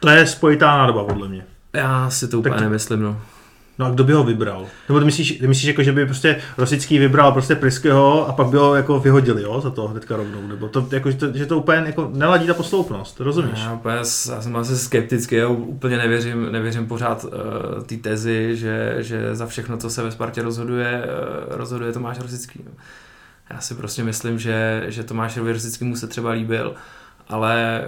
[0.00, 1.44] To je spojitá nádoba, podle mě.
[1.72, 3.20] Já si to úplně tak, nemyslím, no.
[3.78, 4.66] No a kdo by ho vybral?
[4.88, 8.46] Nebo ty myslíš, ty myslíš jako, že by prostě Rosický vybral prostě Priskeho a pak
[8.46, 11.46] by ho jako vyhodili, jo, za to hnedka rovnou, nebo to, jako, že, to, že
[11.46, 13.60] to úplně jako neladí ta posloupnost, rozumíš?
[13.64, 17.30] Já, úplně, já jsem asi skeptický, já úplně nevěřím, nevěřím pořád uh,
[17.82, 22.60] té tezi, že, že za všechno, co se ve Spartě rozhoduje, uh, rozhoduje Tomáš Rosický.
[22.64, 22.72] No.
[23.50, 26.74] Já si prostě myslím, že, že Tomáš Rosický mu se třeba líbil,
[27.28, 27.84] ale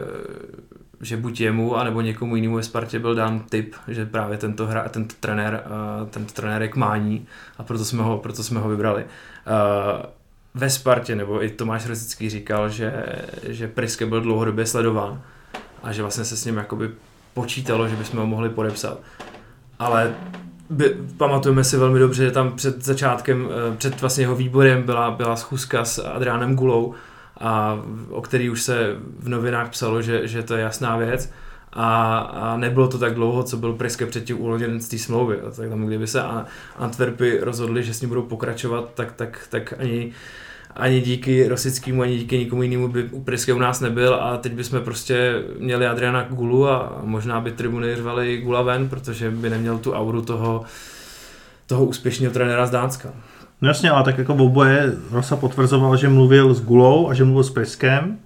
[1.01, 4.89] že buď jemu, anebo někomu jinému ve Spartě byl dán tip, že právě tento, hra,
[4.89, 5.65] tento trenér,
[6.01, 7.27] uh, tento trenér je k mání
[7.59, 9.05] a proto jsme ho, proto jsme ho vybrali.
[9.05, 10.07] Uh,
[10.55, 13.05] ve Spartě, nebo i Tomáš Rosický říkal, že,
[13.49, 15.23] že Priske byl dlouhodobě sledován
[15.83, 16.91] a že vlastně se s ním jakoby
[17.35, 18.99] počítalo, že bychom ho mohli podepsat.
[19.79, 20.15] Ale
[20.71, 25.37] by, pamatujeme si velmi dobře, že tam před začátkem, před vlastně jeho výborem byla, byla
[25.37, 26.95] schůzka s Adriánem Gulou,
[27.41, 31.33] a o který už se v novinách psalo, že, že to je jasná věc.
[31.73, 35.39] A, a nebylo to tak dlouho, co byl Priske předtím uložen z té smlouvy.
[35.57, 36.23] Tak tam, kdyby se
[36.77, 40.13] Antwerpy rozhodli, že s ním budou pokračovat, tak, tak, tak ani,
[40.77, 44.53] ani díky Rosickému, ani díky nikomu jinému by u Priske u nás nebyl a teď
[44.53, 49.79] bychom prostě měli Adriana Gulu a možná by tribuny řvali Gula ven, protože by neměl
[49.79, 50.65] tu auru toho,
[51.67, 53.13] toho úspěšného trenéra z Dánska.
[53.63, 57.45] No jasně, ale tak jako oboje Rosa potvrzoval, že mluvil s Gulou a že mluvil
[57.45, 58.19] s Priskem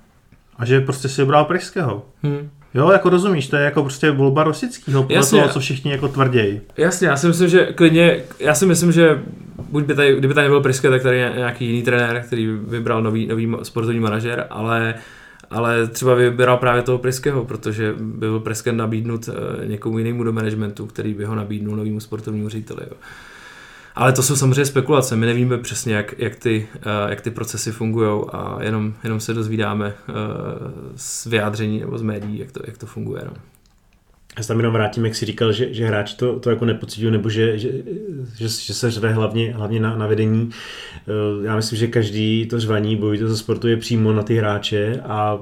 [0.57, 2.07] a že prostě si vybral Priského.
[2.22, 2.51] Hmm.
[2.74, 5.41] Jo, jako rozumíš, to je jako prostě volba Rosického, podle Jasně.
[5.41, 6.61] toho, co všichni jako tvrdějí.
[6.76, 9.22] Jasně, já si myslím, že klidně, já si myslím, že
[9.70, 13.26] buď by tady, kdyby tady nebyl Priske, tak tady nějaký jiný trenér, který vybral nový,
[13.26, 14.95] nový sportovní manažer, ale
[15.51, 20.32] ale třeba vybral právě toho Priskeho, protože by byl Priske nabídnut eh, někomu jinému do
[20.32, 22.80] managementu, který by ho nabídnul novému sportovnímu řediteli.
[22.91, 22.97] Jo.
[23.95, 27.72] Ale to jsou samozřejmě spekulace, my nevíme přesně, jak, jak, ty, uh, jak ty procesy
[27.72, 30.14] fungují a jenom, jenom se dozvídáme uh,
[30.97, 33.22] z vyjádření nebo z médií, jak to, jak to funguje.
[33.26, 33.32] No.
[34.36, 37.12] Já se tam jenom vrátím, jak jsi říkal, že, že hráči to, to jako nepocitují,
[37.12, 37.68] nebo že, že,
[38.36, 40.51] že, že se řve hlavně, hlavně na, na vedení.
[40.97, 45.38] Eh, já myslím, že každý to řvaní bojí to sportuje přímo na ty hráče a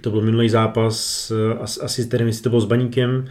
[0.00, 1.32] to byl minulý zápas,
[1.82, 3.26] asi tedy myslíte, to byl s Baníkem,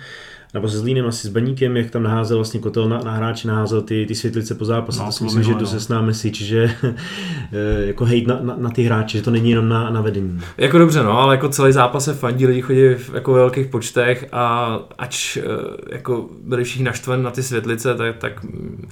[0.56, 3.82] nebo se Zlínem, asi s Baníkem, jak tam naházel vlastně kotel na, na hráče, naházel
[3.82, 5.00] ty, ty světlice po zápase.
[5.00, 6.76] No, to si myslím, že to se s námi že
[7.86, 10.42] jako hejt na, na, na, ty hráče, že to není jenom na, na vedení.
[10.58, 14.28] Jako dobře, no, ale jako celý zápas se fandí, lidi chodí v jako velkých počtech
[14.32, 15.44] a ač eh,
[15.92, 18.90] jako byli všichni naštven na ty světlice, tak, tak mm,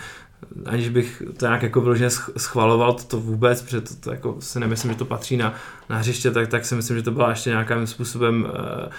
[0.66, 4.60] aniž bych to nějak jako vyloženě schvaloval to, to vůbec, protože to, to jako si
[4.60, 5.54] nemyslím, že to patří na,
[5.90, 8.90] na hřiště, tak, tak si myslím, že to byla ještě nějakým způsobem uh,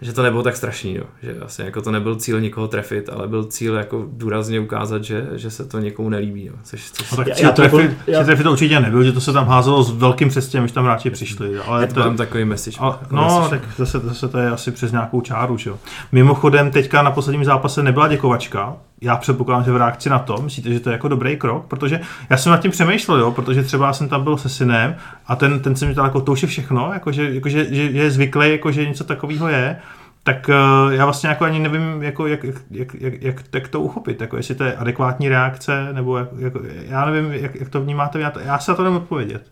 [0.00, 1.04] že to nebylo tak strašný, jo.
[1.22, 5.26] že vlastně jako to nebyl cíl nikoho trefit, ale byl cíl jako důrazně ukázat, že,
[5.34, 6.44] že se to někomu nelíbí.
[6.46, 6.52] Jo.
[6.64, 9.04] Což, což No, tak Já- cíl já to trefit, já- cíl trefit to určitě nebyl,
[9.04, 11.58] že to se tam házelo s velkým předstěhem, když tam hráči přišli.
[11.58, 12.76] Ale je to mám takový message.
[12.80, 13.48] Ale, jako no, message.
[13.60, 15.78] tak zase, zase to je asi přes nějakou čáru, že jo.
[16.12, 18.76] Mimochodem, teďka na posledním zápase nebyla děkovačka.
[19.00, 21.66] Já předpokládám, že v reakci na to, myslíte, že to je jako dobrý krok?
[21.66, 24.96] Protože já jsem nad tím přemýšlel, jo, protože třeba jsem tam byl se synem
[25.26, 27.74] a ten, ten se mi říkal, jako to už je všechno, jako, že, jako, že,
[27.74, 29.76] že, je zvyklý, jako, že něco takového je.
[30.22, 34.20] Tak uh, já vlastně jako ani nevím, jako, jak, jak, jak, jak, jak, to uchopit,
[34.20, 38.20] jako jestli to je adekvátní reakce, nebo jak, jako, já nevím, jak, jak to vnímáte,
[38.20, 39.50] já, to, já se na to nemůžu odpovědět.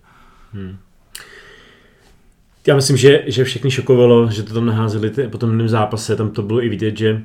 [2.67, 6.31] Já myslím, že, že všechny šokovalo, že to tam naházeli ty, po tom zápase, tam
[6.31, 7.23] to bylo i vidět, že,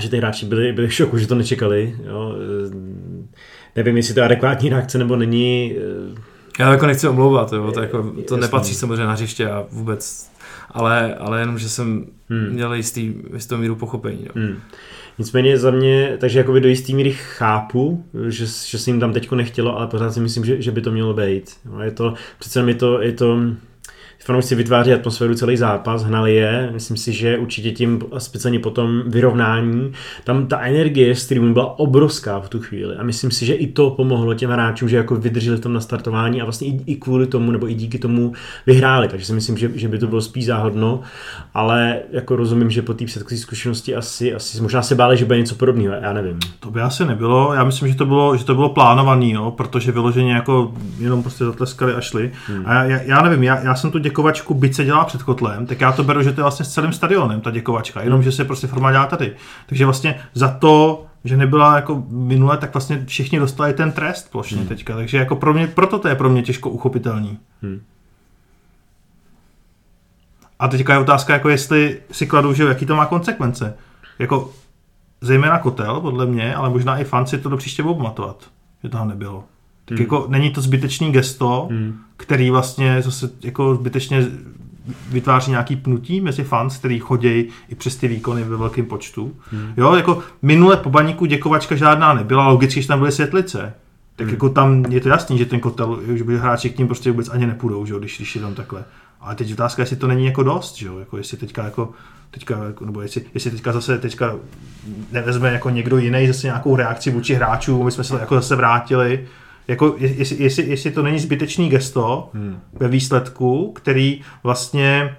[0.00, 1.96] že ty hráči byli, byli v šoku, že to nečekali.
[2.04, 2.34] Jo.
[3.76, 5.74] Nevím, jestli to je adekvátní reakce nebo není.
[5.78, 6.20] eh,
[6.58, 8.40] Já jako nechci omlouvat, jo, to, jako, to Jasný.
[8.40, 10.30] nepatří samozřejmě na hřiště a vůbec,
[10.70, 12.48] ale, ale jenom, že jsem Hmm.
[12.50, 14.20] měl jistý, jistou míru pochopení.
[14.24, 14.30] Jo.
[14.34, 14.56] Hmm.
[15.18, 19.34] Nicméně za mě, takže jakoby do jistý míry chápu, že, že se jim tam teďko
[19.34, 21.50] nechtělo, ale pořád si myslím, že, že by to mělo být.
[21.72, 23.38] No, je to, přece je to, je to
[24.26, 29.02] fanoušci vytváří atmosféru celý zápas, hnali je, myslím si, že určitě tím, speciálně po tom
[29.06, 29.92] vyrovnání,
[30.24, 32.96] tam ta energie z streamu byla obrovská v tu chvíli.
[32.96, 36.42] A myslím si, že i to pomohlo těm hráčům, že jako vydrželi v tom nastartování
[36.42, 38.32] a vlastně i, i kvůli tomu, nebo i díky tomu
[38.66, 41.00] vyhráli, takže si myslím, že, že by to bylo spíš záhodno,
[41.54, 45.38] ale jako rozumím, že po té předchozí zkušenosti asi, asi možná se báli, že bude
[45.38, 46.38] něco podobného, já nevím.
[46.60, 49.92] To by asi nebylo, já myslím, že to bylo, že to bylo plánovaný, jo, protože
[49.92, 52.32] vyloženě jako jenom prostě zatleskali a šli.
[52.46, 52.62] Hmm.
[52.66, 55.66] A já, já, já nevím, já, já jsem tu děkovačku, byť se dělá před kotlem,
[55.66, 58.32] tak já to beru, že to je vlastně s celým stadionem ta děkovačka, jenom že
[58.32, 59.36] se prostě forma dělá tady.
[59.66, 64.58] Takže vlastně za to, že nebyla jako minule, tak vlastně všichni dostali ten trest plošně
[64.58, 64.68] hmm.
[64.68, 64.96] teďka.
[64.96, 67.38] Takže jako pro mě, proto to je pro mě těžko uchopitelný.
[67.62, 67.80] Hmm.
[70.58, 73.74] A teďka je otázka, jako jestli si kladu, že jaký to má konsekvence.
[74.18, 74.52] Jako
[75.20, 78.44] zejména kotel, podle mě, ale možná i fan si to do příště budou pamatovat,
[78.82, 79.44] že toho nebylo.
[79.88, 80.02] Tak Hmm.
[80.04, 81.94] jako není to zbytečný gesto, Hmm.
[82.16, 84.26] který vlastně zase jako zbytečně
[85.10, 87.28] vytváří nějaký pnutí mezi fans, který chodí
[87.68, 89.32] i přes ty výkony ve velkém počtu.
[89.50, 89.72] Hmm.
[89.76, 93.74] Jo, jako minule po baníku děkovačka žádná nebyla, logicky, že tam byly světlice.
[94.16, 94.34] Tak Hmm.
[94.34, 97.28] jako tam je to jasný, že ten kotel, že by hráči k ním prostě vůbec
[97.28, 98.84] ani nepůjdou, že jo, když, když je tam takhle.
[99.20, 101.90] Ale teď otázka, jestli to není jako dost, že jo, jako jestli teďka jako
[102.30, 104.34] teďka, jako, nebo jestli, jestli teďka zase teďka
[105.12, 109.26] nevezme jako někdo jiný zase nějakou reakci vůči hráčům, my jsme se jako zase vrátili,
[109.68, 112.60] jako jestli, jestli, jestli to není zbytečný gesto Hmm.
[112.72, 115.16] ve výsledku, který vlastně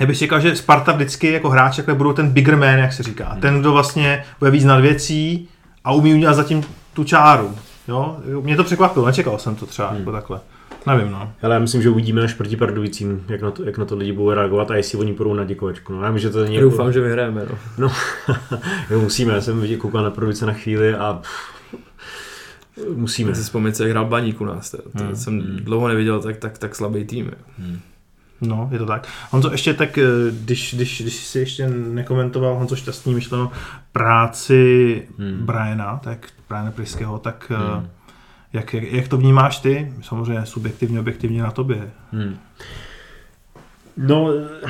[0.00, 3.02] já bych říkal, že Sparta vždycky jako hráč takhle budou ten bigger man, jak se
[3.02, 3.36] říká.
[3.40, 5.48] Ten, kdo vlastně bude víc nad věcí
[5.84, 7.54] a umí udělat zatím tu čáru.
[7.88, 8.16] Jo?
[8.42, 9.98] Mě to překvapilo, nečekal jsem to třeba Hmm.
[9.98, 10.40] jako takhle.
[10.86, 11.32] Nevím, no.
[11.42, 14.12] Ale já myslím, že uvidíme až proti Pardubicím, jak na to, jak na to lidi
[14.12, 15.92] budou reagovat a jestli oni půjdou na děkovačku.
[15.92, 17.42] No, já vím, že to není jako- Doufám, že vyhrajeme.
[17.50, 17.58] No.
[17.78, 17.92] No,
[18.90, 21.30] jo, musíme, já jsem viděl, koukal na Pardubice na chvíli a pff,
[22.94, 23.34] musíme.
[23.34, 24.70] Si vzpomínám, jak hrál Baník u nás.
[24.70, 25.16] To, to Hmm.
[25.16, 27.26] jsem dlouho neviděl tak, tak, tak slabý tým.
[27.26, 27.64] jo.
[28.40, 29.06] No, je to tak.
[29.30, 33.52] Honzo, ještě tak, eh, když, když, když jsi ještě nekomentoval Honzo Šťastný myšleno
[33.92, 35.28] práci Hmm.
[35.28, 35.46] hmm.
[35.46, 37.68] Briana, tak Briana Priského, tak Hmm.
[37.78, 37.88] hmm.
[38.52, 39.92] jak, jak, jak to vnímáš ty?
[40.02, 41.90] Samozřejmě subjektivně, objektivně na tobě.
[42.12, 42.36] Hmm.
[43.96, 44.30] No,
[44.64, 44.68] eh,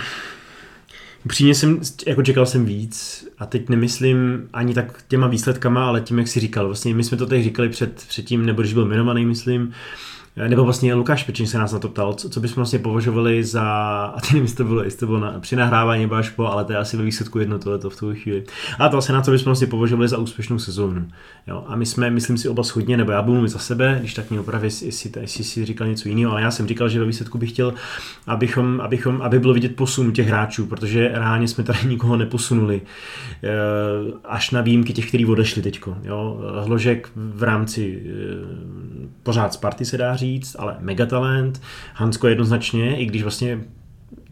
[1.28, 6.18] upřímně jsem, jako čekal jsem víc a teď nemyslím ani tak těma výsledkama, ale tím,
[6.18, 6.66] jak si říkal.
[6.66, 9.72] Vlastně my jsme to tady říkali před, předtím, nebo když byl jmenovaný, myslím,
[10.48, 13.62] nebo vlastně Lukáš Pečin se nás na to ptal, co, co bychom vlastně považovali za,
[14.16, 16.46] a teď nevím, jestli to bylo, jestli to bylo na, při nahrávání nebo až po,
[16.46, 18.44] ale to je asi ve výsledku jedno tohleto v tu chvíli.
[18.78, 21.08] A to vlastně na co bychom vlastně považovali za úspěšnou sezónu.
[21.46, 21.64] Jo?
[21.66, 24.30] A my jsme, myslím si, oba shodně, nebo já budu mluvit za sebe, když tak
[24.30, 27.06] mě opravy, jestli, jestli, jestli si říkal něco jiného, ale já jsem říkal, že ve
[27.06, 27.74] výsledku bych chtěl,
[28.26, 32.80] abychom, abychom, aby bylo vidět posun těch hráčů, protože reálně jsme tady nikoho neposunuli.
[33.44, 33.48] Eh,
[34.24, 35.58] Až na výjimky těch, kteří odešli.
[36.04, 36.40] Jo?
[36.64, 40.27] Hložek v rámci eh, pořád Sparty se dá říct,
[40.58, 41.62] ale megatalent.
[41.94, 43.60] Hansko jednoznačně, i když vlastně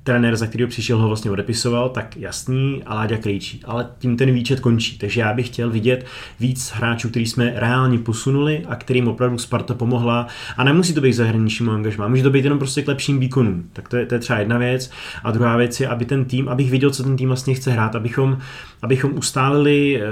[0.07, 3.61] trenér, za kterého přišel, ho vlastně odepisoval, tak jasný, a Láďa Krejčí.
[3.64, 4.99] Ale tím ten výčet končí.
[4.99, 6.07] Takže já bych chtěl vidět
[6.40, 10.26] víc hráčů, který jsme reálně posunuli a kterým opravdu Sparta pomohla.
[10.57, 13.64] A nemusí to být zahraničnímu angažmá, může to být jenom prostě k lepším výkonům.
[13.72, 14.90] Tak to je, to je třeba jedna věc.
[15.24, 17.97] A druhá věc je, aby ten tým, abych viděl, co ten tým vlastně chce hrát,
[17.97, 18.38] abychom,
[18.87, 20.09] abychom ustálili eh,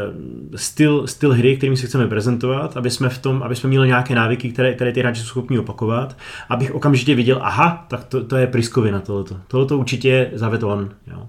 [0.56, 4.14] styl, styl hry, kterým se chceme prezentovat, aby jsme v tom, aby jsme měli nějaké
[4.14, 6.16] návyky, které, které ty hráči jsou schopni opakovat,
[6.48, 9.36] abych okamžitě viděl, aha, tak to, to je Priskovina tohleto.
[9.48, 10.90] Tohleto určitě zaveton.
[11.06, 11.28] Jo.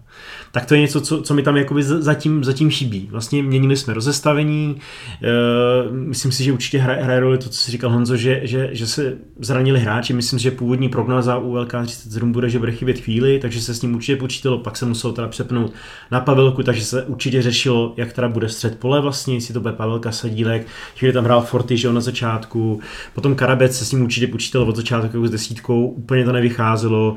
[0.56, 3.08] Tak to je něco, co, co mi tam jakoby zatím, zatím chybí.
[3.12, 4.76] Vlastně měnili jsme rozestavení,
[5.24, 8.70] e, myslím si, že určitě hraje, hraje roli to, co si říkal Honzo, že, že,
[8.72, 13.00] že se zranili hráči, myslím si, že původní prognoza u LK37 bude, že bude chybět
[13.00, 15.74] chvíli, takže se s ním určitě počítalo, pak se muselo teda přepnout
[16.12, 19.74] na Pavelku, takže se určitě řešilo, jak teda bude střed pole vlastně, jestli to bude
[19.74, 22.80] Pavelka Sadílek, chvíli tam hrál Forty, že on na začátku,
[23.14, 27.16] potom Karabec se s ním určitě počítalo od začátku jako s desítkou, úplně to nevycházelo,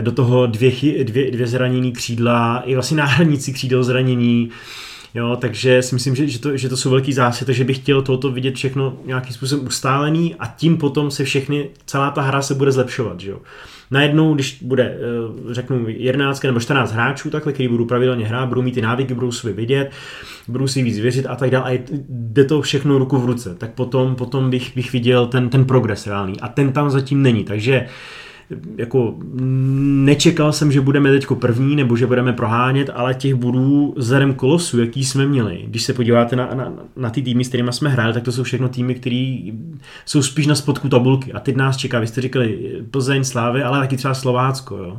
[0.00, 4.50] do toho dvě, dvě, dvě zranění křídla, i vlastně náhradníci křídel zranění,
[5.16, 8.02] Jo, takže si myslím, že, že, to, že to jsou velký zásady, takže bych chtěl
[8.02, 12.54] tohoto vidět všechno nějakým způsobem ustálený a tím potom se všechny, celá ta hra se
[12.54, 13.20] bude zlepšovat.
[13.20, 13.38] Že jo.
[13.90, 18.62] Najednou, když bude, eh, řeknu, 11 nebo 14 hráčů, takhle, který budou pravidelně hrát, budou
[18.62, 19.90] mít ty návyky, budou si vidět,
[20.48, 23.70] budou si víc věřit a tak dále a jde to všechno ruku v ruce, tak
[23.70, 27.86] potom, potom bych, bych viděl ten, ten progres reálný a ten tam zatím není, takže
[28.76, 29.14] jako
[30.04, 34.80] nečekal jsem, že budeme teď první nebo že budeme prohánět, ale těch budů zerem kolosu,
[34.80, 38.12] jaký jsme měli, když se podíváte na, na, na ty týmy, s kterými jsme hráli,
[38.12, 39.50] tak to jsou všechno týmy, které
[40.06, 41.32] jsou spíš na spodku tabulky.
[41.32, 44.76] A teď nás čeká, vy jste říkali Plzeň, Slávy, ale taky třeba Slovácko.
[44.76, 44.98] Jo.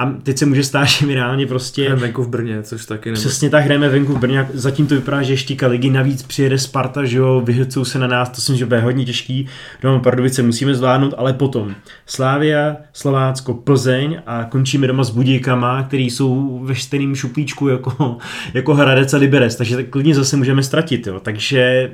[0.00, 1.82] A teď se může stát, že my reálně prostě...
[1.82, 3.20] Hrajeme venku v Brně, což taky nebo...
[3.20, 4.48] Přesně tak, hrajeme venku v Brně.
[4.54, 8.28] Zatím to vypadá, že štíka ligy, navíc přijede Sparta, že jo, vyhrcou se na nás,
[8.28, 9.46] to si že bude hodně těžký.
[9.82, 11.74] Doma Pardubice musíme zvládnout, ale potom
[12.06, 18.18] Slávia, Slovácko, Plzeň a končíme doma s Budíkama, který jsou ve stejném šuplíčku jako,
[18.54, 21.20] jako Hradec a Liberec, takže tak klidně zase můžeme ztratit, jo.
[21.20, 21.90] Takže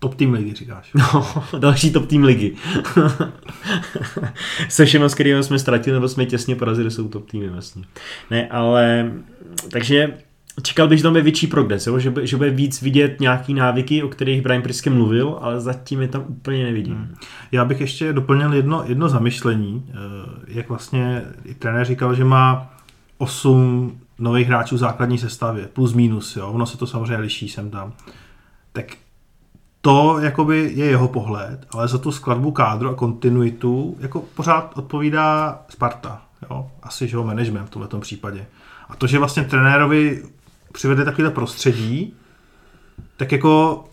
[0.00, 0.90] Top tým ligy, říkáš.
[0.94, 1.26] No,
[1.58, 2.54] další top tým ligy.
[4.68, 7.82] Se všema, s kterými jsme ztratili, nebo jsme těsně porazili, jsou top týmy vlastně.
[8.30, 9.12] Ne, ale,
[9.70, 10.14] takže
[10.62, 11.98] čekal bych, že tam je větší progres, jo?
[11.98, 16.08] Že, že bude víc vidět nějaký návyky, o kterých Brian Priske mluvil, ale zatím je
[16.08, 16.94] tam úplně nevidím.
[16.94, 17.14] Hmm.
[17.52, 19.94] Já bych ještě doplnil jedno, jedno zamyšlení, eh,
[20.48, 22.74] jak vlastně i trenér říkal, že má
[23.18, 26.48] 8 nových hráčů v základní sestavě, plus minus, jo?
[26.48, 27.92] ono se to samozřejmě liší sem tam.
[28.72, 28.86] Tak
[29.80, 35.58] to jakoby je jeho pohled, ale za tu skladbu kádru a kontinuitu jako pořád odpovídá
[35.68, 36.22] Sparta.
[36.50, 36.70] Jo?
[36.82, 38.46] Asi, že ho management v tomto případě.
[38.88, 40.24] A to, že vlastně trenérovi
[40.72, 42.14] přivede takovéhle prostředí,
[43.16, 43.84] tak jako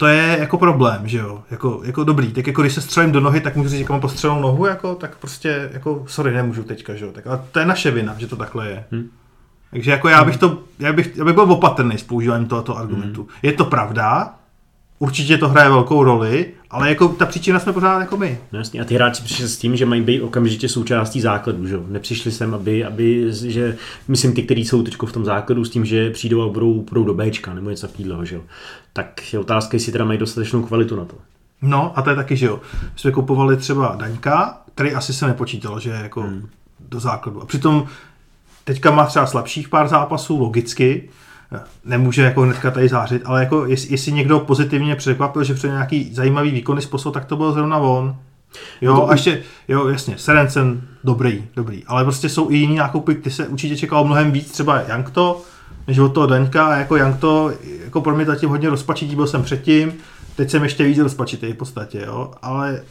[0.00, 3.20] to je jako problém, že jo, jako, jako dobrý, tak jako když se střelím do
[3.20, 6.94] nohy, tak můžu říct, že mám postřelou nohu, jako, tak prostě, jako, sorry, nemůžu teďka,
[6.94, 8.84] že jo, tak, ale to je naše vina, že to takhle je.
[8.90, 9.10] Hmm.
[9.70, 13.22] Takže jako já bych to, já bych, já bych byl opatrný s používáním tohoto argumentu.
[13.22, 13.28] Mm.
[13.42, 14.34] Je to pravda,
[14.98, 18.38] určitě to hraje velkou roli, ale jako ta příčina jsme pořád jako my.
[18.52, 21.80] No jasně, a ty hráči přišli s tím, že mají být okamžitě součástí základu, že
[21.88, 23.76] Nepřišli sem, aby, aby, že,
[24.08, 27.04] myslím ty, kteří jsou teď v tom základu s tím, že přijdou a budou, budou
[27.04, 28.42] do Bčka nebo něco takového, že jo.
[28.92, 31.14] Tak je otázka, jestli teda mají dostatečnou kvalitu na to.
[31.62, 32.60] No a to je taky, že jo.
[32.82, 36.48] My jsme kupovali třeba Daňka, který asi se nepočítalo, že jako hmm.
[36.88, 37.42] do základu.
[37.42, 37.86] A přitom
[38.64, 41.08] Teďka má třeba slabších pár zápasů, logicky,
[41.84, 46.14] nemůže jako hnedka tady zářit, ale jako jestli, jestli někdo pozitivně překvapil, že před nějaký
[46.14, 48.16] zajímavý výkony způsob, tak to byl zrovna on.
[48.80, 53.30] Jo, a ještě, jo, jasně, Serencen, dobrý, dobrý, ale prostě jsou i jiní nákupy, ty
[53.30, 55.42] se určitě čekalo mnohem víc, třeba Jankto,
[55.88, 57.52] než od toho Daňka, a jako Jankto,
[57.84, 59.92] jako pro mě zatím hodně rozpačitý, byl jsem předtím,
[60.36, 62.82] teď jsem ještě víc rozpačitý v podstatě, jo, ale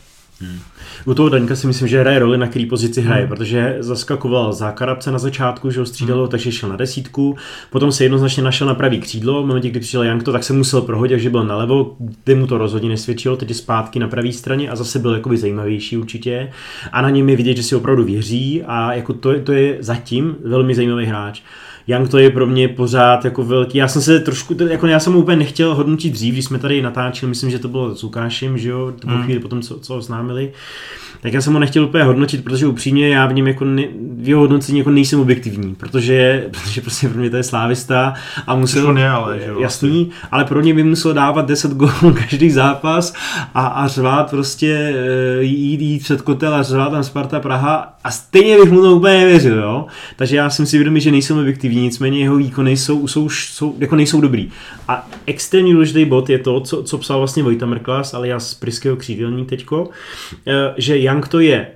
[0.42, 0.60] Hmm.
[1.06, 3.30] U toho Daňka si myslím, že hraje roli, na který pozici hraje, hmm.
[3.30, 6.32] protože zaskakoval za Karabce na začátku, že ho střídalo, hmm.
[6.32, 7.36] takže šel na desítku,
[7.70, 10.82] potom se jednoznačně našel na pravý křídlo, v momentě, kdy přišel Jankto, tak se musel
[10.82, 14.70] prohodit, že byl nalevo, kde mu to rozhodně nesvědčilo, teď je zpátky na pravé straně
[14.70, 16.52] a zase byl jakoby zajímavější určitě.
[16.92, 20.36] A na něm je vidět, že si opravdu věří a jako to, to je zatím
[20.46, 21.42] velmi zajímavý hráč.
[21.90, 23.78] Young to je pro mě pořád jako velký.
[23.78, 27.30] Já jsem se trošku, jako já jsem úplně nechtěl hodnotit dřív, když jsme tady natáčeli,
[27.30, 29.24] myslím, že to bylo s Lukášem, že jo, to bylo mm.
[29.24, 30.52] chvíli potom, co, co oznámili
[31.22, 33.84] tak já jsem ho nechtěl úplně hodnotit, protože upřímně já v něm jako ne,
[34.18, 38.14] v jeho hodnocení jako nejsem objektivní, protože, protože prostě pro mě to je slávista
[38.48, 40.28] a musel, je, ale, že jasný, vlastně.
[40.32, 43.14] ale pro ně by musel dávat 10 gólů každý zápas
[43.54, 48.12] a, a řvát prostě eh, jít, jít před kotel a řvát tam Sparta Praha a
[48.12, 49.86] stejně bych mu to úplně nevěřil, jo.
[50.16, 53.96] Takže já jsem si vědomý, že nejsem objektivní, nicméně jeho výkony jsou, jsou, jsou, jako
[53.96, 54.50] nejsou dobrý.
[54.88, 58.54] A extrémně důležitý bod je to, co, co psal vlastně Vojta Merklas, ale já z
[58.54, 59.90] Priského křídelní teďko,
[60.48, 61.68] eh, že Young to je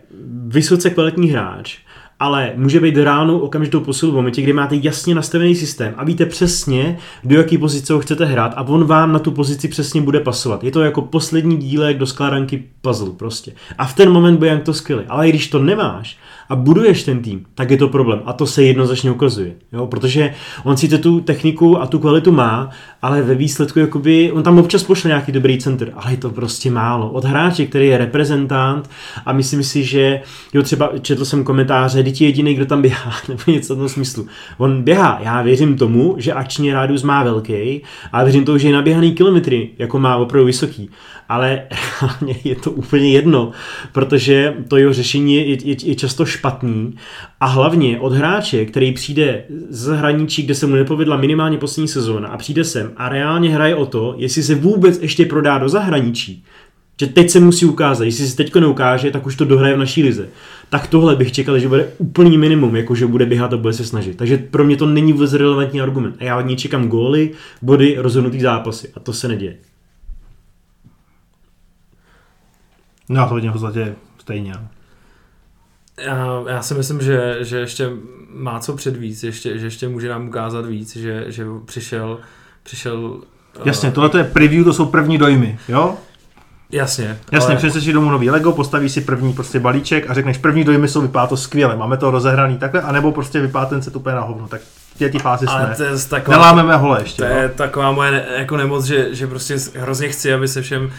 [0.47, 1.78] vysoce kvalitní hráč,
[2.20, 6.26] ale může být reálnou okamžitou posilu v momentě, kdy máte jasně nastavený systém a víte
[6.26, 10.20] přesně, do jaký pozice ho chcete hrát a on vám na tu pozici přesně bude
[10.20, 10.64] pasovat.
[10.64, 13.54] Je to jako poslední dílek do skládanky puzzle prostě.
[13.78, 15.04] A v ten moment bude Young to skvělý.
[15.08, 16.18] Ale když to nemáš
[16.50, 18.22] a buduješ ten tým, tak je to problém.
[18.26, 19.54] A to se jednoznačně ukazuje.
[19.74, 19.88] Jo?
[19.88, 20.34] Protože
[20.64, 22.70] on si tu techniku a tu kvalitu má,
[23.02, 26.72] ale ve výsledku jakoby, on tam občas pošle nějaký dobrý center, ale je to prostě
[26.72, 27.10] málo.
[27.10, 28.89] Od hráče, který je reprezentant
[29.26, 30.22] a myslím si, že
[30.54, 34.28] jo, třeba četl jsem komentáře, je jediný, kdo tam běhá, nebo něco v tom smyslu.
[34.58, 37.82] On běhá, já věřím tomu, že akční rádius má velký,
[38.12, 40.89] a věřím tomu, že je naběhaný kilometry, jako má opravdu vysoký
[41.30, 41.61] ale
[42.01, 43.51] reálně je to úplně jedno,
[43.91, 46.95] protože to jeho řešení je, je, je často špatný
[47.39, 52.28] a hlavně od hráče, který přijde z zahraničí, kde se mu nepovedla minimálně poslední sezóna
[52.28, 56.43] a přijde sem a reálně hraje o to, jestli se vůbec ještě prodá do zahraničí,
[56.99, 60.03] že teď se musí ukázat, jestli se teďko neukáže, tak už to dohraje v naší
[60.03, 60.28] lize.
[60.69, 63.86] Tak tohle bych čekal, že bude úplný minimum, jako že bude běhat a bude se
[63.86, 64.17] snažit.
[64.17, 66.15] Takže pro mě to není vůbec relevantní argument.
[66.19, 68.89] A já od něj čekám góly, body, rozhodnutý zápasy.
[68.95, 69.55] A to se neděje.
[73.14, 74.53] No já to vidím v podstatě stejně.
[76.05, 77.89] Já, já si myslím, že, že ještě
[78.30, 82.20] má co předvíc, ještě, že ještě může nám ukázat víc, že, že přišel,
[82.64, 83.22] přišel
[83.66, 85.95] Jasně, uh, tohle je preview, to jsou první dojmy, jo?
[86.72, 87.20] Jasně.
[87.32, 87.72] Jasně, ale...
[87.72, 91.28] si domů nový Lego, postavíš si první prostě balíček a řekneš, první dojmy jsou, vypadá
[91.28, 94.61] to skvěle, máme to rozehraný takhle, anebo prostě vypadá ten set úplně na hovno, tak
[94.98, 95.74] té fázi jsme.
[95.78, 97.24] To je taková, Nelámeme hole ještě.
[97.24, 100.84] To je taková moje ne, jako nemoc, že, že prostě hrozně chci, aby se všem
[100.84, 100.89] uh,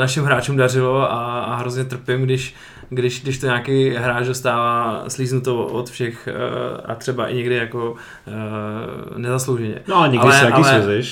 [0.00, 2.54] našim hráčům dařilo a, a hrozně trpím, když,
[2.90, 7.90] když, když to nějaký hráč dostává slíznuto od všech uh, a třeba i někdy jako
[7.90, 9.78] uh, nezaslouženě.
[9.88, 11.02] No a někdy ale, se taky ale,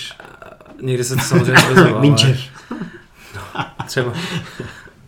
[0.81, 2.01] Někdy se to samozřejmě svězilo.
[2.01, 2.39] Minčev.
[3.35, 4.13] No, třeba.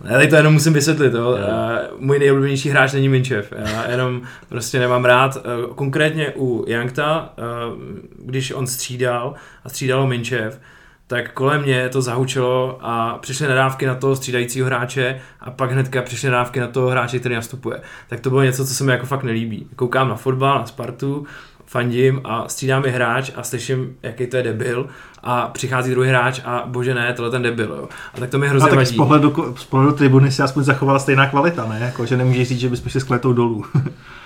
[0.05, 1.31] Já to jenom musím vysvětlit, jo.
[1.31, 3.53] Uh, můj nejoblíbenější hráč není Minčev.
[3.57, 5.37] Já jenom prostě nemám rád.
[5.37, 7.79] Uh, konkrétně u Jankta, uh,
[8.25, 9.35] když on střídal
[9.65, 10.61] a střídalo Minčev,
[11.07, 16.03] tak kolem mě to zahučilo a přišly nadávky na toho střídajícího hráče a pak hnedka
[16.03, 17.81] přišly nadávky na toho hráče, který nastupuje.
[18.09, 19.67] Tak to bylo něco, co se mi jako fakt nelíbí.
[19.77, 21.27] Koukám na fotbal, na Spartu,
[21.67, 24.89] fandím a střídá mi hráč a slyším, jaký to je debil
[25.23, 27.89] a přichází druhý hráč a bože ne, tohle ten debil, jo.
[28.15, 28.95] A tak to mi hrozně a tak vadí.
[28.95, 31.79] Z pohledu, z pohledu tribuny si aspoň zachovala stejná kvalita, ne?
[31.81, 33.65] Jako, že nemůžeš říct, že bys šli s kletou dolů.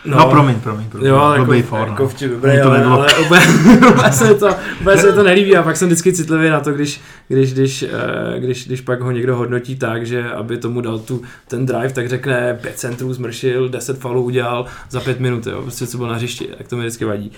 [0.04, 1.08] No, no promiň, promiň, promiň.
[1.08, 3.40] Jo, jako, for, jako vtip, dobré, to ale, ale úplně,
[4.12, 4.48] se to,
[4.80, 8.40] úplně se to nelíbí a pak jsem vždycky citlivý na to, když, když, když, eh,
[8.40, 12.08] když, když pak ho někdo hodnotí tak, že aby tomu dal tu, ten drive, tak
[12.08, 16.14] řekne 5 centrů zmršil, 10 falů udělal za 5 minut, jo, prostě co byl na
[16.14, 17.32] hřišti, tak to mi vždycky vadí.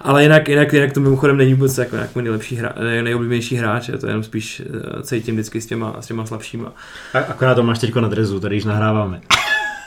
[0.00, 3.98] Ale jinak, jinak, jinak to mimochodem není vůbec jako můj nejlepší hra, nejoblíbenější hráč, je
[3.98, 6.72] to jenom spíš uh, cítím vždycky s těma, s těma slabšíma.
[7.14, 9.20] A, akorát to máš teďko na drezu, tady již nahráváme.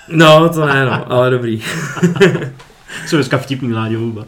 [0.08, 1.62] No, to ne, no, ale dobrý.
[3.08, 4.26] Jsou dneska vtipný Láďo Vůba.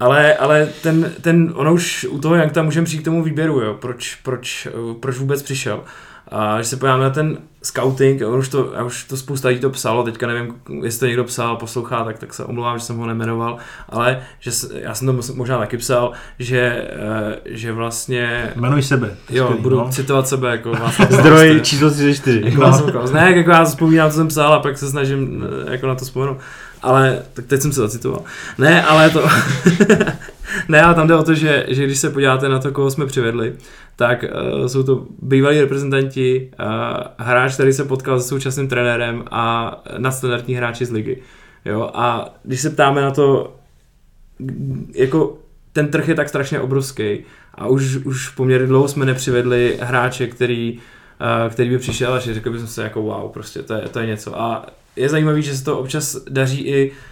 [0.00, 3.60] Ale, ale ten, ten, ono už u toho, jak tam můžeme přijít k tomu výběru,
[3.60, 4.68] jo, proč, proč,
[5.00, 5.84] proč vůbec přišel.
[6.30, 10.02] A když se podíváme na ten scouting, už to, už to spousta lidí to psalo,
[10.02, 13.56] teďka nevím, jestli to někdo psal, poslouchá, tak, tak se omlouvám, že jsem ho nemenoval,
[13.88, 18.52] ale že, já jsem to možná taky psal, že, eh, že vlastně...
[18.56, 19.16] Jmenuj sebe.
[19.30, 19.88] Jo, skvělý, budu no.
[19.88, 20.72] citovat sebe jako.
[21.10, 22.42] Zdroj číslo 34.
[22.44, 25.86] Jako vás ne, jako já vzpomínám, co jsem psal a pak se snažím eh, jako
[25.86, 26.38] na to vzpomenout.
[26.82, 28.22] Ale, tak teď jsem se zacitoval.
[28.58, 29.28] Ne, ale to...
[30.68, 33.06] ne, ale tam jde o to, že, že když se podíváte na to, koho jsme
[33.06, 33.54] přivedli,
[34.00, 36.66] tak uh, jsou to bývalí reprezentanti, uh,
[37.26, 41.22] hráč, který se potkal se současným trenérem a nadstandardní hráči z ligy.
[41.64, 43.56] Jo, a když se ptáme na to,
[44.94, 45.38] jako
[45.72, 47.18] ten trh je tak strašně obrovský
[47.54, 52.52] a už, už poměrně dlouho jsme nepřivedli hráče, který, uh, který by přišel a řekl
[52.52, 54.40] bychom se jako wow, prostě to je, to je něco.
[54.40, 57.09] A je zajímavé, že se to občas daří i Eh,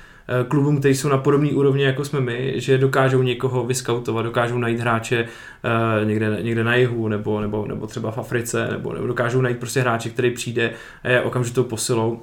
[0.48, 4.80] klubům, kteří jsou na podobné úrovni, jako jsme my, že dokážou někoho vyskautovat, dokážou najít
[4.80, 9.40] hráče uh, někde, někde na jihu, nebo, nebo, nebo třeba v Africe, nebo, nebo dokážou
[9.40, 10.70] najít prostě hráče, který přijde
[11.02, 12.22] a je okamžitou posilou.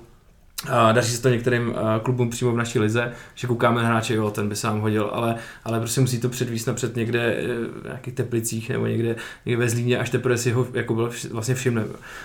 [0.69, 4.15] A daří se to některým uh, klubům přímo v naší lize, že koukáme na hráče,
[4.15, 7.37] jo, ten by se vám hodil, ale, ale prostě musí to předvíst napřed někde
[7.81, 11.55] v nějakých teplicích nebo někde, někde ve Zlíně, až teprve si ho jako byl vlastně
[11.55, 11.83] všimne.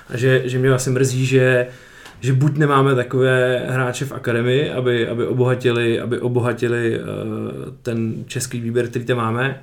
[0.09, 1.67] A že, že mě vlastně mrzí, že
[2.21, 7.07] že buď nemáme takové hráče v akademii, aby, aby obohatili, aby obohatili uh,
[7.83, 9.61] ten český výběr, který tam máme,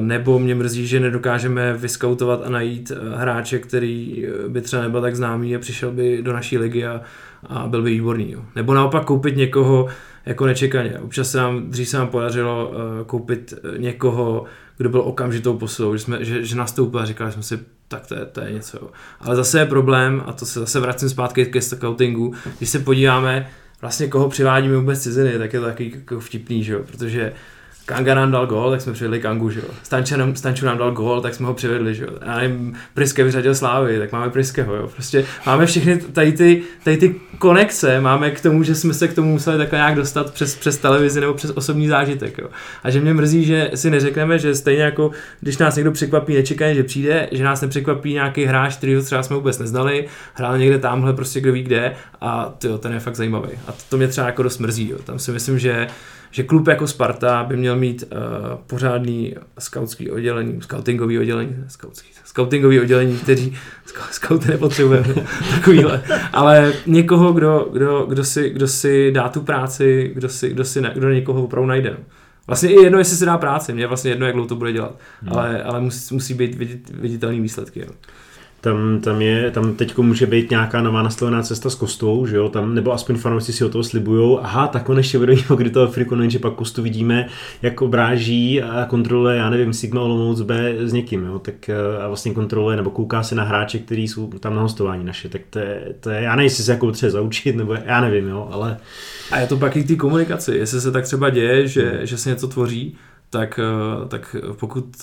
[0.00, 5.16] nebo mě mrzí, že nedokážeme vyskautovat a najít uh, hráče, který by třeba nebyl tak
[5.16, 7.00] známý a přišel by do naší ligy a,
[7.46, 8.32] a byl by výborný.
[8.32, 8.42] Jo.
[8.56, 9.88] Nebo naopak koupit někoho
[10.26, 10.98] jako nečekaně.
[10.98, 14.44] Občas se nám, dřív se nám podařilo uh, koupit někoho,
[14.76, 17.58] kdo byl okamžitou posilou, že, jsme, že, že nastoupil a říkali jsme si,
[17.88, 18.90] tak to je, to je něco.
[19.20, 23.50] Ale zase je problém, a to se zase vracím zpátky ke scoutingu, když se podíváme,
[23.80, 26.80] vlastně koho přivádíme vůbec ciziny, tak je to taky jako vtipný, že jo?
[26.86, 27.32] protože
[27.86, 29.66] Kanga nám dal gól, tak jsme přivedli Kangu, že jo.
[29.82, 32.10] Stanču nám, Stanču nám dal gól, tak jsme ho přivedli, že jo.
[32.26, 34.88] Já nevím, Priske vyřadil Slávy, tak máme Priskeho, jo.
[34.94, 39.14] Prostě máme všechny tady ty, tady ty konekce, máme k tomu, že jsme se k
[39.14, 42.48] tomu museli takhle nějak dostat přes, přes televizi nebo přes osobní zážitek, jo.
[42.82, 45.10] A že mě mrzí, že si neřekneme, že stejně jako
[45.40, 49.36] když nás někdo překvapí, nečekají, že přijde, že nás nepřekvapí nějaký hráč, který třeba jsme
[49.36, 53.48] vůbec neznali, hrál někde tamhle prostě kdo ví kde a tyjo, ten je fakt zajímavý.
[53.66, 54.98] A to, to mě třeba jako dost mrzí, jo.
[55.04, 55.88] Tam si myslím, že
[56.30, 58.18] že klub jako Sparta by měl mít uh,
[58.66, 63.56] pořádný skautský oddělení, scoutingový oddělení, skautský, scoutingový oddělení, kteří
[64.10, 65.14] scouty nepotřebujeme,
[65.54, 66.02] takovýhle,
[66.32, 70.82] ale někoho, kdo, kdo, kdo, si, kdo si dá tu práci, kdo, si, kdo, si,
[70.94, 71.96] kdo někoho opravdu najde.
[72.46, 74.98] Vlastně i jedno, jestli si dá práci, mě vlastně jedno, jak dlouho to bude dělat,
[75.22, 75.32] hmm.
[75.32, 76.56] ale, ale musí, musí být
[76.90, 77.80] viditelný výsledky.
[77.80, 77.88] Jo.
[78.60, 82.48] Tam, tam, je, tam teď může být nějaká nová nastavená cesta s Kostou, že jo,
[82.48, 85.82] tam, nebo aspoň fanoušci si o toho slibujou, aha, tak on ještě bude kdy to
[85.82, 87.28] Afriku, že pak Kostu vidíme,
[87.62, 92.08] jak obráží a kontroluje, já nevím, Sigma Olomouc B s někým, jo, tak eh, a
[92.08, 95.58] vlastně kontroluje, nebo kouká se na hráče, kteří jsou tam na hostování naše, tak to
[95.58, 98.76] je, to je já nevím, jestli se jako třeba zaučit, nebo já nevím, jo, ale...
[99.30, 102.30] A je to pak i ty komunikaci, jestli se tak třeba děje, že, že se
[102.30, 102.96] něco tvoří,
[103.36, 104.96] tak, eh, tak pokud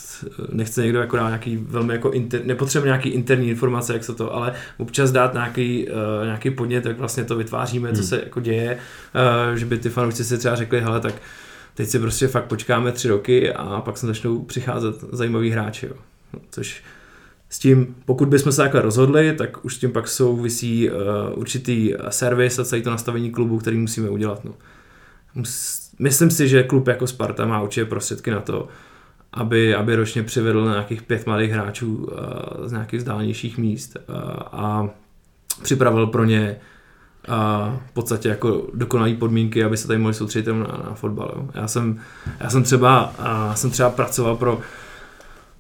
[0.52, 4.34] nechce někdo jako dát nějaký velmi jako inter, nepotřebuje nějaký interní informace, jak se to,
[4.34, 7.98] ale občas dát nějaký, uh, nějaký podnět, jak vlastně to vytváříme, hmm.
[7.98, 8.78] co se jako děje,
[9.50, 11.14] uh, že by ty fanoušci si třeba řekli, hele, tak
[11.74, 15.96] teď si prostě fakt počkáme tři roky a pak se začnou přicházet zajímaví hráči, jo.
[16.50, 16.84] Což
[17.50, 20.98] s tím, pokud bychom se takhle rozhodli, tak už s tím pak souvisí uh,
[21.36, 24.46] určitý servis a celé to nastavení klubu, který musíme udělat.
[24.46, 24.54] No.
[25.36, 28.68] Mus, myslím si, že klub jako Sparta má určitě prostředky na to,
[29.34, 34.16] aby, aby ročně přivedl nějakých pět mladých hráčů uh, z nějakých vzdálenějších míst uh,
[34.52, 34.90] a
[35.62, 36.56] připravil pro ně
[37.28, 37.36] uh,
[37.90, 41.32] v podstatě jako dokonalé podmínky, aby se tady mohli soustředit na, na fotbal.
[41.36, 41.50] Jo.
[41.54, 42.00] Já, jsem,
[42.40, 44.60] já jsem třeba, uh, jsem třeba pracoval pro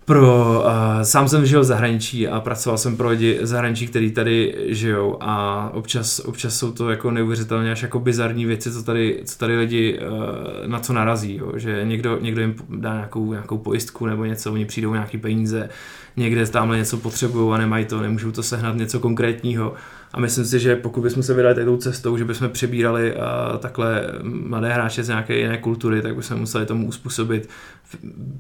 [0.06, 4.56] pro, uh, sám jsem žil v zahraničí a pracoval jsem pro lidi zahraničí, kteří tady
[4.68, 9.38] žijou a občas, občas jsou to jako neuvěřitelně až jako bizarní věci, co tady, co
[9.38, 11.52] tady lidi uh, na co narazí, jo?
[11.56, 15.70] že někdo, někdo jim dá nějakou, nějakou pojistku nebo něco, oni přijdou nějaký peníze,
[16.18, 19.74] někde tamhle něco potřebují a nemají to, nemůžou to sehnat něco konkrétního
[20.14, 24.08] a myslím si, že pokud bychom se vydali tou cestou, že bychom přebírali uh, takhle
[24.24, 27.50] mladé hráče z nějaké jiné kultury, tak bychom museli tomu uspůsobit,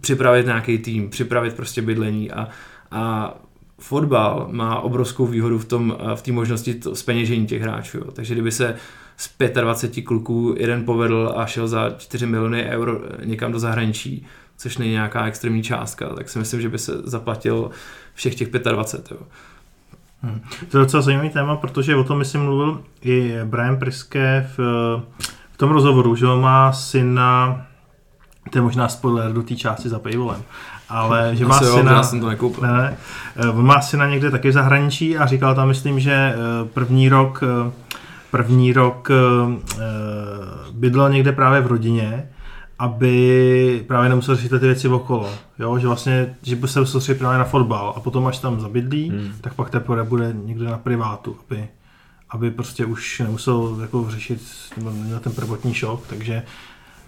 [0.01, 2.47] připravit nějaký tým, připravit prostě bydlení a,
[2.91, 3.33] a
[3.79, 7.97] fotbal má obrovskou výhodu v tom, v té možnosti to speněžení těch hráčů.
[7.97, 8.11] Jo.
[8.11, 8.75] Takže kdyby se
[9.17, 9.29] z
[9.61, 14.25] 25 kluků jeden povedl a šel za 4 miliony euro někam do zahraničí,
[14.57, 17.71] což není nějaká extrémní částka, tak si myslím, že by se zaplatil
[18.13, 19.11] všech těch 25.
[19.11, 19.27] Jo.
[20.21, 20.41] Hmm.
[20.71, 24.59] To je docela zajímavý téma, protože o tom myslím mluvil i Brian Priske v,
[25.51, 27.65] v tom rozhovoru, že on má syna,
[28.49, 30.43] to je možná spoiler do té části za paywallem,
[30.89, 32.63] ale že má jo, syna, já jsem to nekoupil.
[32.63, 32.97] Ne, ne,
[33.35, 36.35] eh, on má syna někde taky v zahraničí a říkal tam, myslím, že eh,
[36.73, 37.71] první rok eh,
[38.31, 39.09] první rok
[40.71, 42.27] bydlel někde právě v rodině
[42.79, 45.29] aby právě nemusel řešit ty věci okolo.
[45.59, 45.77] Jo?
[45.79, 49.33] Že vlastně, že by se soustředit právě na fotbal a potom až tam zabydlí, hmm.
[49.41, 51.67] tak pak teprve bude někde na privátu, aby,
[52.29, 54.41] aby prostě už nemusel jako řešit
[55.19, 56.43] ten prvotní šok, takže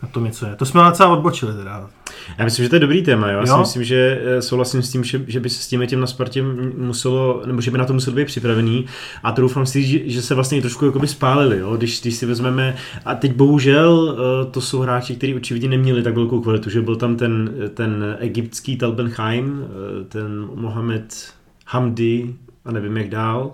[0.03, 0.55] na tom něco je.
[0.55, 1.89] To jsme docela odbočili teda.
[2.37, 3.39] Já myslím, že to je dobrý téma, jo?
[3.39, 3.53] Já jo?
[3.53, 6.07] si myslím, že eh, souhlasím s tím, že, že by se s tím tím na
[6.07, 6.43] Spartě
[6.77, 8.85] muselo, nebo že by na to muselo být připravený
[9.23, 11.77] a to doufám si, že, že se vlastně trošku jakoby spálili, jo?
[11.77, 12.75] Když, když si vezmeme,
[13.05, 16.95] a teď bohužel eh, to jsou hráči, kteří určitě neměli tak velkou kvalitu, že byl
[16.95, 21.33] tam ten, ten egyptský Talbenheim, eh, ten Mohamed
[21.67, 22.35] Hamdi,
[22.65, 23.53] a nevím jak dál,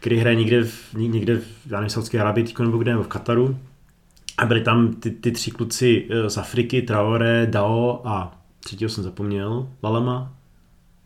[0.00, 3.58] který hraje někde v, někde v, já nevím, Saudské Arábii nebo kde, nebo v Kataru,
[4.40, 9.04] a byli tam ty, ty tři kluci eh, z Afriky, Traore, Dao a třetího jsem
[9.04, 10.32] zapomněl, Lalama,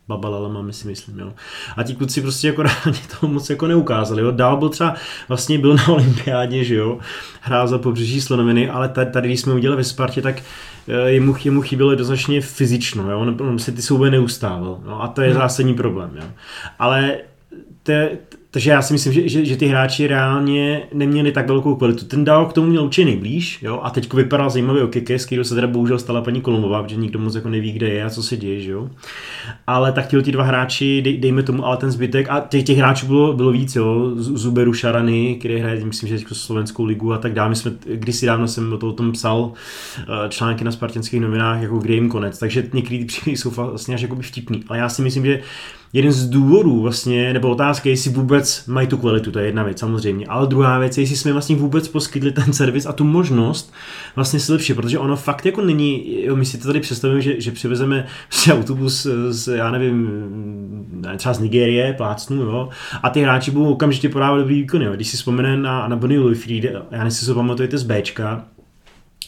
[0.07, 1.33] Baba Lalama, my si myslím, jo.
[1.77, 4.31] A ti kluci prostě jako reálně toho moc jako neukázali, jo.
[4.31, 4.95] Dál byl třeba,
[5.27, 6.99] vlastně byl na olympiádě, že jo,
[7.41, 10.41] hrál za pobřeží Slonoviny, ale tady, tady když jsme udělali ve Spartě, tak
[10.87, 15.07] eh, jemu, jemu chybělo jednoznačně fyzično, jo, on, on se ty souboje neustával, no, a
[15.07, 15.37] to je hmm.
[15.37, 16.23] zásadní problém, jo.
[16.79, 17.17] Ale
[17.83, 18.17] te,
[18.55, 22.05] takže já si myslím, že, že, že ty hráči reálně neměli tak velkou kvalitu.
[22.05, 25.27] Ten dál k tomu měl určitě nejblíž, jo, a teď vypadal zajímavý o Keke, z
[25.43, 28.23] se teda bohužel stala paní Kolomová, protože nikdo moc jako neví, kde je a co
[28.23, 28.89] se děje, jo.
[29.67, 33.07] Ale tak ti dva hráči, dej, dejme tomu, ale ten zbytek, a těch, těch hráčů
[33.07, 37.49] bylo, bylo víc, jo, Zuberu Šarany, který hraje, myslím, že slovenskou ligu a tak dále.
[37.49, 39.51] My jsme, kdysi dávno jsem o, to, tom psal
[39.99, 43.95] eh, články na spartanských novinách, jako kde jim konec, takže některý ty příběhy jsou vlastně
[43.95, 44.63] až jakoby vtipný.
[44.67, 45.41] Ale já si myslím, že
[45.95, 49.79] jeden z důvodů vlastně, nebo otázka, jestli vůbec mají tu kvalitu, to je jedna věc
[49.79, 53.73] samozřejmě, ale druhá věc je, jestli jsme vlastně vůbec poskytli ten servis a tu možnost
[54.15, 57.41] vlastně si lepší, protože ono fakt jako není, jo, my si to tady představíme, že,
[57.41, 60.09] že přivezeme prostě autobus z, já nevím,
[61.17, 62.69] třeba z Nigérie, plácnu, jo,
[63.03, 64.93] a ty hráči budou okamžitě podávat dobrý výkony, jo.
[64.93, 68.45] Když si vzpomene na, na Bonnie Louis já nevím, si pamatujete z Bčka,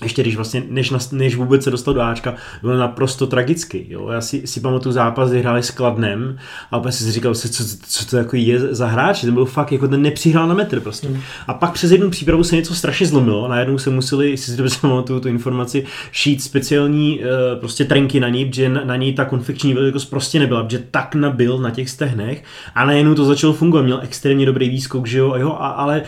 [0.04, 3.86] ještě když vlastně, než, než vůbec se dostal do Ačka, byl naprosto tragický.
[3.90, 4.10] Jo?
[4.10, 6.38] Já si, si pamatuju zápas, kdy hráli s Kladnem
[6.72, 9.72] a opět si říkal, co, co, co to jako je za hráč, ten byl fakt
[9.72, 11.10] jako ten nepřihrál na metr prostě.
[11.10, 11.22] Mm.
[11.48, 14.76] A pak přes jednu přípravu se něco strašně zlomilo, najednou se museli, jestli si dobře
[14.82, 17.26] pamatuju tu informaci, šít speciální uh,
[17.60, 21.16] prostě trenky na ní, protože na, na ní ta konfekční velikost prostě nebyla, protože tak
[21.16, 22.44] nabil na těch stehnech
[22.76, 26.02] a najednou to začalo fungovat, měl extrémně dobrý výskok, že jo, jo a, ale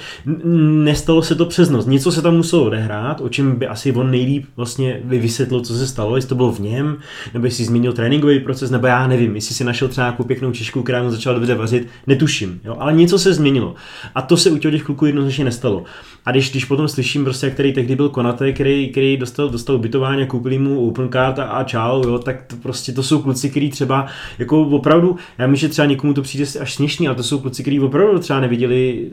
[0.84, 1.86] nestalo se to přes noc.
[1.86, 5.76] Něco se tam muselo odehrát, o čem by asi asi on nejlíp vlastně vysvětlil, co
[5.76, 6.98] se stalo, jestli to bylo v něm,
[7.34, 10.84] nebo jestli změnil tréninkový proces, nebo já nevím, jestli si našel třeba nějakou pěknou češku,
[10.84, 12.76] která mu začala dobře vařit, netuším, jo?
[12.80, 13.76] ale něco se změnilo.
[14.16, 15.84] A to se u těch kluků jednoznačně nestalo.
[16.26, 20.24] A když, když potom slyším, prostě, který tehdy byl Konate, který, který dostal, dostal ubytování
[20.24, 23.50] a koupili mu open card a, a čau, jo, tak to prostě to jsou kluci,
[23.50, 24.06] kteří třeba
[24.40, 27.62] jako opravdu, já myslím, že třeba někomu to přijde až směšný, ale to jsou kluci,
[27.62, 29.12] kteří opravdu třeba neviděli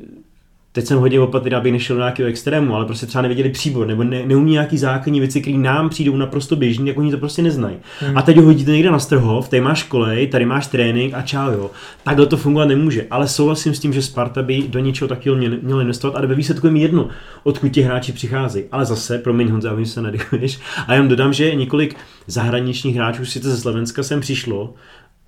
[0.76, 4.04] teď jsem hodně opatrný, aby nešel do nějakého extrému, ale prostě třeba nevěděli příbor, nebo
[4.04, 7.76] ne, neumí nějaký základní věci, které nám přijdou naprosto běžný, jako oni to prostě neznají.
[8.00, 8.18] Hmm.
[8.18, 11.50] A teď ho hodíte někde na strhov, tady máš kolej, tady máš trénink a čau,
[11.52, 11.70] jo.
[12.02, 13.06] Takhle to fungovat nemůže.
[13.10, 16.34] Ale souhlasím s tím, že Sparta by do něčeho takového měl, měl investovat, ale ve
[16.34, 17.08] výsledku je mi jedno,
[17.42, 18.64] odkud ti hráči přicházejí.
[18.72, 20.58] Ale zase, promiň Honza, aby se nadechuješ.
[20.86, 21.96] A já dodám, že několik
[22.26, 24.74] zahraničních hráčů si to ze Slovenska sem přišlo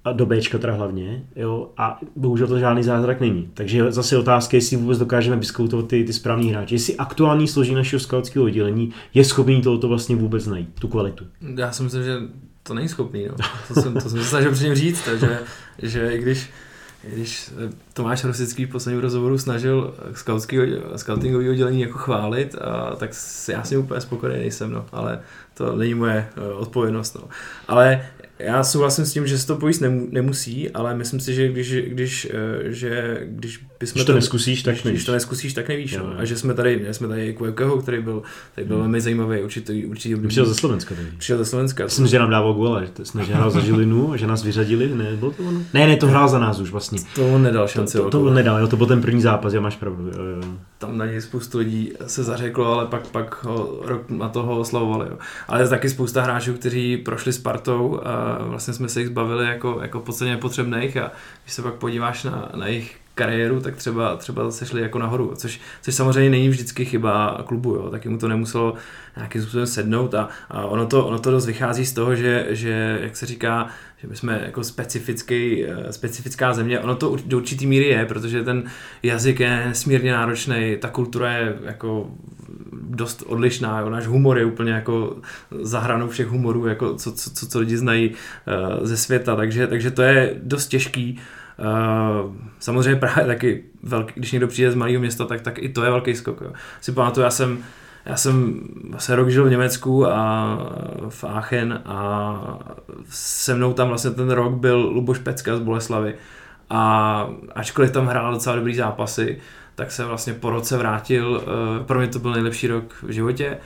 [0.05, 3.51] a do Bčka teda hlavně, jo, a bohužel to žádný zázrak není.
[3.55, 8.01] Takže zase otázka, jestli vůbec dokážeme vyskoutovat ty, ty správní hráče, jestli aktuální složení našeho
[8.01, 11.27] scoutského oddělení je schopný tohoto vlastně vůbec najít, tu kvalitu.
[11.57, 12.17] Já si myslím, že
[12.63, 13.35] to není schopný, no.
[13.69, 15.39] to, jsem, to jsem se snažil předtím říct, takže,
[15.83, 16.51] že i když
[17.03, 17.51] když
[17.93, 19.95] Tomáš Rosický v posledním rozhovoru snažil
[20.97, 23.11] scoutingový oddělení jako chválit, a, tak
[23.49, 25.21] já si úplně spokojený nejsem, no, ale
[25.55, 27.15] to není moje eh, odpovědnost.
[27.15, 27.23] No.
[27.69, 28.07] Ale
[28.39, 29.81] já souhlasím s tím, že se to pojíst
[30.11, 34.99] nemusí, ale myslím si, že když, když, eh, že když když to, neskusíš, tak nevíš.
[34.99, 35.97] Když to neskusíš, tak nevíš.
[35.97, 36.15] No.
[36.19, 38.23] A že jsme tady, jsme tady Kuekeho, který byl,
[38.53, 38.83] který byl hmm.
[38.83, 40.29] velmi zajímavý, určitý, určitý období.
[40.29, 41.09] Přišel ze Slovenska tady.
[41.19, 41.85] Přišel ze Slovenska.
[41.85, 45.17] Myslím, že nám dával góla, že jsme že hrál za Žilinu, že nás vyřadili, ne,
[45.17, 45.63] bylo to ono?
[45.75, 46.99] Ne, ne, to hrál za nás už vlastně.
[47.15, 47.99] To on nedal šanci.
[47.99, 50.07] To, to, to on nedal, jo, to byl ten první zápas, já máš pravdu.
[50.07, 50.43] Jo, jo.
[50.79, 55.07] Tam na něj spoustu lidí se zařeklo, ale pak, pak ho, rok na toho oslavovali.
[55.11, 55.19] Jo.
[55.49, 59.79] Ale je taky spousta hráčů, kteří prošli Spartou a vlastně jsme se jich zbavili jako,
[59.83, 61.13] jako podstatně nepotřebných a
[61.45, 65.33] když se pak podíváš na, na jejich kariéru, tak třeba, třeba zase šli jako nahoru,
[65.37, 68.75] což, což samozřejmě není vždycky chyba klubu, jo, taky mu to nemuselo
[69.17, 72.99] nějakým způsobem sednout a, a ono, to, ono to dost vychází z toho, že, že
[73.03, 77.67] jak se říká, že my jsme jako specifický, eh, specifická země, ono to do určitý
[77.67, 78.65] míry je, protože ten
[79.03, 82.11] jazyk je nesmírně náročný, ta kultura je jako
[82.73, 83.91] dost odlišná, jo.
[83.91, 85.17] náš humor je úplně jako
[85.61, 89.91] za hranou všech humorů, jako co, co, co, lidi znají uh, ze světa, takže, takže
[89.91, 91.19] to je dost těžký.
[91.59, 95.85] Uh, samozřejmě právě taky, velký, když někdo přijde z malého města, tak, tak i to
[95.85, 96.41] je velký skok.
[96.41, 96.53] Jo.
[96.81, 97.59] Si pamatuju, já jsem
[98.07, 100.59] já jsem vlastně rok žil v Německu a
[101.09, 102.59] v Aachen a
[103.11, 106.15] se mnou tam vlastně ten rok byl Luboš Pecka z Boleslavy
[106.71, 109.39] a ačkoliv tam hrál docela dobrý zápasy,
[109.75, 113.59] tak se vlastně po roce vrátil, eh, pro mě to byl nejlepší rok v životě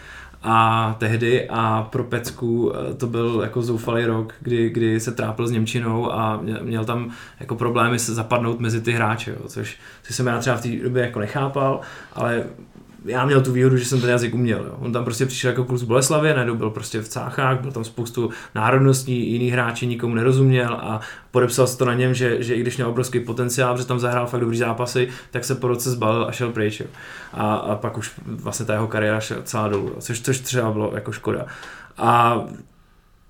[0.42, 5.46] a tehdy a pro Pecku eh, to byl jako zoufalý rok, kdy, kdy se trápil
[5.46, 10.16] s Němčinou a měl tam jako problémy se zapadnout mezi ty hráče, jo, což, což
[10.16, 11.80] jsem já třeba v té době jako nechápal,
[12.12, 12.44] ale
[13.04, 14.64] já měl tu výhodu, že jsem ten jazyk uměl.
[14.64, 14.76] Jo.
[14.78, 18.30] On tam prostě přišel jako kurz Boleslavě, najednou byl prostě v Cáchách, byl tam spoustu
[18.54, 21.00] národností, jiný hráči nikomu nerozuměl a
[21.30, 24.26] podepsal se to na něm, že, že i když měl obrovský potenciál, že tam zahrál
[24.26, 26.80] fakt dobrý zápasy, tak se po roce zbalil a šel pryč.
[26.80, 26.86] Jo.
[27.32, 30.90] A, a, pak už vlastně ta jeho kariéra šla celá dolů, což, což třeba bylo
[30.94, 31.46] jako škoda.
[31.98, 32.40] A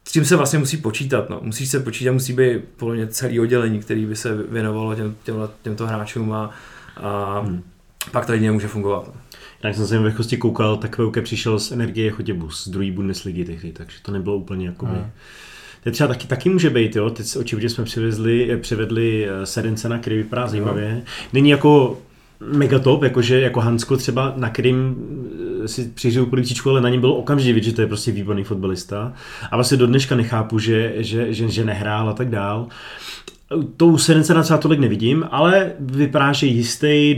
[0.04, 1.30] s tím se vlastně musí počítat.
[1.30, 1.38] No.
[1.42, 5.36] Musíš se počítat, musí být podle mě celý oddělení, který by se věnovalo těm, těm,
[5.62, 6.50] těmto hráčům a,
[6.96, 7.62] a hmm.
[8.10, 9.10] pak to jedině může fungovat.
[9.64, 13.44] Já jsem se v rychlosti koukal, tak Veuke přišel z Energie Chotěbus, z druhé Bundesligy
[13.44, 14.98] tehdy, takže to nebylo úplně jako by...
[15.84, 17.10] To třeba taky, taky může být, jo.
[17.10, 21.02] Teď očividně jsme přivezli, přivedli eh, Sedencena, který vypadá zajímavě.
[21.32, 21.98] Není jako
[22.40, 24.96] megatop, jakože jako Hansko třeba, na kterým
[25.64, 28.44] eh, si přiřil policičku, ale na něm bylo okamžitě vidět, že to je prostě výborný
[28.44, 29.12] fotbalista.
[29.50, 32.66] A vlastně do dneška nechápu, že, že, že, že nehrál a tak dál.
[33.76, 37.16] To u Serencena třeba tolik nevidím, ale vypadá, že jistý,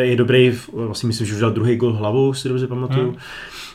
[0.00, 3.06] je dobrý, vlastně myslím, že už dal druhý gol hlavou, si dobře pamatuju.
[3.06, 3.16] Hmm.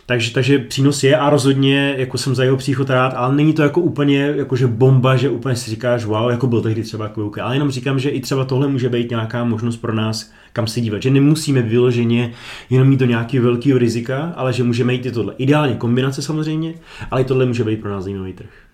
[0.07, 3.61] Takže, takže přínos je a rozhodně jako jsem za jeho příchod rád, ale není to
[3.61, 7.41] jako úplně jakože bomba, že úplně si říkáš wow, jako byl tehdy třeba Kouke.
[7.41, 10.81] Ale jenom říkám, že i třeba tohle může být nějaká možnost pro nás, kam se
[10.81, 11.01] dívat.
[11.01, 12.31] Že nemusíme vyloženě
[12.69, 15.33] jenom mít do nějakého velkého rizika, ale že můžeme jít i tohle.
[15.38, 16.73] Ideálně kombinace samozřejmě,
[17.11, 18.64] ale i tohle může být pro nás zajímavý trh.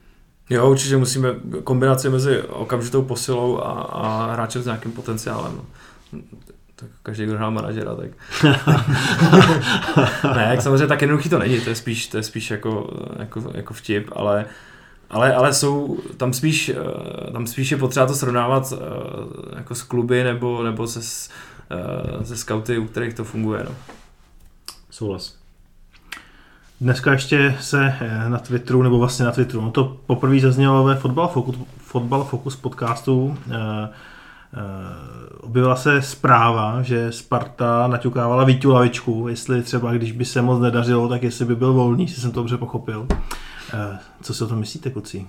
[0.52, 5.62] Jo, určitě musíme kombinaci mezi okamžitou posilou a, a hráčem s nějakým potenciálem.
[6.76, 8.12] Tak každý, kdo hrál manažera, tak...
[10.36, 13.52] ne, jak samozřejmě tak jednoduchý to není, to je spíš, to je spíš jako, jako,
[13.54, 14.46] jako vtip, ale,
[15.10, 16.72] ale, ale jsou, tam spíš,
[17.34, 21.30] tam spíš je potřeba to srovnávat eh, jako s kluby nebo, nebo se,
[21.70, 23.64] eh, se scouty, u kterých to funguje.
[23.64, 23.76] No.
[24.90, 25.41] Souhlas.
[26.82, 30.96] Dneska ještě se eh, na Twitteru, nebo vlastně na Twitteru, no to poprvé zaznělo ve
[30.96, 34.60] Fotbal Focus, Fotbal Focus podcastu, eh, eh,
[35.42, 41.10] objevila se zpráva, že Sparta naťukávala Vítu Lavičku, jestli třeba, když by se moc nedařilo,
[41.10, 43.08] tak jestli by byl volný, jestli jsem to dobře pochopil.
[44.22, 45.28] Co si o tom myslíte, kluci?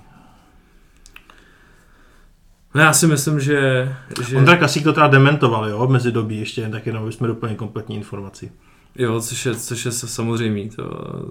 [2.75, 3.89] No já si myslím, že...
[4.29, 4.37] že...
[4.37, 8.53] Ondra Kasík to teda dementoval, jo, mezi dobí ještě, tak jenom jsme doplnili kompletní informaci.
[8.97, 10.85] Jo, což je, což je samozřejmě to,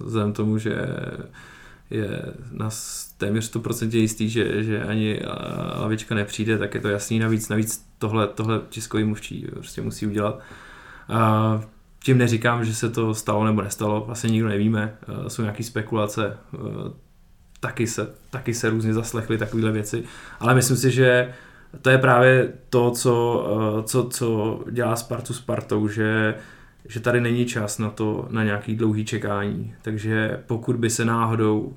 [0.04, 0.76] vzhledem tomu, že
[1.90, 2.22] je
[2.52, 2.70] na
[3.18, 5.20] téměř 100% jistý, že, že ani
[5.80, 7.18] lavička nepřijde, tak je to jasný.
[7.18, 10.40] Navíc, navíc tohle, tohle tiskový mluvčí prostě musí udělat.
[11.08, 11.60] A
[12.04, 14.96] tím neříkám, že se to stalo nebo nestalo, vlastně nikdo nevíme,
[15.28, 16.36] jsou nějaké spekulace,
[17.60, 20.04] taky se, taky se různě zaslechly takovéhle věci,
[20.40, 21.34] ale myslím si, že
[21.82, 23.46] to je právě to, co,
[23.86, 26.34] co, co dělá Spartu Spartou, že
[26.88, 29.74] že tady není čas na to, na nějaký dlouhý čekání.
[29.82, 31.72] Takže pokud by se náhodou uh,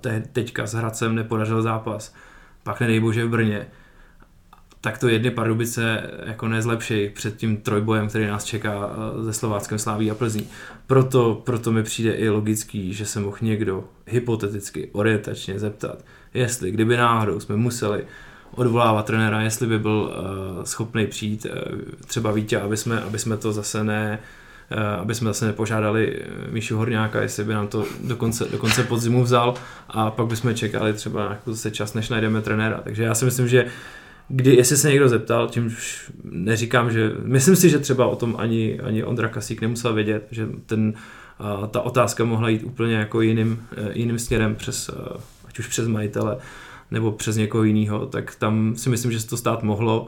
[0.00, 2.14] te, teďka s Hradcem nepodařil zápas,
[2.62, 3.66] pak nedej bože v Brně,
[4.80, 8.90] tak to jedny Pardubice jako nezlepší před tím trojbojem, který nás čeká
[9.20, 10.48] ze Slováckem Sláví a Plzní.
[10.86, 16.04] Proto, proto mi přijde i logický, že se mohl někdo hypoteticky, orientačně zeptat,
[16.34, 18.06] jestli kdyby náhodou jsme museli
[18.54, 20.12] odvolávat trenéra, jestli by byl
[20.58, 25.14] uh, schopný přijít uh, třeba Vítě, aby jsme, aby jsme to zase ne uh, aby
[25.14, 26.16] jsme zase nepožádali
[26.50, 29.54] Míšu Horňáka, jestli by nám to do konce, do konce podzimu vzal
[29.88, 32.80] a pak bychom čekali třeba jako zase čas, než najdeme trenéra.
[32.84, 33.66] Takže já si myslím, že
[34.28, 38.36] kdy, jestli se někdo zeptal, tím už neříkám, že myslím si, že třeba o tom
[38.38, 40.94] ani, ani Ondra Kasík nemusel vědět, že ten,
[41.60, 44.96] uh, ta otázka mohla jít úplně jako jiným, uh, jiným směrem přes, uh,
[45.48, 46.36] ať už přes majitele,
[46.92, 50.06] nebo přes někoho jiného, tak tam si myslím, že se to stát mohlo,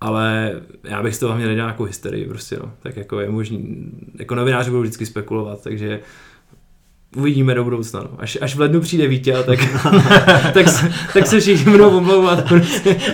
[0.00, 0.52] ale
[0.84, 2.72] já bych z toho měl nějakou hysterii prostě, no.
[2.82, 6.00] tak jako je možný, jako novináři budou vždycky spekulovat, takže
[7.16, 8.00] uvidíme do budoucna.
[8.00, 8.10] No.
[8.18, 9.58] Až, až v lednu přijde Vítě, tak,
[10.54, 12.52] tak, se, tak se všichni budou omlouvat.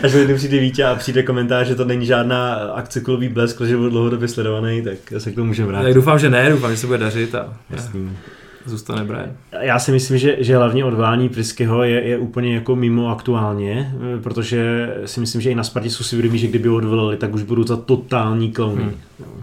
[0.02, 3.60] až v lednu přijde Vítě a přijde komentář, že to není žádná akce kulový blesk,
[3.60, 5.85] že byl dlouhodobě sledovaný, tak se k tomu můžeme vrátit.
[5.85, 8.16] Tak doufám, že ne, doufám, že se bude dařit a Jasný
[8.65, 9.31] zůstane Brian.
[9.61, 14.91] Já si myslím, že, že hlavně odvolání Priskyho je, je úplně jako mimo aktuálně, protože
[15.05, 17.43] si myslím, že i na Spartě jsou si vědomí, že kdyby ho odvolali, tak už
[17.43, 18.82] budou za totální klauny.
[18.82, 18.95] Hmm.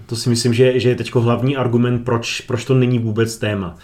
[0.06, 3.78] To si myslím, že, že je teď hlavní argument, proč, proč to není vůbec téma.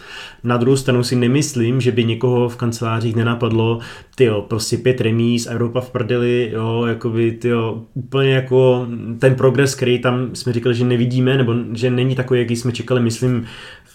[0.43, 3.79] Na druhou stranu si nemyslím, že by někoho v kancelářích nenapadlo,
[4.15, 8.87] ty prostě pět remíz, Evropa v prdeli, jo, jakoby, tyjo, úplně jako
[9.19, 13.01] ten progres, který tam jsme říkali, že nevidíme, nebo že není takový, jaký jsme čekali,
[13.01, 13.45] myslím,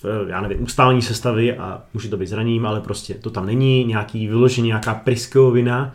[0.02, 3.84] v, já nevím, ustálení sestavy a může to být zraním, ale prostě to tam není,
[3.84, 5.94] nějaký vyložení, nějaká pryskovina,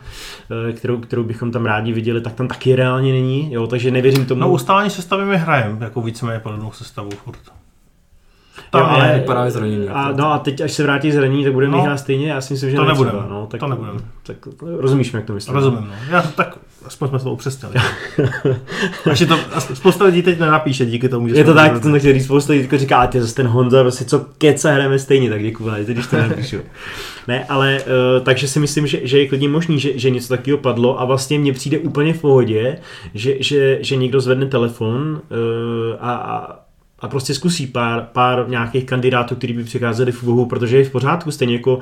[0.68, 4.26] eh, kterou, kterou bychom tam rádi viděli, tak tam taky reálně není, jo, takže nevěřím
[4.26, 4.40] tomu.
[4.40, 7.38] No ustálení sestavy my hrajeme, jako víceméně podobnou sestavu furt.
[8.70, 9.88] Tam jo, ale, vypadá zranění.
[9.88, 12.54] A, no a teď, až se vrátí zranění, tak budeme no, hrát stejně, já si
[12.54, 13.18] myslím, že to nebudeme.
[13.28, 14.00] No, tak, to nebudeme.
[14.22, 15.54] Tak, rozumíš mi, jak to myslím.
[15.54, 15.94] Rozumím, no.
[16.10, 17.74] Já to tak aspoň jsme to upřesnili.
[19.10, 19.38] Až je to,
[19.74, 22.68] spousta lidí teď nenapíše díky tomu, že Je to tak, to nechci říct, spousta lidí
[22.78, 26.06] říká, a ty zase ten Honza, prostě co keca hrajeme stejně, tak děkuji, ale když
[26.06, 26.56] to napíšu.
[27.28, 30.58] ne, ale uh, takže si myslím, že, že je klidně možný, že, že něco takového
[30.58, 32.78] padlo a vlastně mně přijde úplně v pohodě,
[33.14, 36.63] že, že, že někdo zvedne telefon uh, a, a
[37.04, 40.90] a prostě zkusí pár, pár nějakých kandidátů, kteří by přicházeli v úvahu, protože je v
[40.90, 41.78] pořádku, stejně jako,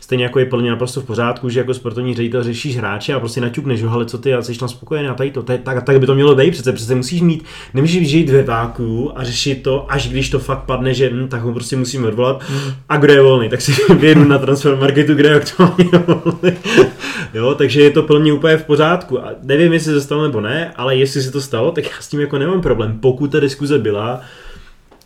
[0.00, 3.40] stejně jako je plně naprosto v pořádku, že jako sportovní ředitel řešíš hráče a prostě
[3.40, 6.00] naťukneš, že ale co ty, a jsi tam spokojený a tady to, tady, tak, tak
[6.00, 7.44] by to mělo být přece, přece musíš mít,
[7.74, 11.42] nemůžeš žít ve váku a řešit to, až když to fakt padne, že hm, tak
[11.42, 12.44] ho prostě musíme odvolat
[12.88, 16.56] a kdo je volný, tak si vyjedu na transfer marketu, kde je aktuálně volný.
[17.34, 19.20] jo, takže je to plně úplně v pořádku.
[19.20, 22.08] A nevím, jestli se stalo nebo ne, ale jestli se to stalo, tak já s
[22.08, 24.20] tím jako nemám problém, pokud ta diskuze byla,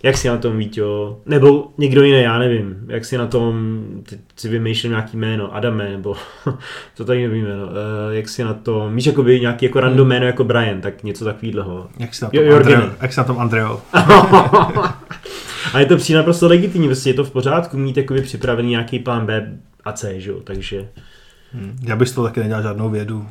[0.03, 4.21] jak si na tom Víťo, nebo někdo jiný, já nevím, jak si na tom, teď
[4.37, 6.15] si vymýšlím nějaký jméno, Adame, nebo
[6.97, 7.71] to tady nevím jméno, uh,
[8.11, 11.89] jak si na tom, víš, jakoby nějaký jako random jméno jako Brian, tak něco takového.
[11.99, 13.81] Jak si na tom, jo, Andreo, jak si na tom Andreo.
[15.73, 18.99] A je to přijde naprosto legitimní, prostě je to v pořádku mít jakoby připravený nějaký
[18.99, 20.89] plán B a C, že jo, takže...
[21.53, 21.79] Hmm.
[21.83, 23.27] Já bych z toho taky nedělal žádnou vědu.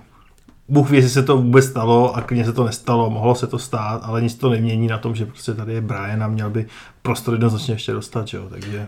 [0.69, 3.59] Bůh ví, jestli se to vůbec stalo a klidně se to nestalo, mohlo se to
[3.59, 6.65] stát, ale nic to nemění na tom, že prostě tady je Brian a měl by
[7.01, 8.87] prostor jednoznačně ještě dostat, že jo, takže...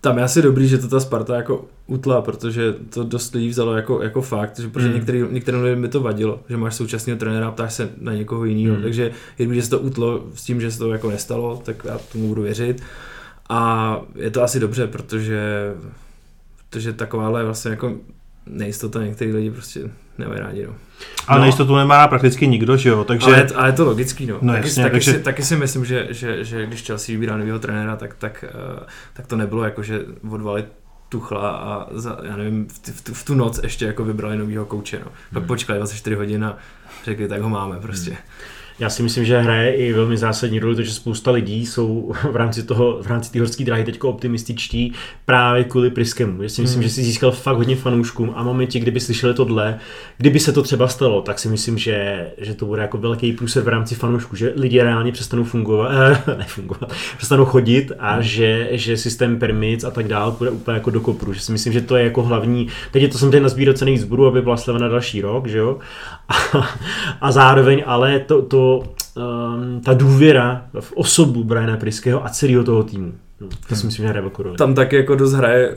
[0.00, 3.76] Tam je asi dobrý, že to ta Sparta jako utla, protože to dost lidí vzalo
[3.76, 4.96] jako, jako fakt, že protože Hmm.
[4.96, 8.44] některý, některým lidem by to vadilo, že máš současného trenéra a ptáš se na někoho
[8.44, 8.82] jiného, Hmm.
[8.82, 11.98] takže jenom, že se to utlo s tím, že se to jako nestalo, tak já
[12.12, 12.82] tomu budu věřit.
[13.48, 15.72] A je to asi dobře, protože,
[16.70, 17.92] protože takováhle vlastně jako
[18.46, 19.80] nejistota některý lidi prostě
[20.18, 20.66] nemají rádi.
[20.66, 20.74] No.
[21.26, 21.42] Ale No.
[21.42, 23.26] nejistotu nemá prakticky nikdo, že jo, takže...
[23.26, 24.38] Ale, je, ale je to logický, no.
[24.42, 27.36] No taky, jasně, taky, takže- si, taky si myslím, že, že, že když Chelsea vybírá
[27.36, 30.00] nového trenéra, tak, tak, eh, tak to nebylo jako, že
[30.30, 30.64] odvali
[31.08, 34.66] Tuchla a za, já nevím, v, v, tu, v tu noc ještě jako vybrali nového
[34.66, 35.04] kouče, no.
[35.32, 35.46] Pak Hmm.
[35.46, 36.56] počkali 24 hodin a
[37.04, 38.16] řekli, tak ho máme prostě.
[38.78, 42.36] Já si myslím, že hraje i velmi zásadní roli to, že spousta lidí jsou v
[42.36, 44.92] rámci toho, v rámci té horské dráhy teď optimističtí
[45.24, 46.42] právě kvůli Priskemu.
[46.42, 46.88] Já si myslím, Hmm.
[46.88, 49.78] že si získal fakt hodně fanouškům a v momentě, kdyby slyšeli tohle,
[50.16, 53.62] kdyby se to třeba stalo, tak si myslím, že, že to bude jako velký průser
[53.62, 55.90] v rámci fanoušků, že lidi reálně přestanou fungovat,
[56.28, 60.90] eh, nefungovat, přestanou chodit a že, že systém permits a tak dál bude úplně jako
[60.90, 61.32] do kopru.
[61.32, 64.26] Že si myslím, že to je jako hlavní, teď je to samozřejmě nazbírat cených zborů,
[64.26, 65.78] aby byla sleva na další rok, že jo?
[66.28, 66.68] A,
[67.20, 72.82] a zároveň ale to, to um, ta důvěra v osobu Briana Priského a celého toho
[72.82, 73.12] týmu.
[73.40, 74.56] No, to si myslím, že hraje velkou roli.
[74.56, 75.76] Tam taky jako dost hraje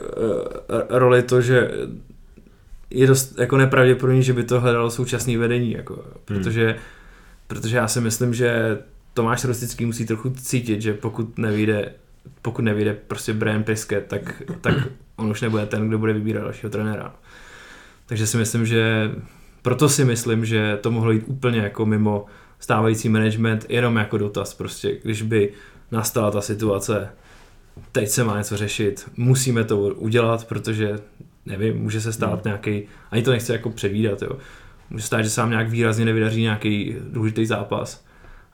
[0.88, 1.70] roli to, že
[2.90, 6.76] je dost jako nepravděpodobný, že by to hledalo současné vedení, jako, protože,
[7.46, 8.78] protože já si myslím, že
[9.14, 11.92] Tomáš Rostický musí trochu cítit, že pokud nevyjde,
[12.42, 14.74] pokud nevyjde prostě Brian Priske, tak, tak
[15.16, 17.14] on už nebude ten, kdo bude vybírat dalšího trenéra.
[18.06, 19.10] Takže si myslím, že
[19.66, 22.26] proto si myslím, že to mohlo jít úplně jako mimo
[22.58, 25.52] stávající management, jenom jako dotaz prostě, když by
[25.92, 27.08] nastala ta situace,
[27.92, 30.98] teď se má něco řešit, musíme to udělat, protože
[31.46, 34.30] nevím, může se stát nějaký, ani to nechci jako předvídat, jo.
[34.90, 38.04] Může se stát, že se vám nějak výrazně nevydaří nějaký důležitý zápas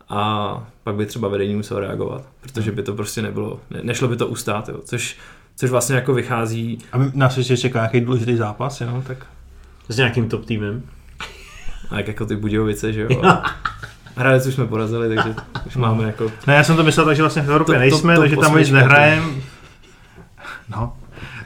[0.08, 4.16] a pak by třeba vedení muselo reagovat, protože by to prostě nebylo, ne, nešlo by
[4.16, 4.80] to ustát, jo.
[4.84, 5.16] Což,
[5.56, 9.26] což vlastně jako vychází, A nás ještě čeká nějaký důležitý zápas, jenom tak...
[9.88, 10.82] S nějakým top týmem.
[11.92, 13.22] A jak jako ty Budějovice, že jo.
[14.16, 15.34] Hradec už jsme porazili, takže
[15.66, 17.78] už máme jako Ne, já jsem to myslel tak, že vlastně v Evropě To- to-
[17.78, 19.42] nejsme, to takže tam nic osmička, nehrajem.
[20.68, 20.92] No.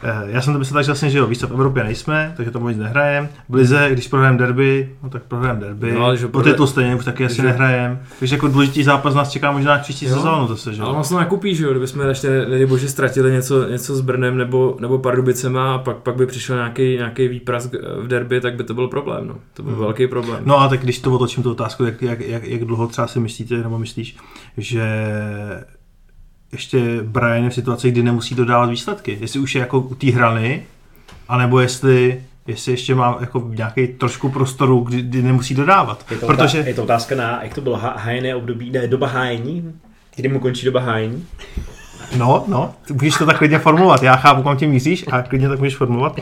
[0.02, 2.32] Eh, Já jsem to myslel tak, že vlastně, že jo, víš co, v Evropě nejsme,
[2.36, 3.28] takže tam nic nehrajem.
[3.48, 5.93] V Lize, když prohrajeme derby, no tak prohrajeme derby.
[5.93, 7.98] No, ale že po prohra- titul stejně už taky asi že- nehrajem.
[8.18, 10.14] Takže jako důležitý zápas nás čeká možná příští Jo.
[10.14, 10.94] sezónu zase, že Ale jo.
[10.94, 14.98] vlastně nakupí, že jo, kdybychom ještě, nedej bože, ztratili něco, něco s Brnem nebo, nebo
[14.98, 18.89] Pardubicema a pak, pak by přišel nějaký, nějaký výprask v derby, tak by to byl
[18.89, 19.35] problém, no.
[19.55, 19.81] To byl Mhm.
[19.81, 20.40] velký problém.
[20.44, 23.20] No a tak když to otočím tu otázku, jak, jak, jak, jak dlouho třeba si
[23.20, 24.16] myslíte, nebo myslíš,
[24.59, 24.82] že
[26.52, 29.18] ještě Brian je v situaci, kdy nemusí dodávat výsledky.
[29.20, 30.62] Jestli už je jako u té hrany,
[31.28, 36.06] anebo jestli, jestli ještě má jako nějaký trošku prostoru, kdy, kdy nemusí dodávat.
[36.10, 39.09] Je to, Protože, je to otázka na, jak to bylo, há- hájené období, ne, doba
[39.09, 39.73] hájení?
[40.16, 41.27] Kdy mu končí doba hájení?
[42.16, 44.02] no, no, můžeš to tak klidně formulovat.
[44.02, 46.20] Já chápu, kam tím míříš a klidně tak můžeš formulovat.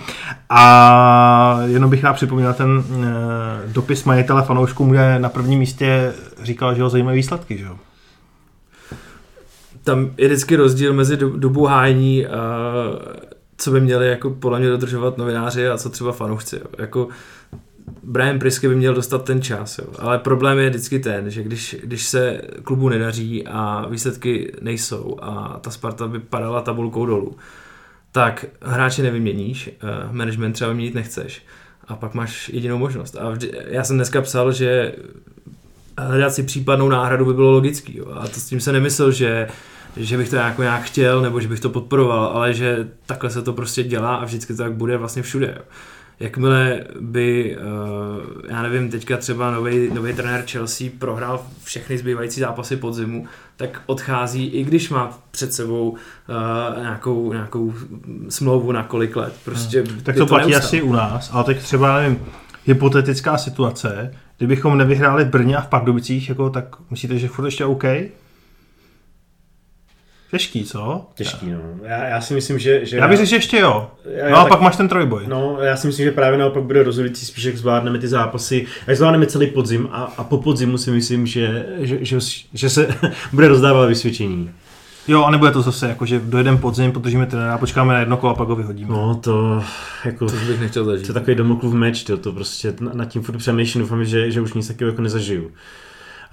[0.51, 2.85] A jenom bych rád připomněl ten uh,
[3.67, 7.77] dopis majitele fanoušků, kde na prvním místě říkal, že ho zajímají výsledky, že jo.
[9.85, 12.63] Tam je vždycky rozdíl mezi do, dobu hájení, a
[13.57, 16.61] co by měli jako podle mě dodržovat novináři a co třeba fanoušci.
[16.79, 17.09] Jako
[18.03, 19.87] Brian Prisky by měl dostat ten čas, jo.
[19.99, 25.59] ale problém je vždycky ten, že když, když se klubu nedaří a výsledky nejsou a
[25.61, 27.37] ta Sparta by padala tabulkou dolů,
[28.13, 31.43] tak hráče nevyměníš, uh, management třeba vyměnit nechceš
[31.89, 33.17] a pak máš jedinou možnost.
[33.17, 34.93] A vždy, já jsem dneska psal, že
[35.99, 37.97] hledat si případnou náhradu by bylo logický.
[37.99, 38.07] Jo.
[38.15, 39.49] A to s tím se nemyslel, že,
[39.97, 43.43] že bych to jako nějak chtěl, nebo že bych to podporoval, ale že takhle se
[43.43, 45.55] to prostě dělá a vždycky to tak bude vlastně všude.
[45.57, 45.63] Jo.
[46.21, 53.27] Jakmile by, uh, já nevím, teďka třeba nový trenér Chelsea prohrál všechny zbývající zápasy podzimu,
[53.57, 55.97] tak odchází, i když má před sebou uh,
[56.83, 57.75] nějakou, nějakou
[58.29, 59.35] smlouvu na kolik let.
[59.45, 60.67] Prostě Tak by to platí neustál.
[60.69, 62.21] asi u nás, ale tak třeba, nevím,
[62.65, 67.65] hypotetická situace, kdybychom nevyhráli v Brně a v Pardubicích, jako, tak myslíte, že furt ještě
[67.65, 67.85] OK?
[70.31, 71.07] Těžký, co?
[71.15, 71.59] Těžký, no.
[71.83, 72.87] Já, já si myslím, že...
[72.87, 73.91] že Já bych řekl, že ještě jo.
[74.15, 75.23] já, No a tak- pak máš ten trojboj.
[75.27, 78.97] No, já si myslím, že právě naopak bude rozhodující spíš, jak zvládneme ty zápasy, jak
[78.97, 82.19] zvládneme celý podzim a, a po podzimu si myslím, že, že, že,
[82.55, 82.89] že se
[83.33, 84.51] bude rozdávat vysvědčení.
[85.09, 88.33] Jo, a nebude to zase jako, že dojedeme podzim, podržíme trenéra, počkáme na jedno kolo
[88.33, 88.91] a pak ho vyhodíme.
[88.91, 89.65] No, to
[90.05, 90.27] jako...
[90.27, 91.07] To bych nechtěl zažít.
[91.07, 94.31] To je takový domoklův meč, to, to prostě na- nad tím furt přemýšlím, doufám, že,
[94.31, 95.51] že už nic takového jako nezažiju.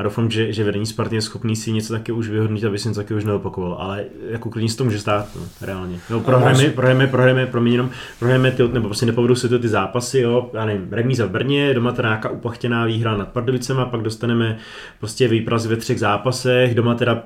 [0.02, 2.88] A doufám, že, že vedení Sparty je schopný si něco taky už vyhodnotit, aby si
[2.88, 6.00] něco taky už neopakoval, ale jako klidně se to může stát, no, reálně.
[6.10, 10.20] No, prohrajeme, prohrajeme, prohrajeme, promiň, jenom prohrajeme ty, nebo prostě nepovedou se to ty zápasy,
[10.20, 14.58] jo, já nevím, remíza v Brně, doma teda nějaká upachtěná výhra nad Pardubicema, pak dostaneme
[15.00, 17.24] prostě výpraz ve třech zápasech, doma teda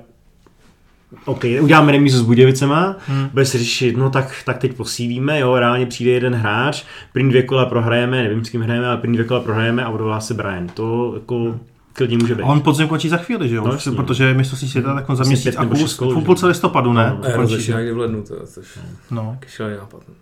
[1.25, 3.29] OK, uděláme remízu s Budějovicema, hmm.
[3.33, 6.83] bude se řešit, no tak, tak teď posílíme, jo, reálně přijde jeden hráč,
[7.13, 10.19] první dvě kola prohrajeme, nevím s kým hrajeme, ale první dvě kola prohrajeme a odvolá
[10.19, 10.67] se Brian.
[10.67, 11.59] To jako
[11.95, 12.43] klidně může být.
[12.43, 13.61] A on podzim končí za chvíli, že jo?
[13.61, 13.91] No, No, jasně.
[13.91, 16.25] protože mistrovství světa tak on za měsíc a půl, v že?
[16.25, 17.09] půlce listopadu, ne?
[17.09, 17.71] No, To Ne, končí.
[17.71, 18.79] někdy v lednu, to, což
[19.11, 19.37] No.
[19.79, 20.01] nápad.
[20.07, 20.13] no.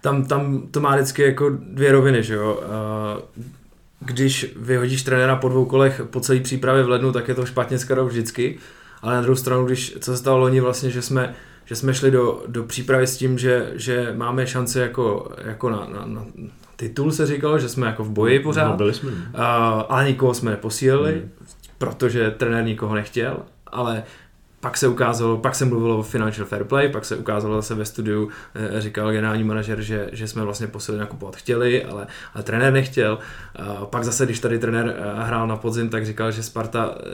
[0.00, 2.60] Tam, tam to má vždycky jako dvě roviny, že jo.
[4.00, 7.78] Když vyhodíš trenéra po dvou kolech po celé přípravě v lednu, tak je to špatně
[7.78, 8.58] skoro vždycky.
[9.02, 11.34] Ale na druhou stranu, když, co se stalo loni vlastně, že jsme,
[11.64, 15.76] že jsme šli do, do přípravy s tím, že, že máme šanci jako, jako na,
[15.92, 16.24] na, na
[16.82, 18.68] titul se říkalo, že jsme jako v boji pořád.
[18.68, 19.10] No, byli jsme.
[19.10, 19.16] Uh,
[19.88, 21.30] ale nikoho jsme neposílili, Hmm.
[21.78, 23.36] protože trenér nikoho nechtěl,
[23.66, 24.02] ale
[24.62, 27.84] pak se ukázalo, pak se mluvilo o financial fair play, pak se ukázalo zase ve
[27.84, 32.72] studiu, eh, říkal generální manažer, že, že jsme vlastně posily nakupovat chtěli, ale, ale trenér
[32.72, 33.18] nechtěl.
[33.58, 37.04] Uh, pak zase, když tady trenér eh, hrál na podzim, tak říkal, že Sparta eh,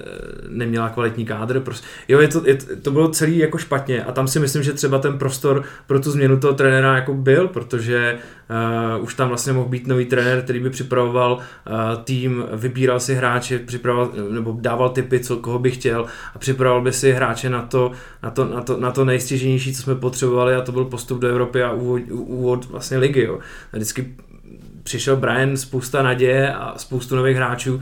[0.49, 1.61] neměla kvalitní kádr.
[1.61, 4.73] Prostě, jo, je to, je, to- bylo celý jako špatně a tam si myslím, že
[4.73, 8.19] třeba ten prostor pro tu změnu toho trenéra jako byl, protože
[8.99, 13.15] uh, už tam vlastně mohl být nový trenér, který by připravoval uh, tým, vybíral si
[13.15, 17.63] hráče, připravoval, nebo dával tipy, co, koho by chtěl a připravoval by si hráče na
[17.63, 17.93] to,
[18.23, 21.29] na to, na to, na to nejstěženější, co jsme potřebovali a to byl postup do
[21.29, 23.23] Evropy a úvod, úvod vlastně ligy.
[23.23, 23.39] Jo.
[23.73, 24.15] A vždycky
[24.83, 27.81] přišel Brian, spousta naděje a spoustu nových hráčů.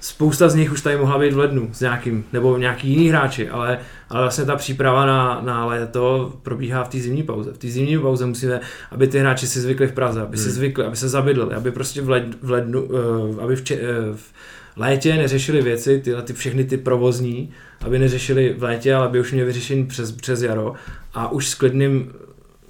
[0.00, 3.48] Spousta z nich už tady mohla být v lednu s nějakým, nebo nějaký jiný hráči,
[3.48, 7.52] ale, ale vlastně ta příprava na, na léto probíhá v té zimní pauze.
[7.52, 8.60] V té zimní pauze musíme,
[8.90, 10.52] aby ty hráči si zvykli v Praze, aby si Hmm.
[10.52, 14.16] zvykli, aby se zabydleli, aby prostě v, led, v lednu, uh, aby v, če, uh,
[14.16, 14.32] v
[14.76, 19.32] létě neřešili věci, tyhle ty všechny ty provozní, aby neřešili v létě, ale aby už
[19.32, 20.74] měli vyřešení přes, přes jaro
[21.14, 22.12] a už s klidným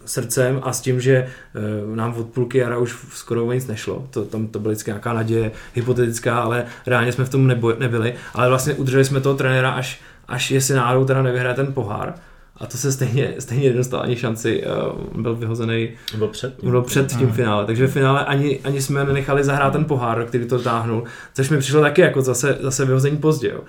[0.05, 1.28] srdcem a s tím, že
[1.86, 4.06] uh, nám od půlky jara už skoro nic nešlo.
[4.10, 8.14] To, tam to byla vždycky nějaká naděje hypotetická, ale reálně jsme v tom nebo, nebyli.
[8.35, 12.14] Ale vlastně udrželi jsme toho trenéra, až, až jestli náhodou teda nevyhraje ten pohár.
[12.61, 14.65] A to se stejně, stejně nedostal ani šanci,
[15.15, 15.89] uh, byl vyhozený
[16.19, 16.55] Byl před.
[16.65, 17.32] bylo před tím Hmm.
[17.32, 21.05] finále, takže v finále ani, ani jsme nenechali zahrát ten pohár, který to táhnul,
[21.35, 23.61] což mi přišlo taky jako zase, zase vyhození pozdě, jo.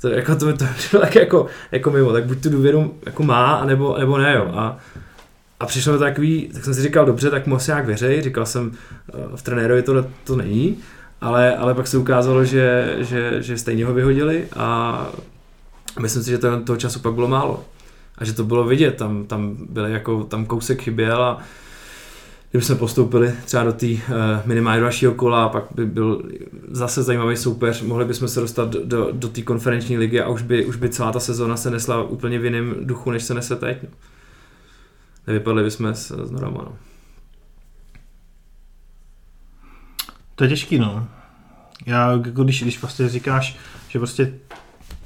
[0.00, 3.54] To, jako, to, to přišlo taky jako, jako mimo, tak buď tu důvěru jako má,
[3.54, 4.50] anebo, nebo ne, jo.
[4.54, 4.78] A,
[5.60, 8.46] a přišlo mi takový, tak jsem si říkal, dobře, tak mu asi jak věřej, říkal
[8.46, 8.72] jsem,
[9.14, 10.76] eh, v trenérovi to, to není,
[11.20, 15.06] ale, ale pak se ukázalo, že, že, že stejně ho vyhodili a
[16.00, 17.64] myslím si, že to, toho času pak bylo málo.
[18.18, 21.42] A že to bylo vidět, tam, tam byly jako, tam kousek chyběl a
[22.50, 23.98] kdyby jsme postoupili třeba do té uh,
[24.44, 26.22] minimálně dalšího kola a pak by byl
[26.70, 30.42] zase zajímavý soupeř, mohli bychom se dostat do, do, do té konferenční ligy a už
[30.42, 33.56] by, už by celá ta sezóna se nesla úplně v jiném duchu, než se nese
[33.56, 33.82] teď.
[33.82, 33.88] No.
[35.26, 36.62] Nevypadli bychom s, s Norama.
[36.64, 36.76] No.
[40.34, 41.08] To je těžký, no.
[41.86, 43.58] Já, jako když, když prostě říkáš,
[43.88, 44.34] že prostě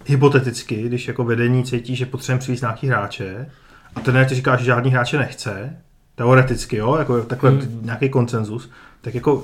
[0.06, 3.46] hypoteticky, když jako vedení cítí, že potřebujeme přivést nějaký hráče
[3.94, 5.76] a ten ti říká, že žádný hráče nechce,
[6.14, 7.80] teoreticky, jo, jako takhle Hmm.
[7.82, 8.70] nějaký konsenzus,
[9.00, 9.42] tak jako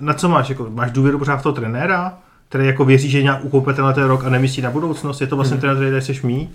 [0.00, 2.18] na, co máš, jako máš důvěru pořád v toho trenéra,
[2.48, 5.36] který jako věří, že nějak ukoupe tenhle ten rok a nemyslí na budoucnost, je to
[5.36, 5.60] vlastně Hmm.
[5.60, 6.50] trenér, který chceš mít.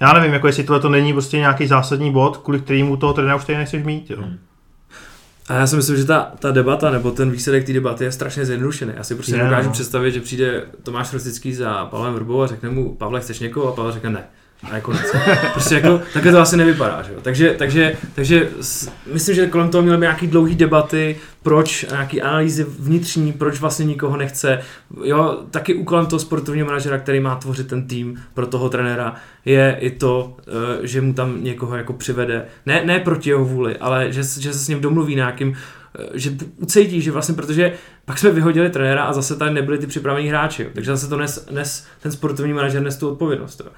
[0.00, 3.36] Já nevím, jako jestli tohle to není prostě nějaký zásadní bod, kvůli kterému toho trenéra
[3.36, 4.16] už tady nechceš mít, jo.
[4.22, 4.38] Hmm.
[5.48, 8.46] A já si myslím, že ta, ta debata, nebo ten výsledek té debaty je strašně
[8.46, 8.92] zjednodušený.
[8.96, 9.72] Já si prostě Je, dokážu no.
[9.72, 13.68] představit, že přijde Tomáš Rosický za Pavlem Vrbou a řekne mu, Pavle, chceš někoho?
[13.68, 14.24] A Pavel řekne ne.
[14.62, 15.14] A nic.
[15.52, 17.18] Prostě jako, takhle to asi nevypadá, že jo.
[17.22, 18.48] Takže, takže, takže
[19.12, 24.16] myslím, že kolem toho měly nějaký dlouhý debaty, proč, nějaký analýzy vnitřní, proč vlastně nikoho
[24.16, 24.58] nechce.
[25.04, 29.14] Jo, taky úkolem toho sportovního manažera, který má tvořit ten tým pro toho trenéra,
[29.44, 32.46] je i to, eh, že mu tam někoho jako přivede.
[32.66, 35.56] Ne, ne proti jeho vůli, ale že, že se s ním domluví nějakým
[35.98, 37.72] eh, že ucítí, že vlastně, protože
[38.04, 41.46] pak jsme vyhodili trenéra a zase tady nebyli ty připravení hráči, takže zase to nes,
[41.50, 43.62] nes ten sportovní manažer nes tu odpovědnost.
[43.64, 43.70] Jo.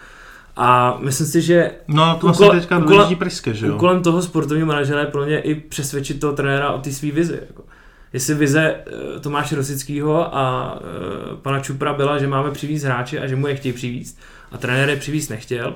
[0.62, 3.74] A myslím si, že No to vlastně Úkol- teďka úkol- důležitý priske, že jo.
[3.74, 7.38] úkolem toho sportovního manažera je pro mě i přesvědčit toho trenéra o té své vizi.
[7.48, 7.62] Jako.
[8.12, 8.74] Jestli vize
[9.16, 13.46] eh, Tomáše Rosického a eh, pana Čupra byla, že máme přivízt hráče a že mu
[13.46, 14.18] je chtějí přivízt
[14.52, 15.74] a trenér je přivízt nechtěl,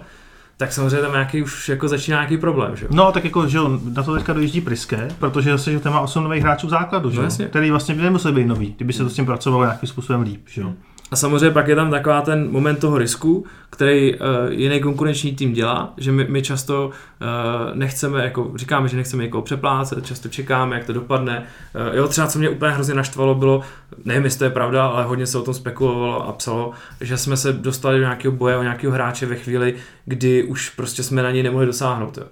[0.56, 2.77] tak samozřejmě tam nějaký už jako začíná nějaký problém.
[2.77, 2.86] Že?
[2.90, 6.01] No, tak jako, že jo, na to teďka dojíždí Priske, protože zase, že ten má
[6.01, 7.47] 8 nových hráčů v základu, že No, jo, jasně.
[7.47, 10.40] který vlastně by nemuseli být nový, kdyby se to s tím pracovalo nějakým způsobem líp,
[10.48, 10.73] že jo.
[11.15, 15.53] A samozřejmě pak je tam taková ten moment toho risku, který uh, jiný konkurenční tým
[15.53, 20.77] dělá, že my, my často uh, nechceme, jako říkáme, že nechceme někoho přeplácet, často čekáme,
[20.77, 21.47] jak to dopadne.
[21.91, 23.62] Uh, jo, třeba co mě úplně hrozně naštvalo bylo,
[24.05, 27.36] nevím, jestli to je pravda, ale hodně se o tom spekulovalo a psalo, že jsme
[27.36, 29.74] se dostali do nějakého boje o nějakého hráče ve chvíli,
[30.05, 32.19] kdy už prostě jsme na něj nemohli dosáhnout.
[32.19, 32.24] Jo.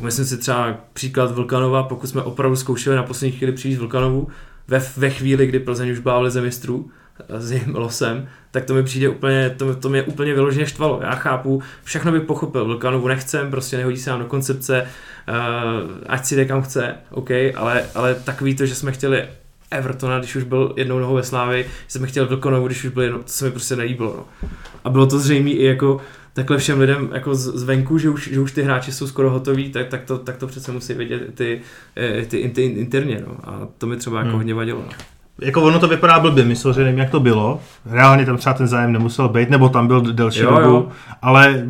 [0.00, 4.28] Myslím si třeba příklad Vulkanova, pokud jsme opravdu zkoušeli na poslední chvíli přijít Vulkanovu,
[4.68, 6.90] ve, ve chvíli, kdy Plzeň už byla v lize mistrů,
[7.28, 11.00] s jejím losem, tak to mi přijde úplně, to, to mě úplně vyloženě štvalo.
[11.02, 16.24] Já chápu, všechno bych pochopil, Vulkanovu nechcem, prostě nehodí se nám do koncepce, uh, ať
[16.24, 19.28] si jde kam chce, OK, ale, ale takový to, že jsme chtěli
[19.70, 23.02] Evertona, když už byl jednou nohou ve Slávi, že jsme chtěli Vulkanovu, když už byl
[23.02, 24.16] jednou, to se mi prostě nelíbilo.
[24.16, 24.48] No.
[24.84, 26.00] A bylo to zřejmé i jako
[26.32, 29.88] takhle všem lidem jako zvenku, že už, že už ty hráči jsou skoro hotoví, tak,
[29.88, 31.60] tak, to, tak to přece musí vědět ty,
[31.96, 33.22] eh, ty, ty interně.
[33.26, 33.36] No.
[33.44, 34.38] A to mi třeba jako hmm.
[34.38, 34.84] hodně vadilo.
[34.86, 34.92] No
[35.40, 37.60] jako ono to vypadá blbě, myslel, že nevím, jak to bylo.
[37.86, 40.88] Reálně tam třeba ten zájem nemusel být, nebo tam byl delší jo, dobu, jo.
[41.22, 41.66] ale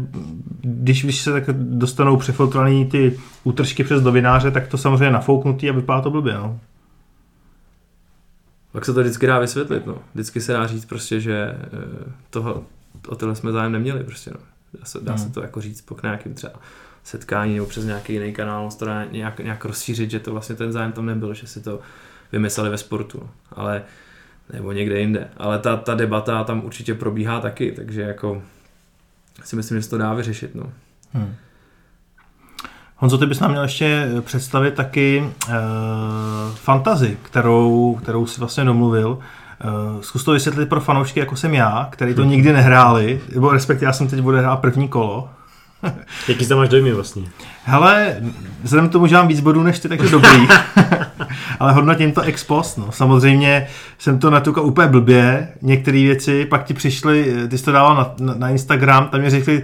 [0.61, 5.73] když, když se tak dostanou přefiltrovaný ty útržky přes novináře, tak to samozřejmě nafouknutý a
[5.73, 6.59] vypadá to blbě, no.
[8.73, 9.99] Tak se to vždycky dá vysvětlit, no.
[10.15, 11.59] Vždycky se dá říct prostě, že eh,
[12.31, 12.63] toho,
[13.09, 14.41] o tohle jsme zájem neměli prostě, no.
[14.79, 15.23] Dá se, dá hmm.
[15.23, 16.53] se to jako říct po nějakým třeba
[17.05, 20.73] setkání nebo přes nějaký jiný kanál, to dá nějak, nějak rozšířit, že to vlastně ten
[20.73, 21.81] zájem tam nebyl, že si to
[22.33, 23.83] vymysleli ve sportu, ale
[24.53, 25.29] nebo někde jinde.
[25.37, 28.43] Ale ta, ta debata tam určitě probíhá taky, takže jako
[29.45, 30.55] si myslím, že se to dá vyřešit.
[30.55, 30.65] No.
[31.13, 31.35] Hmm.
[32.97, 35.55] Honzo, ty bys nám měl ještě představit taky uh,
[36.55, 39.19] fantazi, kterou, kterou si vlastně domluvil.
[39.65, 43.89] Uh, zkus to vysvětlit pro fanoušky, jako jsem já, který to nikdy nehráli, nebo respektive
[43.89, 45.31] já jsem teď bude hrát první kolo.
[46.29, 47.23] Jaký tam máš dojmy vlastně?
[47.65, 48.17] Hele,
[48.63, 50.49] vzhledem k tomu, že mám víc bodů než ty, takže dobrý.
[51.63, 52.87] Ale hodnotím to ex post, no.
[52.91, 53.67] Samozřejmě
[53.99, 58.15] jsem to natukal úplně blbě, některé věci, pak ti přišly, ty jsi to dával na,
[58.27, 59.63] na, na Instagram, tam mi řekli,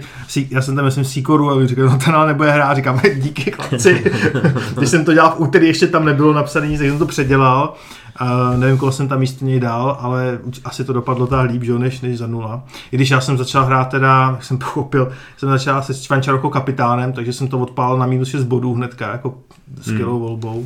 [0.49, 3.51] já jsem tam myslím Sikoru a mi řekli, no ten ale nebude hrát, říkám, díky
[3.51, 4.11] chlapci.
[4.77, 7.73] Když jsem to dělal v úterý, ještě tam nebylo napsané nic, tak jsem to předělal.
[8.21, 11.79] Uh, nevím, koho jsem tam místo něj dal, ale asi to dopadlo tak líp, že,
[11.79, 12.63] než, než za nula.
[12.91, 16.49] I když já jsem začal hrát teda, jak jsem pochopil, jsem začal se Čvančar jako
[16.49, 19.37] kapitánem, takže jsem to odpálil na minus 6 bodů hnedka, jako
[19.81, 20.21] skvělou hmm.
[20.21, 20.65] volbou.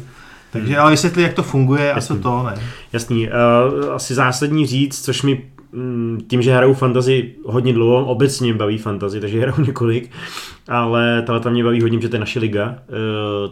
[0.54, 2.16] Takže ale vysvětli, jak to funguje Jasný.
[2.16, 2.56] a co to, ne?
[2.94, 3.28] Jasný.
[3.28, 8.78] Uh, asi zásadní říct, což mi mm, tím, že hraju fantazy hodně dlouho, obecně baví
[8.78, 10.12] fantazy, takže hraju několik,
[10.68, 12.94] ale tahle tam mě baví hodně, že to je naše liga, eh,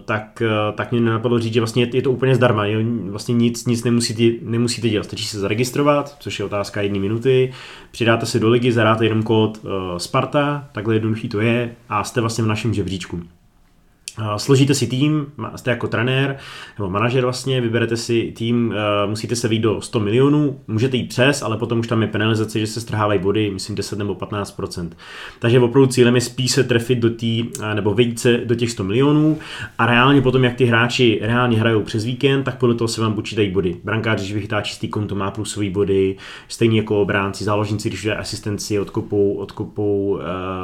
[0.05, 2.63] tak, eh, tak mě nenapadlo říct, že vlastně je to úplně zdarma,
[3.09, 7.51] vlastně nic, nic nemusíte, nemusíte dělat, stačí se zaregistrovat, což je otázka jedné minuty,
[7.91, 9.65] přidáte se do ligy, zadáte jenom kód
[9.97, 13.21] Sparta, takhle jednoduchý to je a jste vlastně v našem žebříčku.
[14.37, 15.25] Složíte si tým,
[15.55, 16.37] jste jako trenér
[16.77, 18.73] nebo manažer vlastně, vyberete si tým,
[19.05, 22.59] musíte se výjít do 100 milionů, můžete jít přes, ale potom už tam je penalizace,
[22.59, 24.89] že se strhávají body, myslím 10 nebo 15%.
[25.39, 28.83] Takže opravdu cílem je spíš se trefit do tý, nebo vejít se do těch 100
[28.83, 29.37] milionů
[29.77, 33.13] a reálně potom, jak ty hráči reálně hrajou přes víkend, tak podle toho se vám
[33.13, 33.77] počítají body.
[33.83, 36.15] Brankář, když vychytá čistý konto, má plusové body,
[36.47, 40.19] stejně jako obránci, záložníci, když dají asistenci, odkopou, odkopou uh,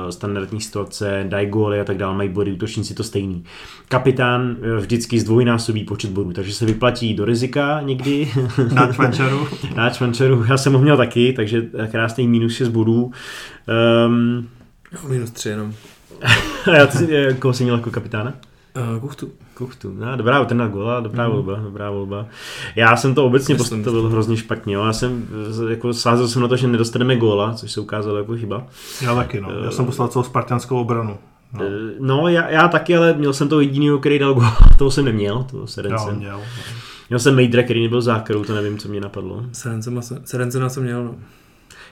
[0.10, 3.37] standardní situace, dají góly a tak dále, mají body, útočníci to stejný.
[3.90, 8.32] Kapitán eh, vždycky zdvojnásobí počet bodů, takže se vyplatí do rizika někdy.
[8.74, 9.48] Na čvančaru.
[9.76, 11.62] Na čvančaru, já jsem ho měl taky, takže
[11.92, 13.12] krásný minus 6 bodů.
[14.08, 14.48] Um,
[15.08, 15.74] minus 3 jenom.
[16.74, 18.34] já ty, eh, koho jsi měl jako kapitána?
[18.94, 19.32] Uh, kuchtu.
[19.54, 21.34] Kuchtu, no, dobrá, ten na gola, dobrá mm.
[21.34, 22.26] volba, dobrá volba.
[22.76, 24.86] Já jsem to obecně postavil hrozně špatně, jo.
[24.86, 25.28] já jsem,
[25.70, 28.68] jako sázel jsem na to, že nedostaneme góla, což se ukázalo jako chyba.
[29.02, 29.50] Já taky, no.
[29.66, 31.18] Já jsem poslal celou spartianskou obranu.
[31.58, 34.44] No, eh, no já, já, taky, ale měl jsem to jediný, který dal gol.
[34.78, 36.12] toho jsem neměl, toho Serence.
[36.12, 36.42] měl.
[37.10, 39.44] Měl jsem Mejdra, který nebyl zákrou, to nevím, co mě napadlo.
[40.26, 41.16] Serence na co měl, no.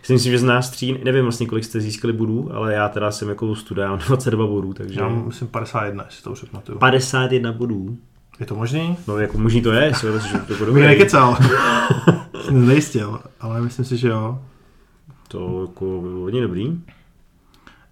[0.04, 3.12] Si myslím, že z nás tří, nevím vlastně, kolik jste získali bodů, ale já teda
[3.12, 5.00] jsem jako studál 22 bodů, takže...
[5.00, 6.80] Já myslím 51, jestli to už pamatuju.
[6.80, 7.98] 51 bodů.
[8.40, 8.98] Je to možný?
[9.08, 10.08] No jako možný to je, že
[10.48, 11.38] to bude Bych nekecal.
[12.52, 14.42] Nejistil, ale myslím si, že jo.
[15.28, 16.80] To jako hodně dobrý.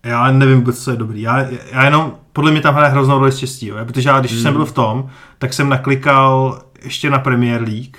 [0.04, 1.22] Já nevím vůbec, co je dobrý.
[1.22, 3.76] Já, já jenom, podle mě tam hraje hroznou roli štěstí, jo?
[3.86, 4.42] protože já, když hmm.
[4.42, 7.98] jsem byl v tom, tak jsem naklikal ještě na Premier League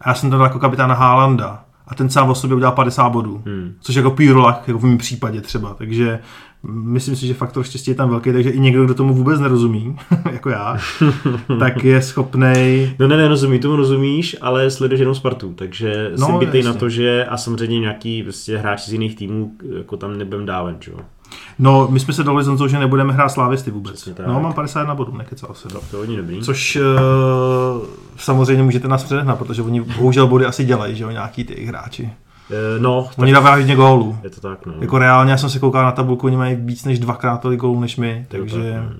[0.00, 3.42] a já jsem tam jako kapitána Haalanda a ten sám o sobě udělal 50 bodů,
[3.46, 3.74] hmm.
[3.80, 6.18] což jako pírolak, jako v mém případě třeba, takže
[6.68, 9.96] myslím si, že faktor štěstí je tam velký, takže i někdo, kdo tomu vůbec nerozumí,
[10.32, 10.78] jako já,
[11.58, 12.94] tak je schopný.
[12.98, 16.88] No ne, nerozumí, tomu rozumíš, ale sleduješ jenom Spartu, takže no, jsem bytej na to,
[16.88, 20.98] že a samozřejmě nějaký prostě hráči z jiných týmů jako tam nebudem dávat, jo.
[21.58, 24.08] No, my jsme se dali to, že nebudeme hrát slávisty vůbec.
[24.26, 25.68] No, mám 51 bodů, nekecal se.
[25.68, 26.40] To, to hodně dobrý.
[26.42, 27.86] Což uh,
[28.16, 32.10] samozřejmě můžete nás předehnat, protože oni bohužel body asi dělají, že jo, nějaký ty hráči.
[32.50, 34.18] Eh, No, Oni dávají hodně gólů.
[34.24, 34.72] je to tak, no.
[34.80, 37.80] Jako reálně, já jsem se koukal na tabulku, oni mají víc než dvakrát tolik gólů
[37.80, 38.72] než my, to takže...
[38.72, 38.96] tak, no.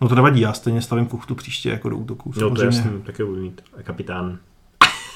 [0.00, 2.32] No to nevadí, já stejně stavím kuchtu příště jako do útoku.
[2.36, 2.90] Jo, to je samozřejmě.
[2.90, 4.38] jasný, také budu mít kapitán.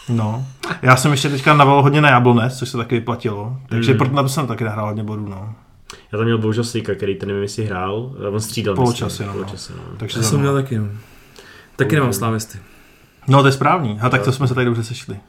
[0.08, 0.44] No.
[0.82, 3.56] Já jsem ještě teďka naval hodně na Jablonec, což se taky vyplatilo.
[3.68, 3.98] Takže Mm.
[3.98, 5.54] proto na to jsem taky nahrál hodně bodů, no.
[6.12, 8.74] Já tam měl bohužel Sejka, který ten nevím, jestli hrál, a on střídal.
[8.74, 9.32] Poločasy, myslím, no.
[9.32, 9.82] poločasy, no.
[9.96, 10.88] Takže Já jsem měl taky, no.
[11.76, 12.58] Taky nemám slávisty.
[13.28, 13.98] No to je správný.
[14.00, 15.20] A tak to jsme se tady dobře sešli.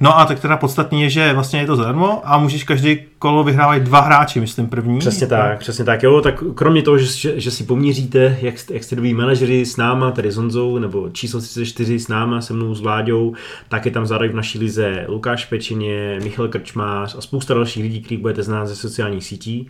[0.00, 3.44] No a tak teda podstatný je, že vlastně je to zadarmo a můžeš každý kolo
[3.44, 4.98] vyhrávat dva hráči, myslím první.
[4.98, 6.02] Přesně tak, přesně tak.
[6.02, 9.76] Jo, tak kromě toho, že, že, že si poměříte, jak, jak jste dobrý manažeři s
[9.76, 13.34] náma, tady s Honzou, nebo číslo 34 s náma, se mnou, s Vláďou,
[13.68, 18.00] tak je tam zároveň v naší lize Lukáš Pečeně, Michal Krčmář a spousta dalších lidí,
[18.00, 19.68] kterých budete znát ze sociálních sítí.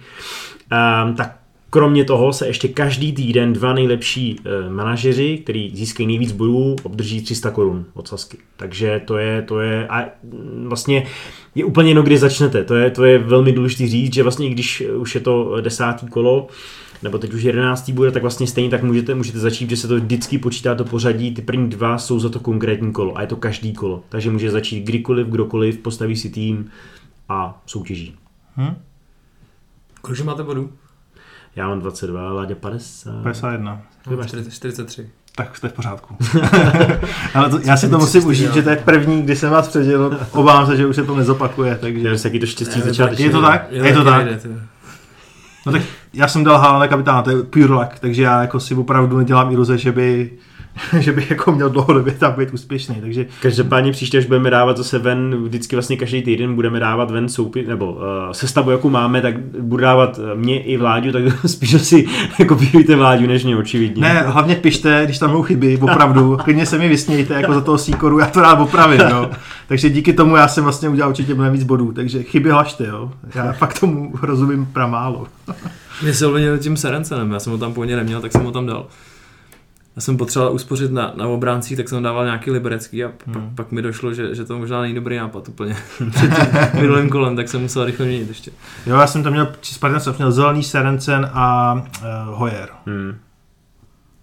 [1.05, 1.46] Um, tak
[1.77, 7.21] Kromě toho se ještě každý týden dva nejlepší e, manažeři, který získají nejvíc bodů, obdrží
[7.21, 8.39] 300 korun od Sasky.
[8.57, 11.07] Takže to je, to je, a mm, vlastně
[11.55, 12.65] je úplně jedno, kdy začnete.
[12.65, 16.07] To je, to je velmi důležité říct, že vlastně i když už je to desátý
[16.07, 16.49] kolo,
[17.03, 19.97] nebo teď už jedenáctý bude, tak vlastně stejně tak můžete, můžete začít, že se to
[19.97, 23.37] vždycky počítá to pořadí, ty první dva jsou za to konkrétní kolo a je to
[23.37, 24.03] každý kolo.
[24.09, 26.71] Takže může začít kdykoliv, kdokoliv, postaví si tým
[27.29, 28.15] a soutěží.
[28.57, 28.75] Hm?
[30.01, 30.71] Kolik máte bodů?
[31.57, 33.23] Já mám 22, Láďa 50.
[33.23, 33.83] 51.
[34.11, 35.11] No, 40, 43.
[35.35, 36.17] Tak jste v pořádku.
[37.35, 40.19] Ale to, já si to musím užít, že to je první, kdy jsem vás předěl.
[40.33, 42.09] Obávám se, že už se to nezopakuje, takže...
[42.09, 43.25] Je to taky to štěstí Je to začátečně.
[43.25, 43.67] Je to tak?
[43.71, 44.25] Je to taky tak?
[44.25, 44.49] nejde, ty.
[45.67, 45.83] No tak
[46.15, 49.53] já jsem dal Haaland kapitána, to je pure luck, takže já jako si opravdu nedělám
[49.53, 50.31] iluze, že by,
[51.01, 54.99] že by jako měl dlouhodobě tam být úspěšný, takže Každopádně příště, až budeme dávat zase
[54.99, 58.01] ven, vždycky vlastně každý týden budeme dávat ven soupy, nebo uh,
[58.33, 62.07] sestavu, jakou máme, tak budu dávat eh, mě i Vláďu, tak spíš asi
[62.39, 64.03] jako píjte Vláďu, než mě očividně.
[64.03, 67.79] ne, hlavně pište, když tam budou chyby, opravdu, klidně se mi vysmějte jako za toho
[67.79, 69.31] síkoru, já to rád opravím, jo.
[69.69, 73.13] Takže díky tomu já jsem vlastně udělal určitě mnohem víc bodů, takže chyby hlašte, jo.
[73.35, 75.27] Já fakt tomu rozumím pramálo.
[76.03, 76.27] Mě se
[76.59, 78.87] tím Serencenem, já jsem ho tam původně neměl, tak jsem ho tam dal.
[79.97, 83.53] Já jsem potřeboval uspořit na, na obráncích, tak jsem dával nějaký liberecký a pak, Hmm.
[83.55, 85.77] pak mi došlo, že, že to možná není dobrý nápad úplně.
[86.11, 88.51] Před tím minulým kolem, tak jsem musel rychle měnit ještě.
[88.87, 93.15] Jo, já jsem tam měl, Spartan jsem měl Zelený, Serencen a uh, Hoyer, Hmm.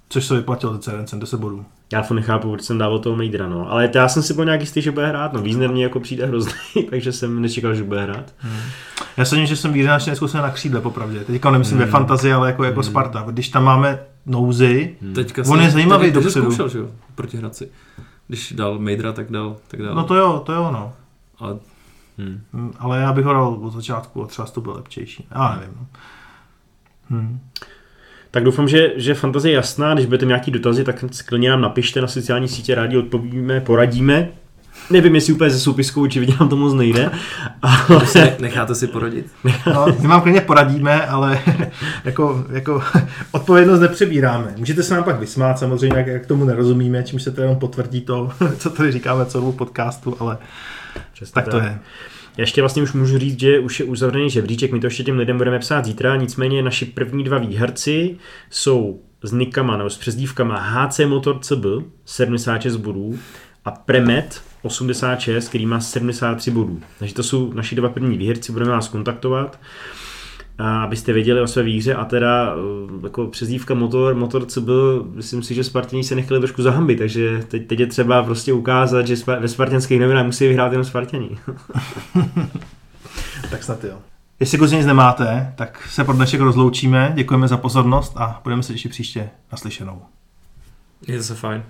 [0.09, 1.65] což se vyplatilo ten Serencen, 10 bodů.
[1.93, 3.71] Já to nechápu, proč jsem dával toho Mejdra, no.
[3.71, 5.41] Ale já jsem si byl nějak jistý, že bude hrát, no.
[5.41, 6.53] Wiesner mě jako přijde hrozný,
[6.89, 8.33] takže jsem nečekal, že bude hrát.
[9.17, 11.19] Já jsem že jsem význačně neskusil na křídle, popravdě.
[11.19, 11.85] Teďka nemyslím Hmm.
[11.85, 13.25] ve fantazii, ale jako, jako Sparta.
[13.29, 15.13] Když tam máme nouzy, Hmm.
[15.13, 16.45] Teďka On je zajímavý teď, dopředu.
[16.45, 17.69] zkoušel, že jo, proti Hradci.
[18.27, 19.95] Když dal Mejdra, tak dal, tak dal.
[19.95, 20.93] no to jo, to jo, no.
[21.39, 21.57] Ale
[22.17, 22.41] Hmm.
[22.53, 25.27] Hm, Ale já bych ho dal od začátku a třeba to byl lepšejší.
[25.35, 25.75] Já nevím.
[25.79, 25.87] no.
[27.09, 27.39] Hm.
[28.31, 31.61] Tak doufám, že, že fantazie je jasná, když budete mít nějaký dotazy, tak klidně nám
[31.61, 34.29] napište na sociální sítě, rádi odpovíme, poradíme.
[34.93, 37.11] Nevím, jestli úplně ze soupiskou, očividně nám to moc nejde.
[37.61, 38.01] Ale...
[38.15, 39.25] ne- necháte si porodit?
[39.73, 41.39] No, my vám klidně poradíme, ale
[42.03, 42.83] jako, jako
[43.31, 44.53] odpovědnost nepřebíráme.
[44.57, 48.01] Můžete se nám pak vysmát, samozřejmě, jak, jak tomu nerozumíme, čímž se to jenom potvrdí
[48.01, 50.37] to, co tady říkáme celou podcastu, ale
[51.13, 51.79] Přesně tak to je.
[52.37, 55.17] Já ještě vlastně už můžu říct, že už je uzavřený žebříček, my to ještě těm
[55.17, 58.17] lidem budeme psát zítra, nicméně naši první dva výherci
[58.49, 61.65] jsou s nikama nebo s přezdívkama HC Motor CB
[62.05, 63.19] 76 bodů
[63.65, 66.79] a Premet 86, který má 73 bodů.
[66.99, 69.59] Takže to jsou naši dva první výherci, budeme vás kontaktovat
[70.57, 74.67] a abyste věděli o své výhře a teda eh, jako přezdívka motor, motor CB,
[75.13, 79.07] myslím si, že Spartěni se nechali trošku zahambit, takže teď, teď je třeba prostě ukázat,
[79.07, 81.37] že ve spartanských novinách musí vyhrát jenom Spartěni.
[83.51, 83.97] Tak snad jo.
[84.39, 87.11] Jestli kluci nic nemáte, tak se pro dnešek rozloučíme.
[87.15, 90.01] Děkujeme za pozornost a budeme se ještě příště naslyšenou.
[91.07, 91.63] Je to se fajn.